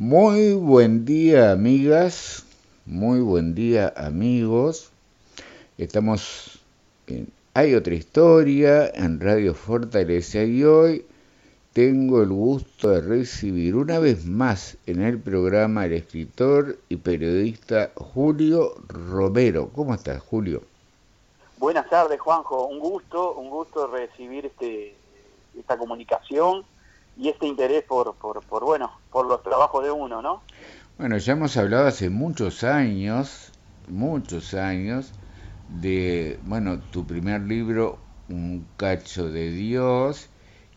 Muy 0.00 0.54
buen 0.54 1.04
día 1.04 1.50
amigas, 1.50 2.46
muy 2.86 3.18
buen 3.18 3.56
día 3.56 3.92
amigos. 3.96 4.92
Estamos 5.76 6.60
en 7.08 7.32
Hay 7.52 7.74
otra 7.74 7.94
historia 7.94 8.92
en 8.94 9.18
Radio 9.18 9.54
Fortaleza 9.54 10.44
y 10.44 10.62
hoy 10.62 11.04
tengo 11.72 12.22
el 12.22 12.28
gusto 12.28 12.90
de 12.90 13.00
recibir 13.00 13.74
una 13.74 13.98
vez 13.98 14.24
más 14.24 14.78
en 14.86 15.02
el 15.02 15.18
programa 15.18 15.86
el 15.86 15.94
escritor 15.94 16.78
y 16.88 16.94
periodista 16.98 17.90
Julio 17.96 18.74
Romero. 18.86 19.68
¿Cómo 19.74 19.94
estás, 19.94 20.22
Julio? 20.22 20.62
Buenas 21.56 21.90
tardes, 21.90 22.20
Juanjo. 22.20 22.68
Un 22.68 22.78
gusto, 22.78 23.32
un 23.34 23.50
gusto 23.50 23.88
recibir 23.88 24.46
este, 24.46 24.94
esta 25.58 25.76
comunicación 25.76 26.64
y 27.18 27.28
este 27.28 27.46
interés 27.46 27.82
por, 27.82 28.14
por, 28.14 28.42
por, 28.44 28.64
bueno, 28.64 28.92
por 29.10 29.26
los 29.26 29.42
trabajos 29.42 29.82
de 29.82 29.90
uno, 29.90 30.22
¿no? 30.22 30.42
Bueno, 30.96 31.18
ya 31.18 31.32
hemos 31.32 31.56
hablado 31.56 31.88
hace 31.88 32.10
muchos 32.10 32.62
años, 32.64 33.52
muchos 33.88 34.54
años, 34.54 35.12
de, 35.68 36.38
bueno, 36.44 36.80
tu 36.92 37.06
primer 37.06 37.42
libro, 37.42 37.98
Un 38.28 38.66
cacho 38.76 39.28
de 39.28 39.50
Dios, 39.50 40.28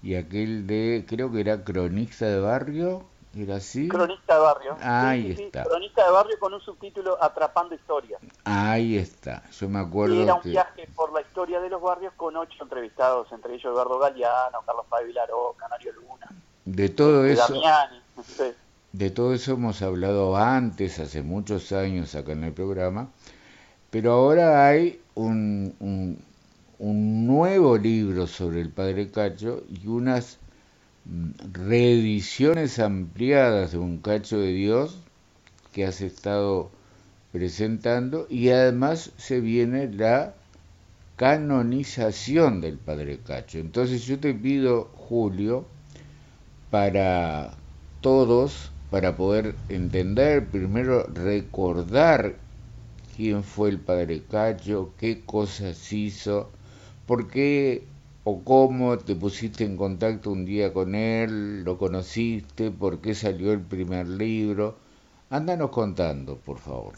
y 0.01 0.15
aquel 0.15 0.65
de, 0.65 1.05
creo 1.07 1.31
que 1.31 1.41
era 1.41 1.63
Cronista 1.63 2.25
de 2.25 2.39
Barrio, 2.39 3.05
¿era 3.35 3.55
así? 3.55 3.87
Cronista 3.87 4.35
de 4.35 4.39
Barrio. 4.41 4.77
Ahí 4.81 5.31
está. 5.31 5.63
Cronista 5.63 6.05
de 6.05 6.11
Barrio 6.11 6.39
con 6.39 6.53
un 6.53 6.61
subtítulo 6.61 7.17
Atrapando 7.21 7.75
Historias. 7.75 8.21
Ahí 8.43 8.97
está, 8.97 9.43
yo 9.51 9.69
me 9.69 9.79
acuerdo 9.79 10.15
y 10.15 10.21
era 10.21 10.35
un 10.35 10.41
viaje 10.43 10.87
por 10.95 11.13
la 11.13 11.21
historia 11.21 11.59
de 11.59 11.69
los 11.69 11.81
barrios 11.81 12.13
con 12.15 12.35
ocho 12.35 12.63
entrevistados, 12.63 13.31
entre 13.31 13.53
ellos 13.55 13.65
Eduardo 13.65 13.99
Galeano, 13.99 14.61
Carlos 14.65 14.85
Pablo 14.89 15.07
Vilaró, 15.07 15.55
Canario 15.57 15.93
Luna. 15.93 16.29
De 16.65 16.89
todo 16.89 17.25
eso... 17.25 17.61
De 18.93 19.09
todo 19.09 19.33
eso 19.33 19.53
hemos 19.53 19.81
hablado 19.81 20.35
antes, 20.35 20.99
hace 20.99 21.21
muchos 21.21 21.71
años 21.71 22.13
acá 22.13 22.33
en 22.33 22.43
el 22.43 22.51
programa, 22.51 23.07
pero 23.89 24.11
ahora 24.11 24.67
hay 24.67 25.01
un, 25.15 25.73
un, 25.79 26.21
un 26.77 27.25
nuevo 27.25 27.77
libro 27.77 28.27
sobre 28.27 28.59
el 28.59 28.69
Padre 28.69 29.09
Cacho 29.09 29.63
y 29.69 29.87
unas 29.87 30.39
reediciones 31.53 32.79
ampliadas 32.79 33.71
de 33.71 33.77
Un 33.77 33.97
Cacho 33.97 34.39
de 34.39 34.51
Dios 34.51 34.99
que 35.73 35.85
has 35.85 36.01
estado 36.01 36.69
presentando 37.31 38.27
y 38.29 38.49
además 38.49 39.11
se 39.17 39.39
viene 39.39 39.91
la 39.91 40.33
canonización 41.15 42.61
del 42.61 42.77
Padre 42.77 43.19
Cacho. 43.19 43.59
Entonces 43.59 44.05
yo 44.05 44.19
te 44.19 44.33
pido, 44.33 44.89
Julio, 44.95 45.65
para 46.69 47.53
todos, 48.01 48.71
para 48.89 49.15
poder 49.15 49.55
entender, 49.69 50.47
primero 50.47 51.05
recordar 51.05 52.35
quién 53.15 53.43
fue 53.43 53.69
el 53.69 53.79
Padre 53.79 54.23
Cacho, 54.29 54.93
qué 54.97 55.21
cosas 55.21 55.93
hizo, 55.93 56.49
por 57.05 57.29
qué 57.29 57.83
o 58.23 58.43
cómo 58.43 58.97
te 58.97 59.15
pusiste 59.15 59.63
en 59.63 59.77
contacto 59.77 60.31
un 60.31 60.45
día 60.45 60.73
con 60.73 60.93
él, 60.95 61.63
lo 61.63 61.77
conociste, 61.77 62.69
por 62.71 62.99
qué 62.99 63.15
salió 63.15 63.51
el 63.51 63.61
primer 63.61 64.07
libro. 64.07 64.75
Ándanos 65.29 65.71
contando, 65.71 66.37
por 66.37 66.59
favor. 66.59 66.93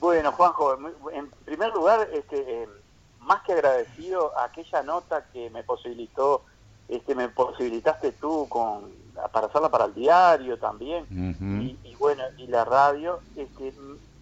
Bueno, 0.00 0.32
Juanjo, 0.32 0.76
en 1.12 1.30
primer 1.44 1.72
lugar, 1.72 2.08
este, 2.12 2.62
eh, 2.62 2.68
más 3.20 3.42
que 3.42 3.52
agradecido 3.52 4.36
a 4.38 4.44
aquella 4.44 4.82
nota 4.82 5.26
que 5.32 5.50
me 5.50 5.62
posibilitó, 5.62 6.42
este, 6.88 7.14
me 7.14 7.28
posibilitaste 7.28 8.12
tú 8.12 8.46
con 8.48 9.06
para 9.32 9.46
hacerla 9.46 9.70
para 9.70 9.86
el 9.86 9.94
diario 9.94 10.58
también 10.58 11.06
y, 11.82 11.94
bueno 11.96 12.22
y 12.36 12.46
la 12.48 12.64
radio, 12.64 13.20
este, 13.34 13.72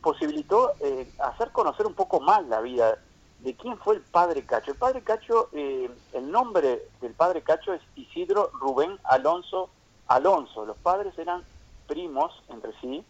posibilitó 0.00 0.72
eh, 0.81 1.11
hacer 1.19 1.50
conocer 1.50 1.87
un 1.87 1.95
poco 1.95 2.20
más 2.20 2.47
la 2.47 2.61
vida 2.61 2.98
de 3.45 3.55
quién 3.55 3.77
fue 3.78 3.97
el 3.97 4.00
padre 4.00 4.45
Cacho. 4.45 4.73
El 4.73 4.78
padre 4.78 5.03
Cacho, 5.03 5.50
eh, 5.53 5.91
el 6.15 6.31
nombre 6.31 6.88
del 7.03 7.12
padre 7.12 7.43
Cacho 7.43 7.75
es 7.75 7.82
Isidro 7.94 8.50
Rubén 8.59 8.99
Alonso 9.05 9.69
Alonso. 10.09 10.65
Los 10.65 10.78
padres 10.78 11.16
eran 11.19 11.44
primos 11.87 12.33
entre 12.49 12.72
sí. 12.81 13.04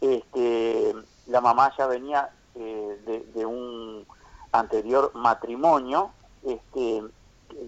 Este, 0.00 0.92
la 1.28 1.40
mamá 1.40 1.72
ya 1.78 1.86
venía 1.86 2.30
eh, 2.56 3.22
de, 3.32 3.46
un 3.46 4.04
anterior 4.50 5.12
matrimonio, 5.14 6.10
este, 6.42 7.04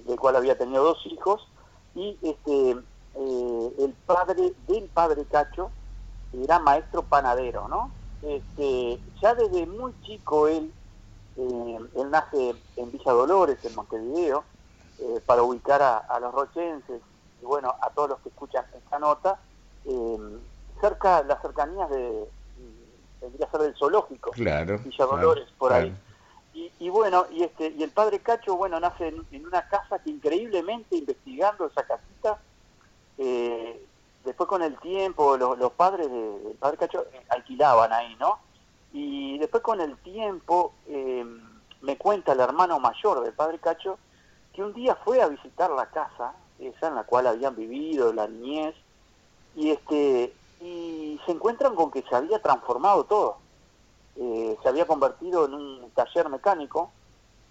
del 0.07 0.19
cual 0.19 0.37
había 0.37 0.59
tenido 0.59 0.83
dos 0.83 1.07
hijos, 1.07 1.47
y 1.95 2.19
este, 2.23 2.71
eh, 3.15 3.75
el 3.79 3.95
padre 4.07 4.55
del 4.67 4.85
padre 4.89 5.25
Cacho 5.25 5.71
era 6.33 6.59
maestro 6.59 7.03
panadero, 7.03 7.69
¿no? 7.69 7.93
Este, 8.23 8.99
ya 9.23 9.35
desde 9.35 9.67
muy 9.67 9.93
chico 10.03 10.49
él 10.49 10.73
eh, 11.39 11.79
él 11.95 12.11
nace 12.11 12.53
en 12.77 12.91
Villa 12.91 13.13
Dolores, 13.13 13.65
en 13.65 13.75
Montevideo, 13.77 14.43
eh, 14.99 15.21
para 15.25 15.45
ubicar 15.45 15.81
a, 15.81 16.19
los 16.21 16.35
rochenses 16.35 17.01
y 17.41 17.45
bueno, 17.45 17.73
a 17.81 17.91
todos 17.91 18.11
los 18.11 18.19
que 18.21 18.31
escuchan 18.31 18.65
esta 18.75 18.99
nota, 18.99 19.39
eh, 19.85 20.19
cerca, 20.81 21.23
las 21.23 21.41
cercanías 21.41 21.89
de, 21.91 22.29
tendría 23.21 23.49
ser 23.51 23.61
del 23.61 23.77
zoológico, 23.77 24.33
claro, 24.33 24.81
Villa 24.81 25.05
Dolores, 25.05 25.49
por 25.57 25.73
ahí. 25.73 25.95
Y, 26.81 26.89
bueno, 26.89 27.27
y 27.31 27.45
este 27.45 27.69
y 27.69 27.85
el 27.85 27.91
padre 27.93 28.19
Cacho, 28.19 28.57
bueno, 28.57 28.81
nace 28.81 29.07
en, 29.31 29.47
una 29.47 29.69
casa 29.69 30.01
que 30.01 30.11
increíblemente, 30.11 30.97
investigando 30.97 31.67
esa 31.67 31.85
casita, 31.85 32.41
después 34.25 34.49
con 34.49 34.63
el 34.63 34.77
tiempo, 34.81 35.37
los, 35.37 35.73
padres 35.75 36.11
del 36.11 36.57
padre 36.59 36.79
Cacho 36.79 37.07
alquilaban 37.29 37.93
ahí, 37.93 38.17
¿no? 38.17 38.41
Y 38.93 39.39
después 39.39 39.63
con 39.63 39.81
el 39.81 39.97
tiempo 39.99 40.73
eh, 40.87 41.25
me 41.83 41.97
cuenta 41.97 42.33
el 42.33 42.41
hermano 42.41 42.79
mayor 42.81 43.23
del 43.23 43.33
padre 43.33 43.59
Cacho 43.59 43.99
que 44.53 44.63
un 44.63 44.73
día 44.73 44.97
fue 44.97 45.23
a 45.23 45.29
visitar 45.29 45.71
la 45.71 45.87
casa, 45.87 46.33
esa 46.59 46.89
en 46.89 46.95
la 46.97 47.05
cual 47.05 47.27
habían 47.27 47.55
vivido, 47.55 48.13
la 48.13 48.27
niñez, 48.27 48.75
y 49.55 49.71
este 49.71 50.35
y 50.61 51.21
se 51.25 51.33
encuentran 51.33 51.75
con 51.75 51.91
que 51.91 52.03
se 52.03 52.15
había 52.15 52.41
transformado 52.43 53.05
todo. 53.05 53.37
Eh, 54.17 54.57
se 54.63 54.69
había 54.69 54.87
convertido 54.87 55.45
en 55.45 55.55
un 55.55 55.91
taller 55.93 56.29
mecánico 56.29 56.91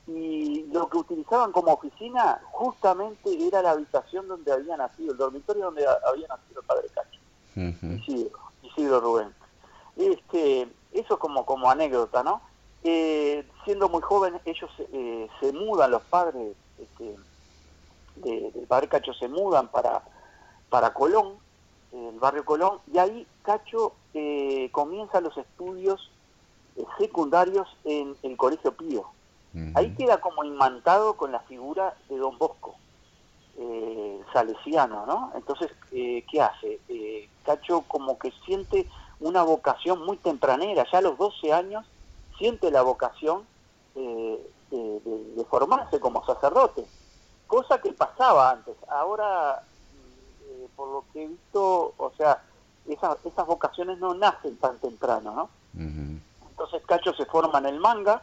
y 0.08 0.64
lo 0.72 0.90
que 0.90 0.98
utilizaban 0.98 1.52
como 1.52 1.74
oficina 1.74 2.42
justamente 2.52 3.48
era 3.48 3.62
la 3.62 3.72
habitación 3.72 4.28
donde 4.28 4.52
había 4.52 4.76
nacido, 4.76 5.14
el 5.14 5.18
dormitorio 5.18 5.66
donde 5.66 5.86
había 5.86 6.28
nacido 6.28 6.62
el 6.62 6.68
padre 6.68 6.88
Cacho, 6.94 7.20
Isidro, 7.56 8.40
Isidro 8.64 9.00
Rubén. 9.00 9.34
Este, 9.96 10.68
eso 10.92 11.20
como, 11.20 11.46
como 11.46 11.70
anécdota, 11.70 12.24
¿no? 12.24 12.42
Eh, 12.84 13.46
siendo 13.66 13.90
muy 13.90 14.02
joven, 14.02 14.40
ellos 14.46 14.70
eh, 14.94 15.28
se 15.40 15.52
mudan, 15.52 15.92
los 15.92 16.04
padres 16.04 16.56
este, 16.80 17.16
del 18.16 18.68
padre 18.68 18.88
Cacho 18.88 19.14
se 19.14 19.28
mudan 19.28 19.68
para, 19.68 20.04
para 20.70 20.94
Colón, 20.94 21.34
el 21.92 22.20
barrio 22.20 22.46
Colón, 22.46 22.80
y 22.94 22.98
ahí 22.98 23.28
Cacho 23.42 23.94
eh, 24.14 24.70
comienza 24.72 25.22
los 25.22 25.36
estudios 25.38 26.12
secundarios 26.98 27.68
en 27.84 28.16
el 28.24 28.38
Colegio 28.38 28.72
Pío. 28.74 29.06
Ahí 29.74 29.96
queda 29.96 30.22
como 30.22 30.44
imantado 30.44 31.18
con 31.18 31.32
la 31.32 31.40
figura 31.40 31.96
de 32.10 32.18
Don 32.18 32.38
Bosco, 32.38 32.76
salesiano, 34.32 35.08
¿no? 35.08 35.32
Entonces, 35.34 35.72
¿qué 35.90 36.40
hace? 36.40 36.80
Cacho 37.44 37.82
como 37.88 38.20
que 38.20 38.32
siente 38.46 38.88
una 39.20 39.44
vocación 39.44 40.06
muy 40.06 40.18
tempranera, 40.18 40.86
ya 40.92 41.00
a 41.00 41.02
los 41.02 41.18
12 41.18 41.54
años 41.54 41.86
siente 42.38 42.72
la 42.72 42.82
vocación 42.82 43.44
eh, 43.96 44.40
de, 44.70 45.46
formarse 45.50 46.00
como 46.00 46.26
sacerdote, 46.26 46.86
cosa 47.48 47.80
que 47.80 47.94
pasaba 47.94 48.52
antes. 48.52 48.76
Ahora, 48.90 49.64
eh, 50.44 50.68
por 50.76 50.90
lo 50.90 51.06
que 51.14 51.24
he 51.24 51.28
visto, 51.28 51.94
o 51.98 52.12
sea, 52.18 52.44
esas, 52.86 53.18
esas 53.26 53.48
vocaciones 53.48 53.98
no 53.98 54.14
nacen 54.14 54.58
tan 54.58 54.78
temprano, 54.80 55.34
¿no? 55.34 55.50
Entonces 56.50 56.82
Cacho 56.86 57.14
se 57.14 57.26
forma 57.26 57.60
en 57.60 57.68
el 57.68 57.80
manga, 57.80 58.22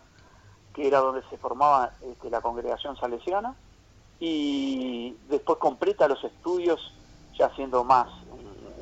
que 0.75 0.89
era 0.89 0.99
donde 0.99 1.23
se 1.31 1.39
formaba 1.39 1.93
este, 2.03 2.29
la 2.31 2.41
congregación 2.41 2.97
salesiana, 2.97 3.55
y 4.21 5.17
después 5.29 5.59
completa 5.59 6.09
los 6.09 6.23
estudios, 6.25 6.93
ya 7.39 7.55
siendo 7.55 7.85
más 7.85 8.09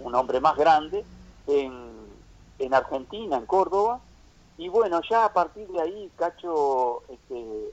un 0.03 0.15
hombre 0.15 0.41
más 0.41 0.57
grande, 0.57 1.05
en 1.47 1.92
en 2.65 2.75
Argentina, 2.75 3.37
en 3.37 3.47
Córdoba, 3.47 4.01
y 4.59 4.69
bueno, 4.69 5.01
ya 5.09 5.25
a 5.25 5.33
partir 5.33 5.67
de 5.69 5.81
ahí, 5.81 6.11
Cacho, 6.17 7.03
este, 7.09 7.73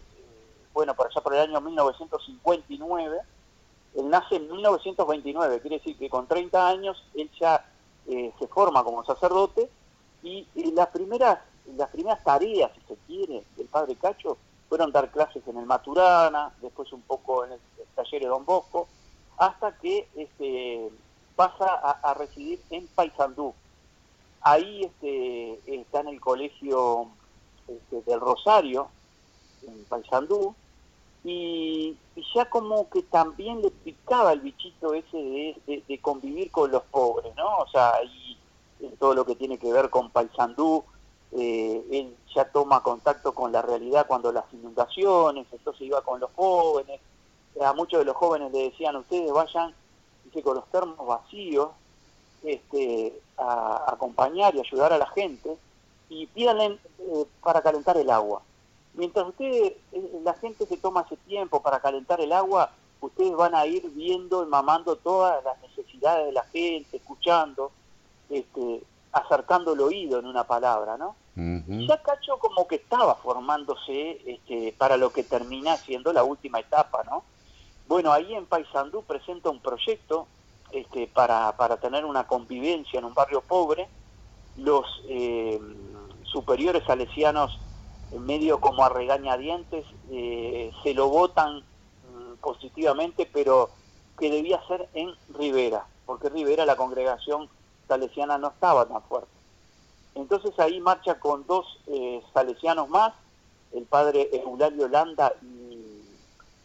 bueno, 0.73 0.95
por 0.95 1.07
allá 1.07 1.21
por 1.21 1.35
el 1.35 1.41
año 1.41 1.61
1959, 1.61 3.19
él 3.95 4.09
nace 4.09 4.37
en 4.37 4.49
1929, 4.51 5.61
quiere 5.61 5.77
decir 5.77 5.97
que 5.97 6.09
con 6.09 6.27
30 6.27 6.67
años 6.67 7.03
él 7.13 7.29
ya 7.39 7.65
eh, 8.07 8.31
se 8.39 8.47
forma 8.47 8.83
como 8.83 9.03
sacerdote, 9.03 9.69
y, 10.23 10.47
las 10.73 10.87
primeras 10.89 11.39
las 11.77 11.89
primeras 11.91 12.23
tareas, 12.23 12.71
si 12.73 12.81
se 12.87 12.95
quiere, 13.05 13.43
del 13.55 13.67
padre 13.67 13.95
Cacho 13.95 14.37
fueron 14.67 14.91
dar 14.91 15.11
clases 15.11 15.47
en 15.47 15.57
el 15.57 15.65
Maturana, 15.65 16.51
después 16.61 16.91
un 16.93 17.01
poco 17.01 17.45
en 17.45 17.53
el, 17.53 17.59
taller 17.95 18.21
de 18.21 18.27
Don 18.27 18.45
Bosco, 18.45 18.87
hasta 19.37 19.77
que 19.77 20.07
este, 20.15 20.89
pasa 21.35 21.65
a, 21.65 21.91
a 22.09 22.13
residir 22.15 22.59
en 22.71 22.87
Paysandú, 22.87 23.53
ahí 24.41 24.83
este, 24.83 25.59
está 25.81 26.01
en 26.01 26.09
el 26.09 26.21
colegio 26.21 27.07
este, 27.67 28.01
del 28.09 28.19
Rosario, 28.19 28.89
en 29.67 29.83
Paysandú, 29.85 30.55
y, 31.23 31.97
ya 32.33 32.49
como 32.49 32.89
que 32.89 33.01
también 33.03 33.61
le 33.61 33.71
picaba 33.71 34.33
el 34.33 34.41
bichito 34.41 34.93
ese 34.93 35.17
de, 35.65 35.99
convivir 36.01 36.51
con 36.51 36.71
los 36.71 36.83
pobres, 36.83 37.35
¿no? 37.35 37.57
O 37.57 37.67
sea, 37.67 37.93
y, 38.03 38.37
todo 38.97 39.13
lo 39.13 39.25
que 39.25 39.35
tiene 39.35 39.57
que 39.57 39.71
ver 39.73 39.89
con 39.89 40.09
Paysandú, 40.09 40.83
eh, 41.33 41.85
él 41.91 42.15
ya 42.33 42.45
toma 42.45 42.81
contacto 42.81 43.33
con 43.33 43.51
la 43.51 43.61
realidad 43.61 44.07
cuando 44.07 44.31
las 44.31 44.45
inundaciones, 44.53 45.47
entonces 45.51 45.81
iba 45.81 46.01
con 46.01 46.19
los 46.19 46.29
jóvenes, 46.35 47.01
a 47.61 47.73
muchos 47.73 47.99
de 47.99 48.05
los 48.05 48.15
jóvenes 48.15 48.51
le 48.51 48.69
decían, 48.69 48.95
ustedes 48.95 49.31
vayan, 49.31 49.73
dice, 50.25 50.41
con 50.41 50.55
los 50.55 50.65
termos 50.67 51.05
vacíos, 51.05 51.69
este, 52.43 53.19
a, 53.37 53.91
acompañar 53.91 54.55
y 54.55 54.59
ayudar 54.59 54.93
a 54.93 54.97
la 54.97 55.07
gente, 55.07 55.57
y 56.09 56.25
pídanle 56.27 56.77
eh, 56.99 57.25
para 57.43 57.61
calentar 57.61 57.97
el 57.97 58.09
agua. 58.09 58.41
Mientras 58.93 59.27
ustedes, 59.27 59.73
eh, 59.91 60.21
la 60.23 60.33
gente 60.33 60.65
se 60.65 60.77
toma 60.77 61.01
ese 61.01 61.17
tiempo 61.17 61.61
para 61.61 61.79
calentar 61.79 62.19
el 62.21 62.33
agua, 62.33 62.71
ustedes 63.01 63.33
van 63.33 63.55
a 63.55 63.65
ir 63.65 63.89
viendo 63.91 64.43
y 64.43 64.47
mamando 64.47 64.95
todas 64.95 65.43
las 65.43 65.61
necesidades 65.61 66.25
de 66.25 66.31
la 66.33 66.43
gente, 66.43 66.97
escuchando, 66.97 67.71
este, 68.29 68.83
acercando 69.11 69.73
el 69.73 69.81
oído 69.81 70.19
en 70.19 70.25
una 70.25 70.43
palabra, 70.43 70.97
¿no? 70.97 71.15
Ya 71.67 72.01
Cacho 72.01 72.37
como 72.37 72.67
que 72.67 72.75
estaba 72.75 73.15
formándose 73.15 74.21
este, 74.25 74.75
para 74.77 74.97
lo 74.97 75.13
que 75.13 75.23
termina 75.23 75.77
siendo 75.77 76.11
la 76.11 76.23
última 76.23 76.59
etapa, 76.59 77.03
¿no? 77.05 77.23
Bueno, 77.87 78.11
ahí 78.11 78.35
en 78.35 78.45
Paysandú 78.45 79.03
presenta 79.03 79.49
un 79.49 79.61
proyecto 79.61 80.27
este, 80.71 81.07
para, 81.07 81.55
para 81.57 81.77
tener 81.77 82.05
una 82.05 82.27
convivencia 82.27 82.99
en 82.99 83.05
un 83.05 83.13
barrio 83.13 83.41
pobre. 83.41 83.87
Los 84.57 84.85
eh, 85.07 85.59
superiores 86.23 86.83
salesianos, 86.85 87.59
medio 88.11 88.59
como 88.59 88.83
a 88.83 88.89
regañadientes, 88.89 89.85
eh, 90.11 90.71
se 90.83 90.93
lo 90.93 91.09
votan 91.09 91.59
mm, 91.59 92.35
positivamente, 92.41 93.29
pero 93.31 93.71
que 94.17 94.29
debía 94.29 94.61
ser 94.67 94.89
en 94.93 95.13
Rivera, 95.29 95.85
porque 96.05 96.29
Rivera 96.29 96.65
la 96.65 96.75
congregación 96.75 97.49
salesiana 97.87 98.37
no 98.37 98.49
estaba 98.49 98.85
tan 98.85 99.01
fuerte. 99.03 99.29
Entonces 100.15 100.57
ahí 100.59 100.79
marcha 100.81 101.19
con 101.19 101.45
dos 101.47 101.79
eh, 101.87 102.21
salesianos 102.33 102.89
más, 102.89 103.13
el 103.71 103.85
padre 103.85 104.29
Eulalio 104.33 104.87
Landa 104.87 105.33
y 105.41 106.01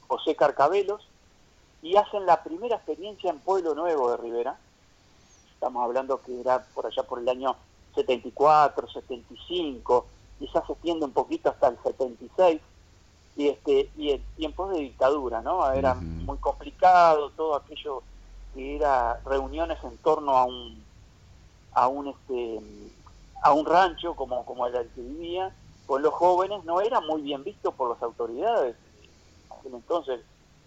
José 0.08 0.34
Carcabelos, 0.34 1.06
y 1.84 1.96
hacen 1.96 2.25
la 2.25 2.42
primera 2.42 2.76
experiencia 2.76 3.31
en 3.31 3.38
Pueblo 3.40 3.75
Nuevo 3.75 4.10
de 4.10 4.16
Rivera. 4.16 4.56
Estamos 5.52 5.84
hablando 5.84 6.20
que 6.22 6.40
era 6.40 6.64
por 6.75 6.86
allá 6.86 7.02
por 7.02 7.19
el 7.19 7.28
año 7.28 7.54
74, 7.94 8.88
75, 8.88 10.06
quizás 10.38 10.66
se 10.66 10.72
extiende 10.72 11.04
un 11.04 11.12
poquito 11.12 11.50
hasta 11.50 11.69
el 11.69 11.78
76, 11.82 12.60
y 13.36 13.48
este 13.48 13.90
y 13.98 14.12
en 14.12 14.22
tiempos 14.36 14.70
de 14.72 14.81
dictadura, 14.81 15.42
¿no? 15.42 15.70
Era 15.72 15.94
muy 15.94 16.38
complicado 16.38 17.31
todo 17.31 17.54
aquello 17.54 18.02
que 18.54 18.76
era 18.76 19.20
reuniones 19.26 19.76
en 19.84 19.98
torno 19.98 20.38
a 20.38 20.44
un 20.44 20.82
a 21.75 21.88
un 21.88 22.08
este 22.08 22.60
a 23.42 23.52
un 23.52 23.66
rancho 23.66 24.14
como 24.14 24.46
como 24.46 24.66
el 24.66 24.72
que 24.72 25.02
vivía 25.02 25.54
con 25.84 26.00
los 26.00 26.14
jóvenes 26.14 26.64
no 26.64 26.81
era 26.81 27.00
muy 27.00 27.20
bien 27.20 27.44
visto 27.44 27.72
por 27.72 27.90
las 27.90 28.02
autoridades 28.02 28.76
entonces 29.64 30.20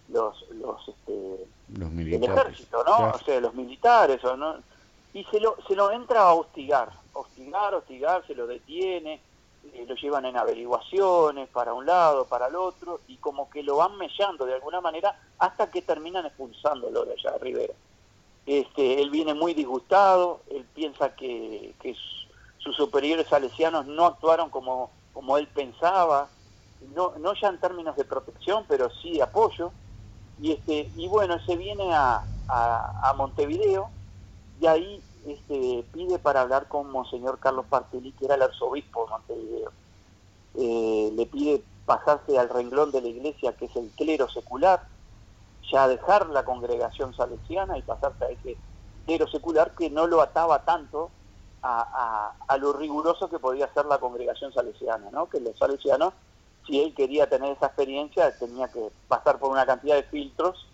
los 0.08 0.44
los 0.50 0.88
este 0.88 1.46
los 1.76 1.92
el 1.92 2.24
ejército 2.24 2.82
no 2.84 3.10
o 3.10 3.18
sea 3.18 3.40
los 3.40 3.54
militares 3.54 4.24
o 4.24 4.36
no 4.36 4.56
y 5.12 5.24
se 5.24 5.40
lo 5.40 5.56
se 5.66 5.74
lo 5.74 5.90
entra 5.90 6.22
a 6.22 6.34
hostigar 6.34 6.90
hostigar 7.12 7.74
hostigar 7.74 8.26
se 8.26 8.34
lo 8.34 8.46
detiene 8.46 9.20
eh, 9.74 9.84
lo 9.86 9.94
llevan 9.96 10.24
en 10.24 10.36
averiguaciones 10.36 11.48
para 11.50 11.74
un 11.74 11.84
lado 11.84 12.24
para 12.24 12.46
el 12.46 12.56
otro 12.56 13.00
y 13.06 13.16
como 13.16 13.50
que 13.50 13.62
lo 13.62 13.76
van 13.76 13.96
mellando 13.98 14.46
de 14.46 14.54
alguna 14.54 14.80
manera 14.80 15.14
hasta 15.38 15.70
que 15.70 15.82
terminan 15.82 16.24
expulsándolo 16.24 17.04
de 17.04 17.12
allá 17.12 17.32
de 17.32 17.38
Rivera. 17.38 17.74
Este 18.46 19.02
él 19.02 19.10
viene 19.10 19.34
muy 19.34 19.52
disgustado 19.52 20.40
él 20.50 20.64
piensa 20.74 21.14
que, 21.14 21.74
que 21.82 21.94
sus 22.58 22.74
superiores 22.76 23.26
salesianos 23.26 23.86
no 23.86 24.06
actuaron 24.06 24.48
como 24.48 24.90
como 25.12 25.36
él 25.36 25.48
pensaba 25.48 26.28
no, 26.94 27.12
no 27.18 27.34
ya 27.34 27.48
en 27.48 27.58
términos 27.58 27.96
de 27.96 28.04
protección, 28.04 28.64
pero 28.68 28.90
sí 29.02 29.12
de 29.14 29.22
apoyo, 29.22 29.72
y 30.40 30.52
este 30.52 30.90
y 30.96 31.08
bueno 31.08 31.38
se 31.44 31.56
viene 31.56 31.92
a, 31.92 32.22
a, 32.48 33.12
Montevideo 33.16 33.90
y 34.60 34.66
ahí 34.66 35.02
este, 35.26 35.84
pide 35.92 36.18
para 36.18 36.42
hablar 36.42 36.68
con 36.68 36.90
Monseñor 36.90 37.38
Carlos 37.38 37.66
Partelli, 37.68 38.12
que 38.12 38.24
era 38.24 38.34
el 38.34 38.42
arzobispo 38.42 39.04
de 39.04 39.10
Montevideo. 39.10 39.72
Eh, 40.54 41.12
le 41.14 41.26
pide 41.26 41.62
pasarse 41.84 42.38
al 42.38 42.48
renglón 42.48 42.90
de 42.90 43.02
la 43.02 43.08
iglesia, 43.08 43.52
que 43.52 43.66
es 43.66 43.76
el 43.76 43.90
clero 43.90 44.28
secular, 44.28 44.82
ya 45.70 45.86
dejar 45.86 46.28
la 46.30 46.44
congregación 46.44 47.14
salesiana 47.14 47.78
y 47.78 47.82
pasarse 47.82 48.24
a 48.24 48.30
ese 48.30 48.56
clero 49.06 49.28
secular 49.28 49.74
que 49.74 49.90
no 49.90 50.06
lo 50.06 50.20
ataba 50.20 50.64
tanto 50.64 51.10
a, 51.62 52.32
a, 52.46 52.52
a 52.52 52.56
lo 52.56 52.72
riguroso 52.72 53.28
que 53.28 53.38
podía 53.38 53.72
ser 53.74 53.86
la 53.86 53.98
congregación 53.98 54.52
salesiana, 54.52 55.10
¿no? 55.10 55.28
que 55.28 55.40
los 55.40 55.56
salesianos 55.58 56.14
si 56.68 56.80
él 56.80 56.94
quería 56.94 57.28
tener 57.28 57.52
esa 57.52 57.66
experiencia, 57.66 58.36
tenía 58.38 58.68
que 58.68 58.90
pasar 59.08 59.38
por 59.38 59.50
una 59.50 59.64
cantidad 59.64 59.96
de 59.96 60.02
filtros 60.04 60.68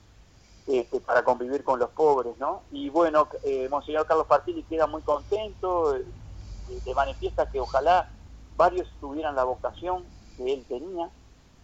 este, 0.67 1.00
para 1.00 1.23
convivir 1.23 1.62
con 1.62 1.79
los 1.79 1.91
pobres, 1.91 2.37
¿no? 2.38 2.62
Y 2.73 2.91
bueno, 2.91 3.29
eh, 3.44 3.69
Monseñor 3.70 4.06
Carlos 4.06 4.26
Partini 4.26 4.64
queda 4.64 4.87
muy 4.87 5.02
contento, 5.02 5.94
eh, 5.94 6.05
de 6.85 6.94
manifiesta 6.94 7.49
que 7.50 7.61
ojalá 7.61 8.11
varios 8.56 8.88
tuvieran 9.00 9.37
la 9.37 9.44
vocación 9.44 10.05
que 10.37 10.52
él 10.52 10.64
tenía. 10.69 11.11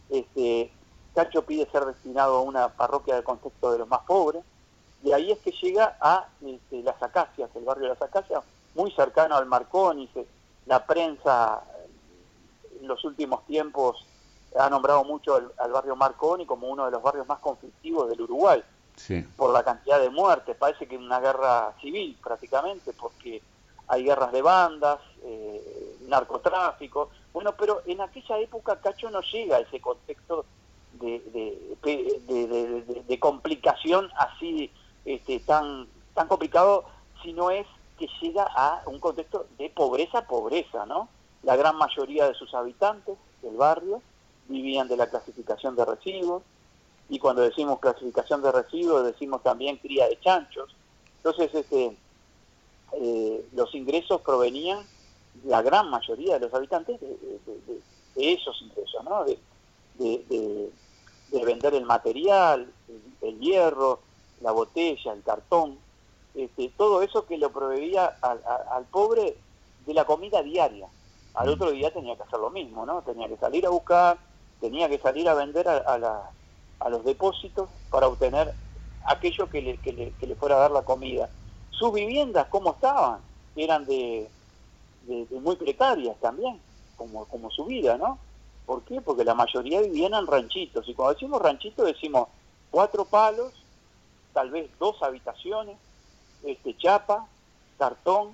Este, 0.09 0.71
Cacho 1.15 1.43
pide 1.43 1.69
ser 1.71 1.85
destinado 1.87 2.37
a 2.37 2.43
una 2.43 2.69
parroquia 2.69 3.17
del 3.17 3.25
contexto 3.25 3.73
de 3.73 3.79
los 3.79 3.89
más 3.89 4.01
pobres, 4.01 4.45
y 5.03 5.13
ahí 5.13 5.33
es 5.33 5.39
que 5.39 5.51
llega 5.51 5.97
a 6.01 6.29
este, 6.41 6.83
Las 6.83 7.03
Acacias, 7.03 7.51
el 7.55 7.65
barrio 7.65 7.85
de 7.85 7.95
Las 7.95 8.03
Acacias, 8.03 8.45
muy 8.75 8.93
cercano 8.93 9.35
al 9.35 9.47
Marconi, 9.47 10.09
la 10.67 10.87
prensa 10.87 11.65
en 12.81 12.87
los 12.87 13.05
últimos 13.05 13.45
tiempos 13.47 14.07
ha 14.59 14.69
nombrado 14.69 15.05
mucho 15.05 15.37
al 15.59 15.73
barrio 15.73 15.97
Marconi 15.97 16.47
como 16.47 16.69
uno 16.69 16.85
de 16.85 16.91
los 16.91 17.03
barrios 17.03 17.27
más 17.27 17.39
conflictivos 17.39 18.09
del 18.09 18.21
Uruguay, 18.23 18.63
por 19.37 19.53
la 19.53 19.63
cantidad 19.63 19.99
de 19.99 20.11
muertes, 20.11 20.57
parece 20.57 20.87
que 20.87 20.97
una 20.97 21.21
guerra 21.21 21.73
civil 21.81 22.17
prácticamente, 22.23 22.93
porque 22.93 23.43
hay 23.89 24.05
guerras 24.05 24.31
de 24.33 24.43
bandas, 24.43 25.01
eh, 25.23 25.97
narcotráfico, 26.07 27.11
bueno, 27.33 27.55
pero 27.57 27.83
en 27.87 28.01
aquella 28.01 28.39
época 28.39 28.81
Cacho 28.81 29.11
no 29.11 29.21
llega 29.23 29.57
a 29.57 29.61
ese 29.61 29.81
contexto 29.81 30.45
de, 30.93 31.23
de, 33.09 33.19
complicación 33.19 34.11
así 34.17 34.71
este, 35.05 35.41
tan, 35.41 35.87
tan 36.15 36.29
complicado, 36.29 36.85
sino 37.23 37.51
es 37.51 37.67
que 37.99 38.09
llega 38.21 38.45
a 38.55 38.83
un 38.87 38.99
contexto 38.99 39.47
de 39.59 39.71
pobreza, 39.71 40.27
pobreza, 40.27 40.87
¿no? 40.87 41.09
La 41.43 41.57
gran 41.57 41.77
mayoría 41.77 42.27
de 42.29 42.35
sus 42.35 42.53
habitantes 42.55 43.17
del 43.43 43.57
barrio 43.57 44.03
vivían 44.51 44.89
de 44.89 44.97
la 44.97 45.09
clasificación 45.09 45.77
de 45.77 45.85
residuos, 45.85 46.43
y 47.09 47.19
cuando 47.19 47.43
decimos 47.43 47.81
clasificación 47.81 48.43
de 48.43 48.53
residuos 48.53 49.05
decimos 49.05 49.43
también 49.43 49.79
cría 49.79 50.09
de 50.09 50.21
chanchos. 50.21 50.75
Entonces, 51.17 51.51
este, 51.55 51.97
eh, 52.93 53.47
los 53.53 53.75
ingresos 53.75 54.21
provenían, 54.21 54.79
la 55.45 55.63
gran 55.63 55.91
mayoría 55.91 56.35
de 56.35 56.47
los 56.47 56.55
habitantes, 56.55 57.01
de, 57.01 57.81
esos 58.17 58.61
ingresos, 58.63 59.05
¿no? 59.05 59.25
De, 59.25 59.39
vender 61.45 61.75
el 61.75 61.85
material, 61.85 62.73
el, 63.23 63.41
hierro, 63.41 64.01
la 64.41 64.53
botella, 64.53 65.13
el 65.13 65.23
cartón, 65.23 65.79
este, 66.35 66.71
todo 66.77 67.03
eso 67.03 67.27
que 67.27 67.39
lo 67.39 67.51
proveía 67.51 68.07
al, 68.21 68.41
al 68.71 68.85
pobre 68.85 69.37
de 69.87 69.95
la 69.95 70.05
comida 70.05 70.43
diaria. 70.43 70.89
Al 71.35 71.49
mm. 71.49 71.53
otro 71.53 71.71
día 71.71 71.93
tenía 71.93 72.17
que 72.17 72.23
hacer 72.23 72.39
lo 72.39 72.51
mismo, 72.51 72.87
¿no? 72.87 73.03
Tenía 73.03 73.29
que 73.29 73.37
salir 73.37 73.67
a 73.67 73.71
buscar, 73.71 74.19
tenía 74.61 74.89
que 74.89 74.99
salir 74.99 75.29
a 75.29 75.35
vender 75.35 75.69
a, 75.69 76.31
los 76.89 77.05
depósitos 77.05 77.69
para 77.91 78.09
obtener 78.09 78.55
aquello 79.07 79.49
que 79.49 79.63
le, 79.63 79.77
que, 79.79 79.93
le, 79.93 80.35
fuera 80.37 80.57
a 80.57 80.61
dar 80.61 80.71
la 80.71 80.83
comida. 80.83 81.29
Sus 81.71 81.93
viviendas, 81.93 82.47
¿cómo 82.49 82.73
estaban? 82.73 83.21
Eran 83.57 83.87
de, 83.87 84.29
muy 85.31 85.57
precarias 85.57 86.17
también, 86.21 86.61
como, 86.97 87.51
su 87.51 87.65
vida, 87.65 87.97
¿no? 87.97 88.19
¿Por 88.67 88.83
qué? 88.83 89.01
Porque 89.01 89.25
la 89.25 89.35
mayoría 89.35 89.81
vivían 89.81 90.15
en 90.15 90.27
ranchitos. 90.27 90.89
Y 90.89 90.95
cuando 90.95 91.15
decimos 91.15 91.43
ranchitos 91.43 91.87
decimos 91.87 92.29
cuatro 92.71 93.05
palos, 93.05 93.53
tal 94.33 94.51
vez 94.51 94.71
dos 94.79 95.03
habitaciones, 95.03 95.77
este 96.45 96.77
chapa, 96.77 97.27
cartón, 97.79 98.31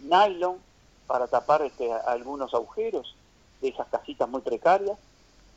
nylon 0.00 0.56
para 1.06 1.26
tapar 1.26 1.62
este, 1.62 1.92
algunos 1.92 2.54
agujeros 2.54 3.14
de 3.60 3.68
esas 3.68 3.88
casitas 3.88 4.28
muy 4.28 4.40
precarias 4.40 4.96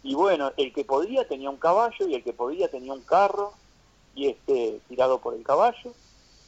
y 0.03 0.15
bueno, 0.15 0.51
el 0.57 0.73
que 0.73 0.83
podía 0.83 1.27
tenía 1.27 1.49
un 1.49 1.57
caballo 1.57 2.07
y 2.07 2.15
el 2.15 2.23
que 2.23 2.33
podía 2.33 2.69
tenía 2.69 2.93
un 2.93 3.01
carro 3.01 3.53
y 4.15 4.27
este 4.27 4.81
tirado 4.87 5.19
por 5.19 5.33
el 5.33 5.43
caballo 5.43 5.93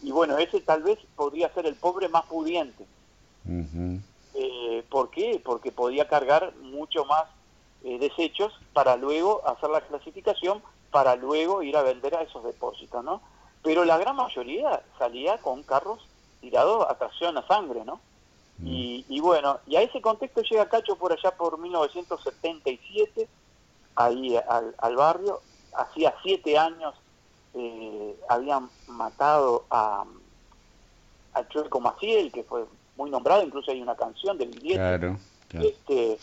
y 0.01 0.11
bueno, 0.11 0.37
ese 0.37 0.61
tal 0.61 0.83
vez 0.83 0.99
podría 1.15 1.51
ser 1.53 1.65
el 1.65 1.75
pobre 1.75 2.09
más 2.09 2.25
pudiente. 2.25 2.85
Eh, 4.35 4.83
¿Por 4.89 5.09
qué? 5.09 5.41
Porque 5.43 5.71
podía 5.71 6.07
cargar 6.07 6.53
mucho 6.57 7.05
más 7.05 7.25
eh, 7.83 7.97
desechos 7.97 8.53
para 8.73 8.97
luego 8.97 9.41
hacer 9.47 9.69
la 9.69 9.81
clasificación, 9.81 10.61
para 10.91 11.15
luego 11.15 11.63
ir 11.63 11.77
a 11.77 11.83
vender 11.83 12.15
a 12.15 12.21
esos 12.21 12.43
depósitos, 12.43 13.03
¿no? 13.03 13.21
Pero 13.63 13.85
la 13.85 13.97
gran 13.97 14.15
mayoría 14.15 14.81
salía 14.99 15.37
con 15.39 15.63
carros 15.63 16.05
tirados 16.41 16.85
a 16.87 16.95
tracción 16.97 17.37
a 17.37 17.47
sangre, 17.47 17.83
¿no? 17.85 17.95
Mm. 18.59 18.67
Y, 18.67 19.19
bueno, 19.21 19.59
y 19.67 19.75
a 19.75 19.81
ese 19.81 20.01
contexto 20.01 20.41
llega 20.41 20.69
Cacho 20.69 20.95
por 20.97 21.11
allá 21.11 21.31
por 21.31 21.57
1977, 21.57 23.27
ahí 23.95 24.37
al, 24.37 24.95
barrio, 24.95 25.41
hacía 25.73 26.13
siete 26.23 26.57
años 26.57 26.93
eh, 27.53 28.15
habían 28.29 28.69
matado 28.87 29.65
a, 29.69 30.05
a 31.33 31.47
Chueco 31.47 31.79
Maciel, 31.79 32.31
que 32.31 32.43
fue 32.43 32.65
muy 32.97 33.09
nombrado, 33.09 33.43
incluso 33.43 33.71
hay 33.71 33.81
una 33.81 33.95
canción 33.95 34.37
de 34.37 34.45
Viviente 34.45 35.15
Este, 35.53 36.17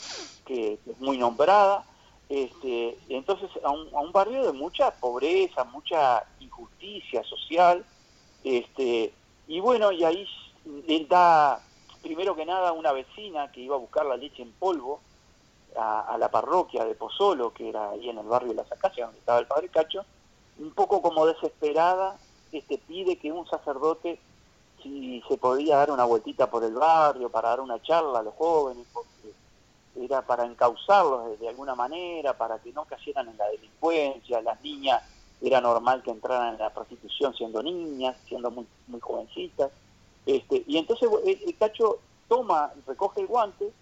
que, 0.45 0.79
es 0.85 1.01
muy 1.01 1.19
nombrada. 1.19 1.85
Este, 2.29 2.99
entonces, 3.09 3.51
a 3.63 3.71
un, 3.71 3.95
a 3.95 4.01
un, 4.01 4.13
barrio 4.13 4.47
de 4.47 4.53
mucha 4.53 4.91
pobreza, 4.91 5.65
mucha 5.65 6.25
injusticia 6.41 7.23
social, 7.25 7.85
este, 8.43 9.13
y 9.47 9.61
bueno, 9.61 9.93
y 9.93 10.05
ahí 10.05 10.27
él 10.89 11.07
da, 11.09 11.61
primero 12.03 12.35
que 12.35 12.47
nada, 12.47 12.73
una 12.73 12.93
vecina 12.93 13.53
que 13.53 13.61
iba 13.61 13.77
a 13.77 13.79
buscar 13.79 14.07
la 14.07 14.17
leche 14.17 14.43
en 14.43 14.53
polvo 14.53 15.01
a, 15.77 16.17
la 16.19 16.31
parroquia 16.31 16.85
de 16.85 16.95
Pozolo, 16.95 17.53
que 17.53 17.69
era 17.69 17.91
ahí 17.91 18.09
en 18.09 18.19
el 18.19 18.27
barrio 18.27 18.51
de 18.51 18.57
Las 18.57 18.71
Acacias, 18.73 19.09
donde 19.09 19.21
estaba 19.21 19.39
el 19.39 19.47
padre 19.47 19.69
Cacho, 19.69 20.05
un 20.59 20.71
poco 20.73 21.01
como 21.03 21.27
desesperada, 21.27 22.17
este, 22.51 22.79
pide 22.79 23.17
que 23.17 23.33
un 23.33 23.47
sacerdote 23.47 24.21
si 24.83 25.23
se 25.29 25.39
podía 25.39 25.77
dar 25.77 25.91
una 25.91 26.05
vueltita 26.05 26.51
por 26.51 26.65
el 26.65 26.75
barrio 26.75 27.29
para 27.29 27.51
dar 27.51 27.61
una 27.61 27.81
charla 27.83 28.19
a 28.19 28.23
los 28.23 28.35
jóvenes, 28.35 28.87
porque 28.93 29.33
era 29.97 30.23
para 30.23 30.45
encauzarlos 30.45 31.39
de, 31.39 31.49
alguna 31.49 31.75
manera, 31.75 32.37
para 32.37 32.59
que 32.59 32.73
no 32.73 32.85
cayeran 32.85 33.29
en 33.29 33.37
la 33.37 33.49
delincuencia, 33.49 34.41
las 34.43 34.61
niñas 34.63 35.03
era 35.41 35.61
normal 35.61 36.03
que 36.03 36.11
entraran 36.11 36.55
en 36.55 36.59
la 36.59 36.71
prostitución 36.71 37.35
siendo 37.35 37.63
niñas, 37.63 38.17
siendo 38.27 38.51
muy, 38.51 38.67
muy 38.89 39.01
jovencitas, 39.01 39.71
este, 40.25 40.65
y 40.67 40.79
entonces 40.79 41.09
el, 41.25 41.57
Cacho 41.59 41.99
toma, 42.29 42.73
recoge 42.87 43.21
el 43.21 43.27
guante 43.27 43.73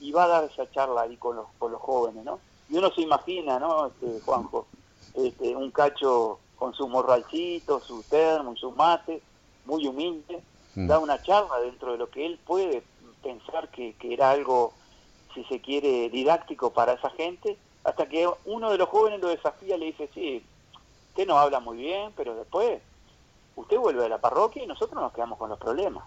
y 0.00 0.12
va 0.12 0.24
a 0.24 0.28
dar 0.28 0.44
esa 0.44 0.70
charla 0.70 1.02
ahí 1.02 1.16
con 1.16 1.36
los, 1.36 1.46
con 1.58 1.72
los 1.72 1.80
jóvenes, 1.80 2.24
¿no? 2.24 2.40
Y 2.68 2.76
uno 2.76 2.90
se 2.90 3.02
imagina, 3.02 3.58
¿no, 3.58 3.86
este, 3.86 4.20
Juanjo? 4.24 4.66
Este, 5.14 5.56
un 5.56 5.70
Cacho 5.70 6.38
con 6.56 6.74
su 6.74 6.88
morralcito, 6.88 7.80
su 7.80 8.02
termo 8.02 8.52
y 8.52 8.58
su 8.58 8.70
mate, 8.72 9.22
muy 9.64 9.86
humilde, 9.86 10.42
mm. 10.74 10.86
da 10.86 10.98
una 10.98 11.22
charla 11.22 11.60
dentro 11.60 11.92
de 11.92 11.98
lo 11.98 12.10
que 12.10 12.26
él 12.26 12.38
puede 12.44 12.82
pensar 13.22 13.68
que, 13.70 13.94
era 14.00 14.30
algo, 14.30 14.72
si 15.34 15.44
se 15.44 15.60
quiere, 15.60 16.08
didáctico 16.10 16.70
para 16.70 16.94
esa 16.94 17.10
gente, 17.10 17.56
hasta 17.84 18.06
que 18.06 18.28
uno 18.44 18.70
de 18.70 18.78
los 18.78 18.88
jóvenes 18.88 19.20
lo 19.20 19.28
desafía 19.28 19.76
y 19.76 19.80
le 19.80 19.86
dice, 19.86 20.10
sí, 20.14 20.42
usted 21.10 21.26
no 21.26 21.38
habla 21.38 21.60
muy 21.60 21.78
bien, 21.78 22.12
pero 22.16 22.34
después 22.34 22.80
usted 23.56 23.78
vuelve 23.78 24.04
a 24.04 24.08
la 24.08 24.20
parroquia 24.20 24.62
y 24.62 24.66
nosotros 24.66 25.00
nos 25.00 25.12
quedamos 25.12 25.38
con 25.38 25.50
los 25.50 25.58
problemas. 25.58 26.04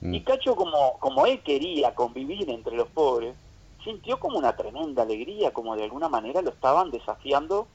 Mm. 0.00 0.14
Y 0.14 0.20
Cacho, 0.22 0.54
como, 0.56 0.98
como 0.98 1.26
él 1.26 1.42
quería 1.42 1.94
convivir 1.94 2.48
entre 2.50 2.76
los 2.76 2.88
pobres, 2.88 3.34
sintió 3.84 4.18
como 4.18 4.38
una 4.38 4.56
tremenda 4.56 5.02
alegría, 5.02 5.52
como 5.52 5.76
de 5.76 5.84
alguna 5.84 6.08
manera 6.08 6.42
lo 6.42 6.50
estaban 6.50 6.90
desafiando 6.90 7.66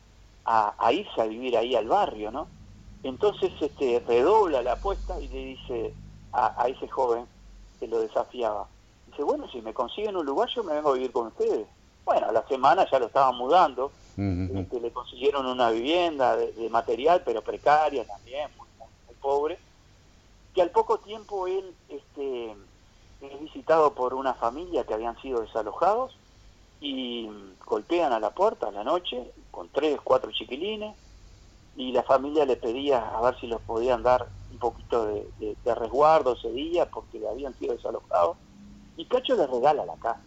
a, 0.46 0.75
a 0.77 0.94
irse 0.94 1.22
a 1.22 1.25
vivir 1.25 1.58
ahí 1.58 1.75
al 1.75 1.88
barrio, 1.88 2.32
¿no? 2.32 2.48
Entonces 3.05 3.51
este, 3.62 4.03
redobla 4.08 4.63
la 4.63 4.74
apuesta 4.74 5.20
y 5.20 5.27
le 5.27 5.46
dice 5.46 5.94
a, 6.34 6.67
ese 6.67 6.88
joven 6.88 7.25
que 7.79 7.88
lo 7.88 8.00
desafiaba, 8.00 8.67
dice, 9.08 9.24
bueno, 9.24 9.48
si 9.51 9.62
me 9.62 9.74
consiguen 9.74 10.17
un 10.17 10.25
lugar 10.25 10.50
yo 10.53 10.63
me 10.63 10.74
vengo 10.74 10.89
a 10.89 10.94
vivir 10.94 11.12
con 11.12 11.27
ustedes. 11.27 11.67
Bueno, 12.03 12.27
a 12.27 12.32
la 12.32 12.46
semana 12.48 12.86
ya 12.89 13.00
lo 13.00 13.05
estaban 13.05 13.36
mudando, 13.36 13.91
este, 14.17 14.79
le 14.79 14.91
consiguieron 14.91 15.46
una 15.46 15.70
vivienda 15.70 16.36
de, 16.36 16.70
material, 16.70 17.22
pero 17.24 17.41
precaria 17.41 18.05
también, 18.05 18.50
muy, 18.58 18.67
pobre, 19.22 19.58
que 20.55 20.62
al 20.62 20.71
poco 20.71 21.00
tiempo 21.00 21.47
él 21.47 21.75
este, 21.89 22.51
es 23.19 23.39
visitado 23.41 23.93
por 23.93 24.13
una 24.13 24.33
familia 24.33 24.85
que 24.85 24.93
habían 24.93 25.21
sido 25.21 25.41
desalojados 25.41 26.17
y 26.79 27.29
golpean 27.65 28.13
a 28.13 28.21
la 28.21 28.29
puerta 28.29 28.69
a 28.69 28.71
la 28.71 28.85
noche 28.85 29.31
con 29.51 29.67
tres, 29.69 30.00
cuatro 30.01 30.31
chiquilines, 30.31 30.95
y 31.75 31.91
la 31.91 32.03
familia 32.03 32.45
le 32.45 32.55
pedía 32.55 33.09
a 33.09 33.21
ver 33.21 33.38
si 33.39 33.47
los 33.47 33.62
podían 33.62 34.01
dar 34.01 34.27
un 34.50 34.59
poquito 34.59 35.05
de, 35.05 35.57
resguardo 35.75 36.33
ese 36.33 36.50
día 36.51 36.89
porque 36.89 37.21
habían 37.27 37.53
sido 37.55 37.74
desalojados. 37.74 38.38
Y 38.95 39.05
Cacho 39.05 39.35
le 39.35 39.47
regala 39.47 39.85
la 39.85 39.95
casa, 39.95 40.21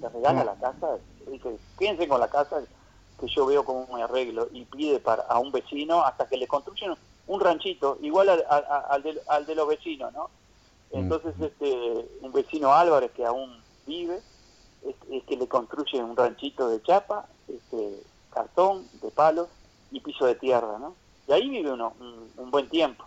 le 0.00 0.08
regala 0.08 0.44
mm. 0.44 0.46
la 0.46 0.54
casa, 0.54 0.96
dice, 1.30 1.58
quédense 1.78 2.08
con 2.08 2.20
la 2.20 2.28
casa 2.28 2.62
que 3.20 3.26
yo 3.28 3.44
veo 3.44 3.66
como 3.66 3.80
un 3.84 4.00
arreglo 4.00 4.48
y 4.50 4.64
pide 4.64 4.98
para, 4.98 5.24
a 5.24 5.38
un 5.38 5.52
vecino 5.52 6.02
hasta 6.02 6.26
que 6.26 6.38
le 6.38 6.46
construyen 6.46 6.94
un 7.26 7.40
ranchito 7.40 7.98
igual 8.02 8.28
al, 8.28 9.02
de, 9.46 9.54
los 9.54 9.68
vecinos, 9.68 10.12
¿no? 10.12 10.30
Mm. 10.92 10.98
Entonces 10.98 11.34
este 11.40 12.08
un 12.20 12.32
vecino 12.32 12.72
Álvarez 12.72 13.10
que 13.12 13.24
aún 13.24 13.56
vive 13.86 14.20
es, 15.10 15.24
que 15.24 15.36
le 15.36 15.48
construye 15.48 16.02
un 16.02 16.16
ranchito 16.16 16.68
de 16.68 16.82
chapa, 16.82 17.26
este 17.48 18.02
cartón, 18.30 18.86
de 19.00 19.10
palos 19.10 19.48
y 19.90 20.00
piso 20.00 20.26
de 20.26 20.34
tierra, 20.34 20.78
¿no? 20.78 20.94
Y 21.26 21.32
ahí 21.32 21.48
vive 21.48 21.72
uno 21.72 21.94
un, 22.36 22.50
buen 22.50 22.68
tiempo. 22.68 23.04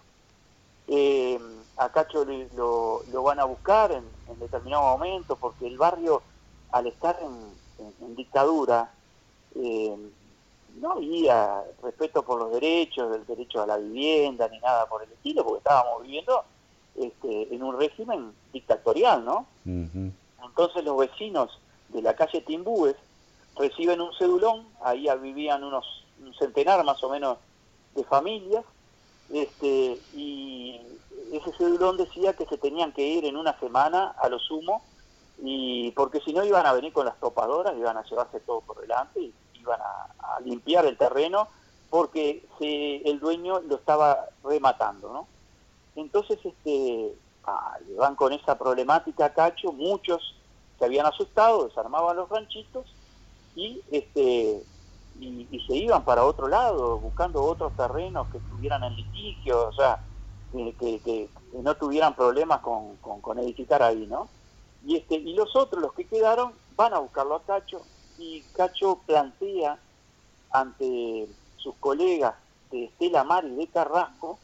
Eh, 0.87 1.39
a 1.77 1.89
Cacho 1.89 2.25
lo, 2.55 3.03
lo, 3.11 3.23
van 3.23 3.39
a 3.39 3.43
buscar 3.43 3.91
en, 3.91 4.05
determinado 4.39 4.83
momento 4.83 5.35
porque 5.35 5.67
el 5.67 5.77
barrio, 5.77 6.21
al 6.71 6.87
estar 6.87 7.19
en, 7.21 8.15
dictadura, 8.15 8.91
eh, 9.55 9.95
no 10.79 10.93
había 10.93 11.63
respeto 11.81 12.23
por 12.23 12.39
los 12.39 12.51
derechos, 12.51 13.11
del 13.11 13.25
derecho 13.25 13.61
a 13.61 13.67
la 13.67 13.77
vivienda, 13.77 14.47
ni 14.49 14.59
nada 14.59 14.85
por 14.87 15.03
el 15.03 15.11
estilo, 15.11 15.43
porque 15.43 15.59
estábamos 15.59 16.03
viviendo 16.03 16.43
este, 16.95 17.53
en 17.53 17.63
un 17.63 17.77
régimen 17.77 18.33
dictatorial, 18.53 19.23
¿no? 19.25 19.45
Entonces 20.43 20.83
los 20.83 20.97
vecinos 20.97 21.59
de 21.89 22.01
la 22.01 22.15
calle 22.15 22.41
Timbúes 22.41 22.95
reciben 23.55 24.01
un 24.01 24.13
cedulón, 24.13 24.67
ahí 24.81 25.07
vivían 25.21 25.63
unos 25.63 26.03
un 26.23 26.33
centenar 26.33 26.83
más 26.83 27.03
o 27.03 27.09
menos 27.09 27.37
de 27.95 28.03
familias, 28.03 28.65
este, 29.31 29.99
y 30.15 30.81
ese 31.31 31.51
cedulón 31.57 31.97
decía 31.97 32.33
que 32.33 32.45
se 32.45 32.57
tenían 32.57 32.91
que 32.91 33.05
ir 33.07 33.25
en 33.25 33.37
una 33.37 33.57
semana 33.59 34.15
a 34.19 34.29
lo 34.29 34.39
sumo, 34.39 34.83
y 35.39 35.91
porque 35.91 36.19
si 36.21 36.33
no 36.33 36.43
iban 36.43 36.65
a 36.65 36.73
venir 36.73 36.91
con 36.91 37.05
las 37.05 37.19
topadoras, 37.19 37.77
iban 37.77 37.97
a 37.97 38.03
llevarse 38.03 38.39
todo 38.39 38.61
por 38.61 38.81
delante 38.81 39.19
y 39.19 39.33
iban 39.67 39.81
a, 39.81 40.39
limpiar 40.43 40.85
el 40.85 40.97
terreno 40.97 41.47
porque 41.89 42.45
el 42.59 43.19
dueño 43.19 43.59
lo 43.61 43.75
estaba 43.75 44.25
rematando, 44.43 45.11
¿no? 45.11 45.27
Entonces, 45.95 46.37
este, 46.43 47.13
ah, 47.45 47.77
van 47.97 48.15
con 48.15 48.33
esa 48.33 48.57
problemática 48.57 49.25
a 49.25 49.33
Cacho, 49.33 49.71
muchos 49.71 50.35
se 50.77 50.85
habían 50.85 51.07
asustado, 51.07 51.67
desarmaban 51.67 52.17
los 52.17 52.29
ranchitos 52.29 52.85
y 53.55 53.81
este 53.91 54.63
y, 55.19 55.47
se 55.65 55.75
iban 55.75 56.05
para 56.05 56.23
otro 56.23 56.47
lado, 56.47 56.99
buscando 56.99 57.43
otros 57.43 57.75
terrenos 57.75 58.27
que 58.27 58.37
estuvieran 58.37 58.83
en 58.83 58.95
litigio, 58.95 59.69
o 59.69 59.73
sea, 59.73 60.03
que, 60.51 61.29
no 61.53 61.75
tuvieran 61.75 62.15
problemas 62.15 62.59
con, 62.61 62.97
con, 62.97 63.39
edificar 63.39 63.81
ahí, 63.81 64.05
¿no? 64.05 64.29
Y, 64.85 64.97
este, 64.97 65.15
y 65.15 65.33
los 65.33 65.55
otros, 65.55 65.81
los 65.81 65.93
que 65.93 66.05
quedaron, 66.05 66.53
van 66.75 66.93
a 66.93 66.99
buscarlo 66.99 67.35
a 67.35 67.41
Cacho 67.41 67.81
y 68.17 68.41
Cacho 68.53 68.99
plantea 69.05 69.77
ante 70.51 71.27
sus 71.57 71.75
colegas 71.75 72.35
de 72.71 72.85
Estela 72.85 73.23
Mar 73.23 73.45
y 73.45 73.55
de 73.55 73.67
Carrasco, 73.67 74.39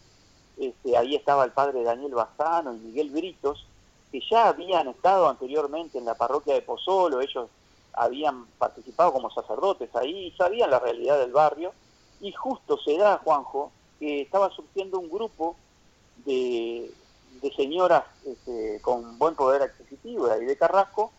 este, 0.58 0.96
ahí 0.96 1.16
estaba 1.16 1.46
el 1.46 1.52
padre 1.52 1.84
Daniel 1.84 2.14
Bazano 2.14 2.74
y 2.74 2.78
Miguel 2.78 3.10
Britos, 3.10 3.66
que 4.12 4.22
ya 4.30 4.48
habían 4.48 4.88
estado 4.88 5.28
anteriormente 5.28 5.98
en 5.98 6.06
la 6.06 6.16
parroquia 6.16 6.54
de 6.54 6.62
Pozolo, 6.62 7.22
ellos 7.22 7.50
habían 7.94 8.46
participado 8.58 9.14
como 9.14 9.30
sacerdotes 9.30 9.96
ahí 9.96 10.32
sabían 10.38 10.72
la 10.72 10.80
realidad 10.80 11.20
del 11.20 11.32
barrio, 11.32 11.74
y 12.22 12.32
justo 12.32 12.78
se 12.78 12.98
da, 12.98 13.20
Juanjo, 13.24 13.72
que 14.00 14.22
estaba 14.22 14.50
surgiendo 14.52 15.00
un 15.00 15.10
grupo 15.10 15.56
de, 16.26 16.92
señoras 17.56 18.06
este, 18.26 18.80
con 18.82 19.18
buen 19.18 19.36
poder 19.36 19.64
adquisitivo 19.64 20.28
de 20.28 20.46
de 20.46 20.58
Carrasco, 20.58 21.12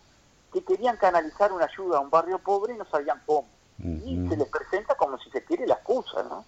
que 0.55 0.63
querían 0.63 0.95
canalizar 0.95 1.51
una 1.51 1.65
ayuda 1.65 1.97
a 1.97 1.99
un 1.99 2.09
barrio 2.09 2.39
pobre 2.39 2.73
y 2.73 2.77
no 2.77 2.85
sabían 2.85 3.21
cómo. 3.25 3.47
Y 3.77 4.25
se 4.29 4.37
les 4.37 4.47
presenta 4.47 4.95
como 4.95 5.19
si 5.19 5.29
se 5.29 5.43
quiere 5.43 5.67
la 5.67 5.73
excusa, 5.73 6.23
¿no? 6.23 6.45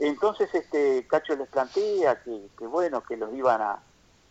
Entonces 0.00 0.52
este 0.52 1.06
Cacho 1.06 1.36
les 1.36 1.48
plantea 1.48 2.22
que, 2.24 2.48
que 2.58 2.66
bueno, 2.66 3.04
que 3.04 3.16
los 3.16 3.32
iban 3.32 3.62
a, 3.62 3.78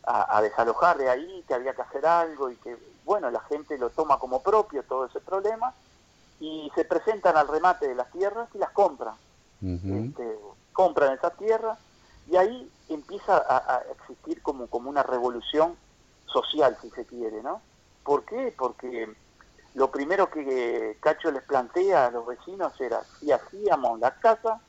a, 0.04 0.42
desalojar 0.42 0.98
de 0.98 1.10
ahí, 1.10 1.46
que 1.48 1.54
había 1.54 1.74
que 1.74 1.82
hacer 1.82 2.06
algo 2.06 2.52
y 2.52 2.58
que, 2.58 2.78
bueno, 3.06 3.32
la 3.32 3.40
gente 3.40 3.78
lo 3.78 3.90
toma 3.90 4.20
como 4.20 4.44
propio 4.44 4.84
todo 4.84 5.06
ese 5.06 5.22
problema 5.22 5.74
y 6.42 6.70
se 6.76 6.84
presentan 6.84 7.38
al 7.38 7.48
remate 7.48 7.88
de 7.88 7.96
las 7.96 8.12
tierras 8.12 8.50
y 8.54 8.58
las 8.58 8.72
compran. 8.72 9.16
Este, 9.64 10.38
compran 10.74 11.14
esas 11.14 11.36
tierras 11.38 11.80
y 12.30 12.36
ahí 12.36 12.70
empieza 12.90 13.38
a, 13.38 13.82
existir 13.94 14.42
como, 14.42 14.68
como 14.68 14.90
una 14.90 15.04
revolución 15.04 15.78
social, 16.26 16.78
si 16.82 16.90
se 16.90 17.06
quiere, 17.06 17.42
¿no? 17.42 17.62
¿Por 18.06 18.24
qué? 18.24 18.54
Porque 18.58 19.14
lo 19.74 19.92
primero 19.92 20.30
que 20.30 20.98
Cacho 21.02 21.32
les 21.32 21.44
plantea 21.44 22.06
a 22.06 22.12
los 22.12 22.26
vecinos 22.26 22.80
era 22.80 23.04
si 23.20 23.32
hacíamos 23.32 24.00
las 24.00 24.14
casas, 24.20 24.62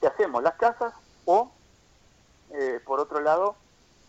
si 0.00 0.06
hacemos 0.06 0.42
las 0.42 0.56
casas 0.56 0.92
o, 1.24 1.50
eh, 2.50 2.80
por 2.84 3.00
otro 3.00 3.20
lado, 3.20 3.56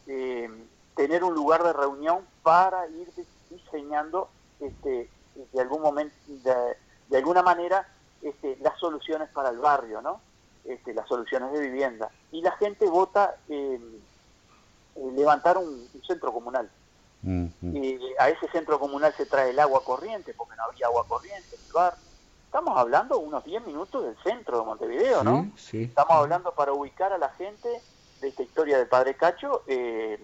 eh, 0.08 0.50
tener 0.96 1.24
un 1.24 1.34
lugar 1.34 1.64
de 1.64 1.72
reunión 1.72 2.26
para 2.42 2.88
ir 2.88 3.10
diseñando 3.50 4.30
este, 4.60 5.10
de 5.52 5.62
algún 5.62 5.82
momento, 5.82 6.16
de, 6.28 7.18
alguna 7.18 7.42
manera, 7.42 7.88
este, 8.22 8.58
las 8.62 8.78
soluciones 8.80 9.30
para 9.30 9.50
el 9.50 9.60
barrio, 9.60 10.02
¿no? 10.02 10.20
Este, 10.66 10.94
las 10.94 11.08
soluciones 11.08 11.52
de 11.54 11.60
vivienda. 11.60 12.10
Y 12.32 12.42
la 12.42 12.52
gente 12.54 12.90
vota 12.90 13.36
eh, 13.50 13.80
levantar 14.96 15.58
un, 15.58 15.88
centro 16.08 16.34
comunal. 16.34 16.70
Y 17.62 18.00
a 18.20 18.30
ese 18.30 18.48
centro 18.52 18.80
comunal 18.80 19.14
se 19.16 19.26
trae 19.26 19.52
el 19.52 19.60
agua 19.60 19.84
corriente, 19.84 20.34
porque 20.34 20.56
no 20.56 20.64
había 20.64 20.88
agua 20.88 21.06
corriente 21.08 21.56
en 21.56 21.66
el 21.66 21.72
barrio. 21.72 22.00
Estamos 22.46 22.78
hablando 22.78 23.18
unos 23.18 23.44
10 23.44 23.66
minutos 23.66 24.04
del 24.04 24.16
centro 24.24 24.60
de 24.60 24.66
Montevideo, 24.66 25.24
¿no? 25.24 25.52
Estamos 25.86 26.12
hablando 26.14 26.52
para 26.52 26.74
ubicar 26.74 27.12
a 27.14 27.18
la 27.18 27.30
gente 27.30 27.82
de 28.22 28.28
esta 28.28 28.44
historia 28.44 28.78
del 28.78 28.88
Padre 28.88 29.16
Cacho. 29.16 29.64
Eh, 29.68 30.20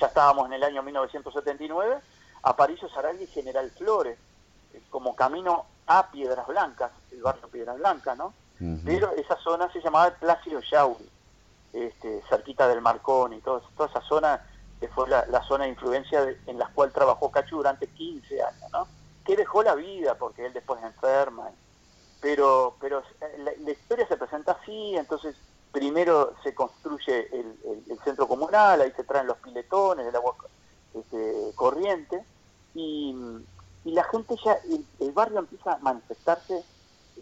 ya 0.00 0.06
estábamos 0.06 0.46
en 0.46 0.54
el 0.54 0.64
año 0.64 0.82
1979, 0.82 1.96
Aparicio 2.44 2.88
Saragui 2.88 3.24
y 3.24 3.26
General 3.26 3.70
Flores, 3.72 4.18
eh, 4.72 4.80
como 4.88 5.14
camino 5.14 5.66
a 5.86 6.10
Piedras 6.10 6.46
Blancas, 6.46 6.92
el 7.12 7.22
barrio 7.22 7.48
Piedras 7.48 7.76
Blancas, 7.76 8.16
¿no? 8.16 8.32
Pero 8.84 9.12
esa 9.12 9.36
zona 9.36 9.70
se 9.72 9.80
llamaba 9.80 10.10
Plácido 10.10 10.60
Yauri, 10.60 11.08
este, 11.72 12.22
cerquita 12.28 12.66
del 12.66 12.80
Marcón 12.80 13.32
y 13.34 13.40
toda 13.40 13.60
esa 13.88 14.00
zona 14.00 14.44
fue 14.98 15.08
la, 15.08 15.44
zona 15.46 15.64
de 15.64 15.70
influencia 15.70 16.26
en 16.46 16.58
la 16.58 16.66
cual 16.74 16.90
trabajó 16.92 17.30
Cacho 17.30 17.56
durante 17.56 17.86
15 17.86 18.42
años, 18.42 18.72
¿no? 18.72 18.88
Que 19.24 19.36
dejó 19.36 19.62
la 19.62 19.76
vida 19.76 20.16
porque 20.16 20.44
él 20.44 20.52
después 20.52 20.82
enferma. 20.82 21.50
Pero, 22.20 22.74
pero 22.80 23.04
eh, 23.20 23.56
la, 23.60 23.70
historia 23.70 24.08
se 24.08 24.16
presenta 24.16 24.58
así, 24.60 24.96
entonces 24.96 25.36
primero 25.70 26.34
se 26.42 26.52
construye 26.52 27.28
el, 27.32 27.98
centro 28.02 28.26
comunal, 28.26 28.80
ahí 28.80 28.90
se 28.96 29.04
traen 29.04 29.28
los 29.28 29.36
piletones, 29.38 30.04
el 30.04 30.16
agua 30.16 30.34
este, 30.94 31.52
corriente, 31.54 32.24
y, 32.74 33.14
la 33.84 34.02
gente 34.02 34.34
ya, 34.44 34.58
el, 34.98 35.12
barrio 35.12 35.38
empieza 35.38 35.74
a 35.74 35.78
manifestarse 35.78 36.64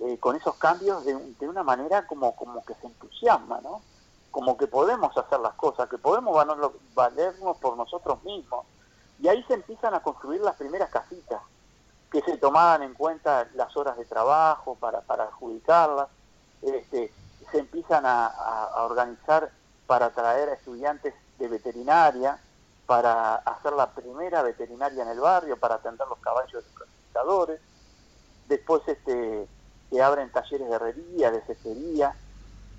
eh, 0.01 0.17
con 0.19 0.35
esos 0.35 0.57
cambios 0.57 1.05
de, 1.05 1.15
de, 1.39 1.49
una 1.49 1.63
manera 1.63 2.07
como, 2.07 2.35
como 2.35 2.65
que 2.65 2.75
se 2.75 2.87
entusiasma, 2.87 3.61
¿no? 3.61 3.83
Como 4.31 4.57
que 4.57 4.67
podemos 4.67 5.17
hacer 5.17 5.41
las 5.41 5.55
cosas, 5.55 5.89
que 5.89 5.99
podemos 5.99 6.37
valernos 6.95 7.57
por 7.59 7.77
nosotros 7.77 8.23
mismos. 8.25 8.67
Y 9.19 9.29
ahí 9.29 9.43
se 9.45 9.55
empiezan 9.55 9.95
a 9.95 10.03
construir 10.03 10.41
las 10.43 10.57
primeras 10.57 10.91
casitas, 10.91 11.41
que 12.11 12.21
se 12.23 12.37
tomaban 12.37 12.83
en 12.83 12.95
cuenta 12.95 13.49
las 13.55 13.77
horas 13.77 13.97
de 13.97 14.05
trabajo 14.05 14.77
para, 14.77 15.03
adjudicarlas, 15.09 16.09
este, 16.63 17.13
se 17.51 17.59
empiezan 17.59 18.05
a, 18.07 18.85
organizar 18.85 19.51
para 19.87 20.11
traer 20.11 20.49
a 20.51 20.55
estudiantes 20.55 21.15
de 21.39 21.49
veterinaria, 21.49 22.39
para 22.87 23.37
hacer 23.37 23.73
la 23.73 23.91
primera 23.91 24.43
veterinaria 24.43 25.03
en 25.03 25.09
el 25.09 25.21
barrio, 25.21 25.59
para 25.59 25.77
atender 25.77 26.07
los 26.09 26.19
caballos 26.19 26.65
de 26.65 26.79
los 26.79 26.89
pescadores. 27.05 27.61
Después 28.49 28.83
este, 28.87 29.49
se 29.91 30.03
abren 30.03 30.31
talleres 30.31 30.69
de 30.69 30.75
herrería, 30.75 31.31
de 31.31 31.43
cestería. 31.43 32.15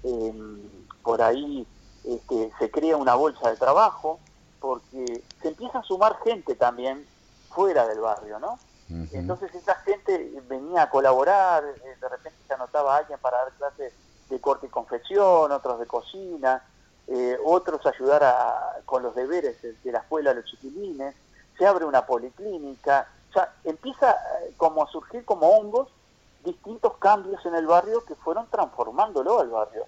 Eh, 0.07 0.33
por 1.03 1.21
ahí 1.21 1.67
este, 2.03 2.51
se 2.57 2.71
crea 2.71 2.97
una 2.97 3.15
bolsa 3.15 3.49
de 3.49 3.57
trabajo, 3.57 4.19
porque 4.59 5.23
se 5.41 5.47
empieza 5.49 5.79
a 5.79 5.83
sumar 5.83 6.17
gente 6.23 6.55
también 6.55 7.05
fuera 7.49 7.87
del 7.87 7.99
barrio, 7.99 8.39
¿no? 8.39 8.59
Entonces 9.11 9.53
esa 9.53 9.75
gente 9.75 10.31
venía 10.48 10.83
a 10.83 10.89
colaborar, 10.89 11.61
eh, 11.65 11.98
de 12.00 12.07
repente 12.07 12.37
se 12.48 12.53
anotaba 12.53 12.96
a 12.96 13.00
alguien 13.00 13.20
para 13.20 13.37
dar 13.39 13.51
clases 13.53 13.93
de 14.29 14.39
corte 14.39 14.67
y 14.67 14.70
confección, 14.70 15.51
otros 15.51 15.79
de 15.79 15.85
cocina, 15.85 16.63
eh, 17.07 17.37
otros 17.46 17.85
ayudar 17.85 18.24
a, 18.24 18.77
con 18.85 19.03
los 19.03 19.13
deberes 19.13 19.61
de, 19.61 19.91
la 19.91 20.00
escuela 20.00 20.29
de 20.29 20.41
los 20.41 20.50
chiquilines, 20.50 21.15
se 21.57 21.65
abre 21.65 21.83
una 21.83 22.05
policlínica, 22.05 23.09
o 23.29 23.33
sea, 23.33 23.53
empieza 23.65 24.11
eh, 24.11 24.53
como 24.55 24.83
a 24.83 24.87
surgir 24.87 25.25
como 25.25 25.50
hongos 25.50 25.89
distintos 26.46 26.96
cambios 26.98 27.46
en 27.46 27.55
el 27.55 27.67
barrio 27.67 28.05
que 28.05 28.15
fueron 28.15 28.48
transformándolo 28.50 29.39
al 29.39 29.50
barrio. 29.50 29.85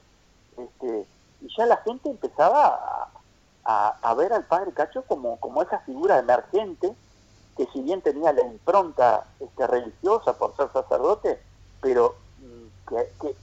Este, 0.64 1.08
y 1.42 1.48
ya 1.58 1.66
la 1.66 1.78
gente 1.78 2.10
empezaba 2.10 3.10
a, 3.64 4.14
ver 4.16 4.34
al 4.34 4.46
padre 4.46 4.72
Cacho 4.74 5.04
como, 5.04 5.40
como 5.40 5.62
esa 5.62 5.80
figura 5.80 6.18
emergente, 6.18 6.96
que 7.56 7.68
si 7.68 7.82
bien 7.82 8.02
tenía 8.02 8.34
la 8.34 8.42
impronta 8.42 9.26
este, 9.40 9.68
religiosa 9.68 10.34
por 10.34 10.56
ser 10.56 10.72
sacerdote, 10.74 11.40
pero 11.82 12.16
mm, 12.40 12.90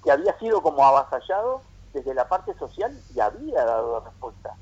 que, 0.02 0.10
había 0.10 0.36
sido 0.38 0.62
como 0.62 0.84
avasallado 0.84 1.60
desde 1.92 2.12
la 2.14 2.28
parte 2.28 2.54
social 2.54 2.98
y 3.14 3.20
había 3.20 3.64
dado 3.64 4.00
respuesta 4.00 4.54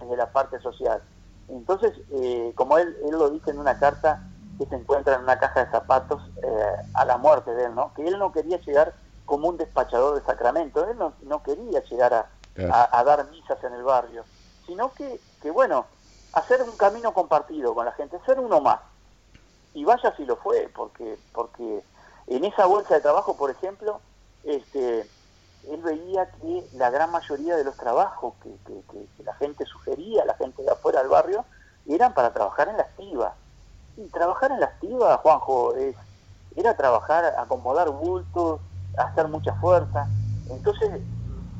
desde 0.00 0.16
la 0.16 0.32
parte 0.32 0.60
social. 0.60 1.00
Entonces, 1.48 1.92
eh, 2.10 2.52
como 2.56 2.78
él, 2.78 2.96
él 3.04 3.12
lo 3.12 3.30
dice 3.30 3.50
en 3.50 3.58
una 3.58 3.78
carta 3.78 4.22
que 4.58 4.66
se 4.66 4.74
encuentra 4.74 5.14
en 5.14 5.22
una 5.22 5.38
caja 5.38 5.64
de 5.64 5.70
zapatos 5.70 6.22
eh, 6.42 6.76
a 6.94 7.04
la 7.04 7.16
muerte 7.16 7.54
de 7.54 7.66
él, 7.66 7.74
¿no? 7.74 7.92
que 7.94 8.06
él 8.06 8.18
no 8.18 8.32
quería 8.32 8.58
llegar 8.58 8.94
como 9.32 9.48
un 9.48 9.56
despachador 9.56 10.20
de 10.20 10.26
sacramento. 10.26 10.86
Él 10.86 10.98
no, 10.98 11.42
quería 11.42 11.82
llegar 11.84 12.12
a, 12.12 13.02
dar 13.02 13.30
misas 13.30 13.64
en 13.64 13.72
el 13.72 13.82
barrio, 13.82 14.26
sino 14.66 14.92
que, 14.92 15.18
que, 15.40 15.50
bueno, 15.50 15.86
hacer 16.34 16.60
un 16.60 16.76
camino 16.76 17.14
compartido 17.14 17.74
con 17.74 17.86
la 17.86 17.92
gente, 17.92 18.20
ser 18.26 18.38
uno 18.38 18.60
más. 18.60 18.80
Y 19.72 19.86
vaya 19.86 20.14
si 20.18 20.26
lo 20.26 20.36
fue, 20.36 20.70
porque, 20.76 21.18
porque 21.32 21.82
en 22.26 22.44
esa 22.44 22.66
bolsa 22.66 22.92
de 22.92 23.00
trabajo, 23.00 23.34
por 23.34 23.50
ejemplo, 23.50 24.02
este, 24.44 25.08
él 25.66 25.80
veía 25.82 26.30
que 26.32 26.68
la 26.74 26.90
gran 26.90 27.10
mayoría 27.10 27.56
de 27.56 27.64
los 27.64 27.78
trabajos 27.78 28.34
que, 28.42 28.50
que, 28.66 29.22
la 29.24 29.32
gente 29.36 29.64
sugería, 29.64 30.26
la 30.26 30.34
gente 30.34 30.62
de 30.62 30.72
afuera 30.72 31.00
del 31.00 31.08
barrio, 31.08 31.46
eran 31.88 32.12
para 32.12 32.34
trabajar 32.34 32.68
en 32.68 32.76
la 32.76 32.82
estiva. 32.82 33.34
Y 33.96 34.08
trabajar 34.08 34.52
en 34.52 34.60
la 34.60 34.66
estiva, 34.66 35.16
Juanjo, 35.16 35.74
es, 35.74 35.96
era 36.54 36.76
trabajar, 36.76 37.34
acomodar 37.38 37.88
bultos, 37.88 38.60
hacer 38.96 39.28
mucha 39.28 39.54
fuerza. 39.54 40.06
Entonces, 40.50 41.00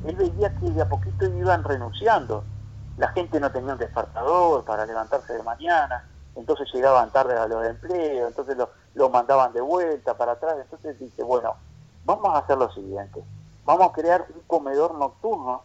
él 0.05 0.15
veía 0.15 0.53
que 0.55 0.69
de 0.69 0.81
a 0.81 0.89
poquito 0.89 1.25
iban 1.25 1.63
renunciando. 1.63 2.43
La 2.97 3.09
gente 3.09 3.39
no 3.39 3.51
tenía 3.51 3.73
un 3.73 3.79
despertador 3.79 4.63
para 4.65 4.85
levantarse 4.85 5.33
de 5.33 5.43
mañana, 5.43 6.07
entonces 6.35 6.71
llegaban 6.73 7.11
tarde 7.11 7.35
a 7.37 7.47
los 7.47 7.65
empleos, 7.65 8.27
entonces 8.27 8.57
lo, 8.95 9.09
mandaban 9.09 9.53
de 9.53 9.61
vuelta 9.61 10.15
para 10.15 10.33
atrás. 10.33 10.57
Entonces 10.61 10.99
dice, 10.99 11.23
bueno, 11.23 11.55
vamos 12.05 12.33
a 12.33 12.39
hacer 12.39 12.57
lo 12.57 12.71
siguiente, 12.71 13.23
vamos 13.65 13.89
a 13.89 13.93
crear 13.93 14.25
un 14.33 14.41
comedor 14.41 14.93
nocturno, 14.95 15.63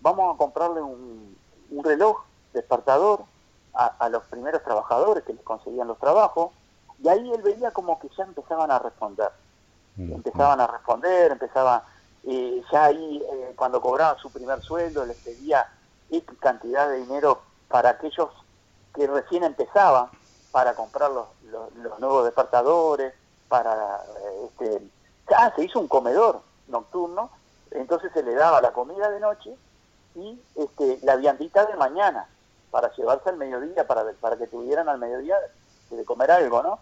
vamos 0.00 0.34
a 0.34 0.38
comprarle 0.38 0.82
un, 0.82 1.36
un 1.70 1.84
reloj 1.84 2.24
despertador 2.52 3.22
a, 3.74 3.86
a, 3.86 4.08
los 4.08 4.24
primeros 4.24 4.62
trabajadores 4.64 5.22
que 5.24 5.34
les 5.34 5.42
conseguían 5.42 5.86
los 5.86 5.98
trabajos, 5.98 6.50
y 7.00 7.08
ahí 7.08 7.30
él 7.32 7.42
veía 7.42 7.70
como 7.70 8.00
que 8.00 8.08
ya 8.16 8.24
empezaban 8.24 8.72
a 8.72 8.80
responder. 8.80 9.30
Empezaban 9.98 10.60
a 10.60 10.66
responder, 10.68 11.32
empezaban, 11.32 11.82
eh, 12.24 12.62
ya 12.70 12.84
ahí 12.84 13.22
eh, 13.32 13.52
cuando 13.56 13.80
cobraban 13.80 14.16
su 14.18 14.30
primer 14.30 14.62
sueldo 14.62 15.04
les 15.04 15.16
pedía 15.16 15.66
X 16.10 16.38
cantidad 16.38 16.88
de 16.88 16.98
dinero 16.98 17.42
para 17.68 17.90
aquellos 17.90 18.30
que 18.94 19.06
recién 19.06 19.42
empezaban, 19.42 20.08
para 20.52 20.74
comprar 20.74 21.10
los, 21.10 21.26
los, 21.76 21.98
nuevos 21.98 22.24
despertadores, 22.24 23.12
para, 23.48 23.96
eh, 23.96 24.46
este, 24.46 24.82
ah, 25.36 25.52
se 25.54 25.64
hizo 25.64 25.80
un 25.80 25.88
comedor 25.88 26.42
nocturno, 26.68 27.30
entonces 27.72 28.12
se 28.12 28.22
le 28.22 28.34
daba 28.34 28.60
la 28.60 28.72
comida 28.72 29.10
de 29.10 29.20
noche 29.20 29.54
y 30.14 30.40
este, 30.54 31.00
la 31.02 31.16
viandita 31.16 31.66
de 31.66 31.76
mañana, 31.76 32.28
para 32.70 32.94
llevarse 32.94 33.30
al 33.30 33.36
mediodía, 33.36 33.86
para, 33.86 34.04
para 34.20 34.36
que 34.36 34.46
tuvieran 34.46 34.88
al 34.88 34.98
mediodía 34.98 35.36
de 35.90 36.04
comer 36.04 36.30
algo, 36.30 36.62
¿no? 36.62 36.78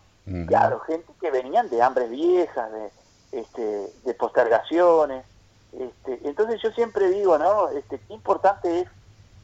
Claro, 0.49 0.81
gente 0.81 1.13
que 1.21 1.31
venían 1.31 1.71
de 1.71 1.81
hambres 1.81 2.11
viejas, 2.11 2.73
de, 2.73 2.91
este, 3.37 3.93
de 4.05 4.15
postergaciones. 4.15 5.25
Este, 5.73 6.21
entonces 6.29 6.61
yo 6.63 6.71
siempre 6.73 7.11
digo, 7.11 7.39
¿no? 7.39 7.69
Este, 7.69 7.99
qué 7.99 8.15
importante 8.15 8.81
es 8.81 8.89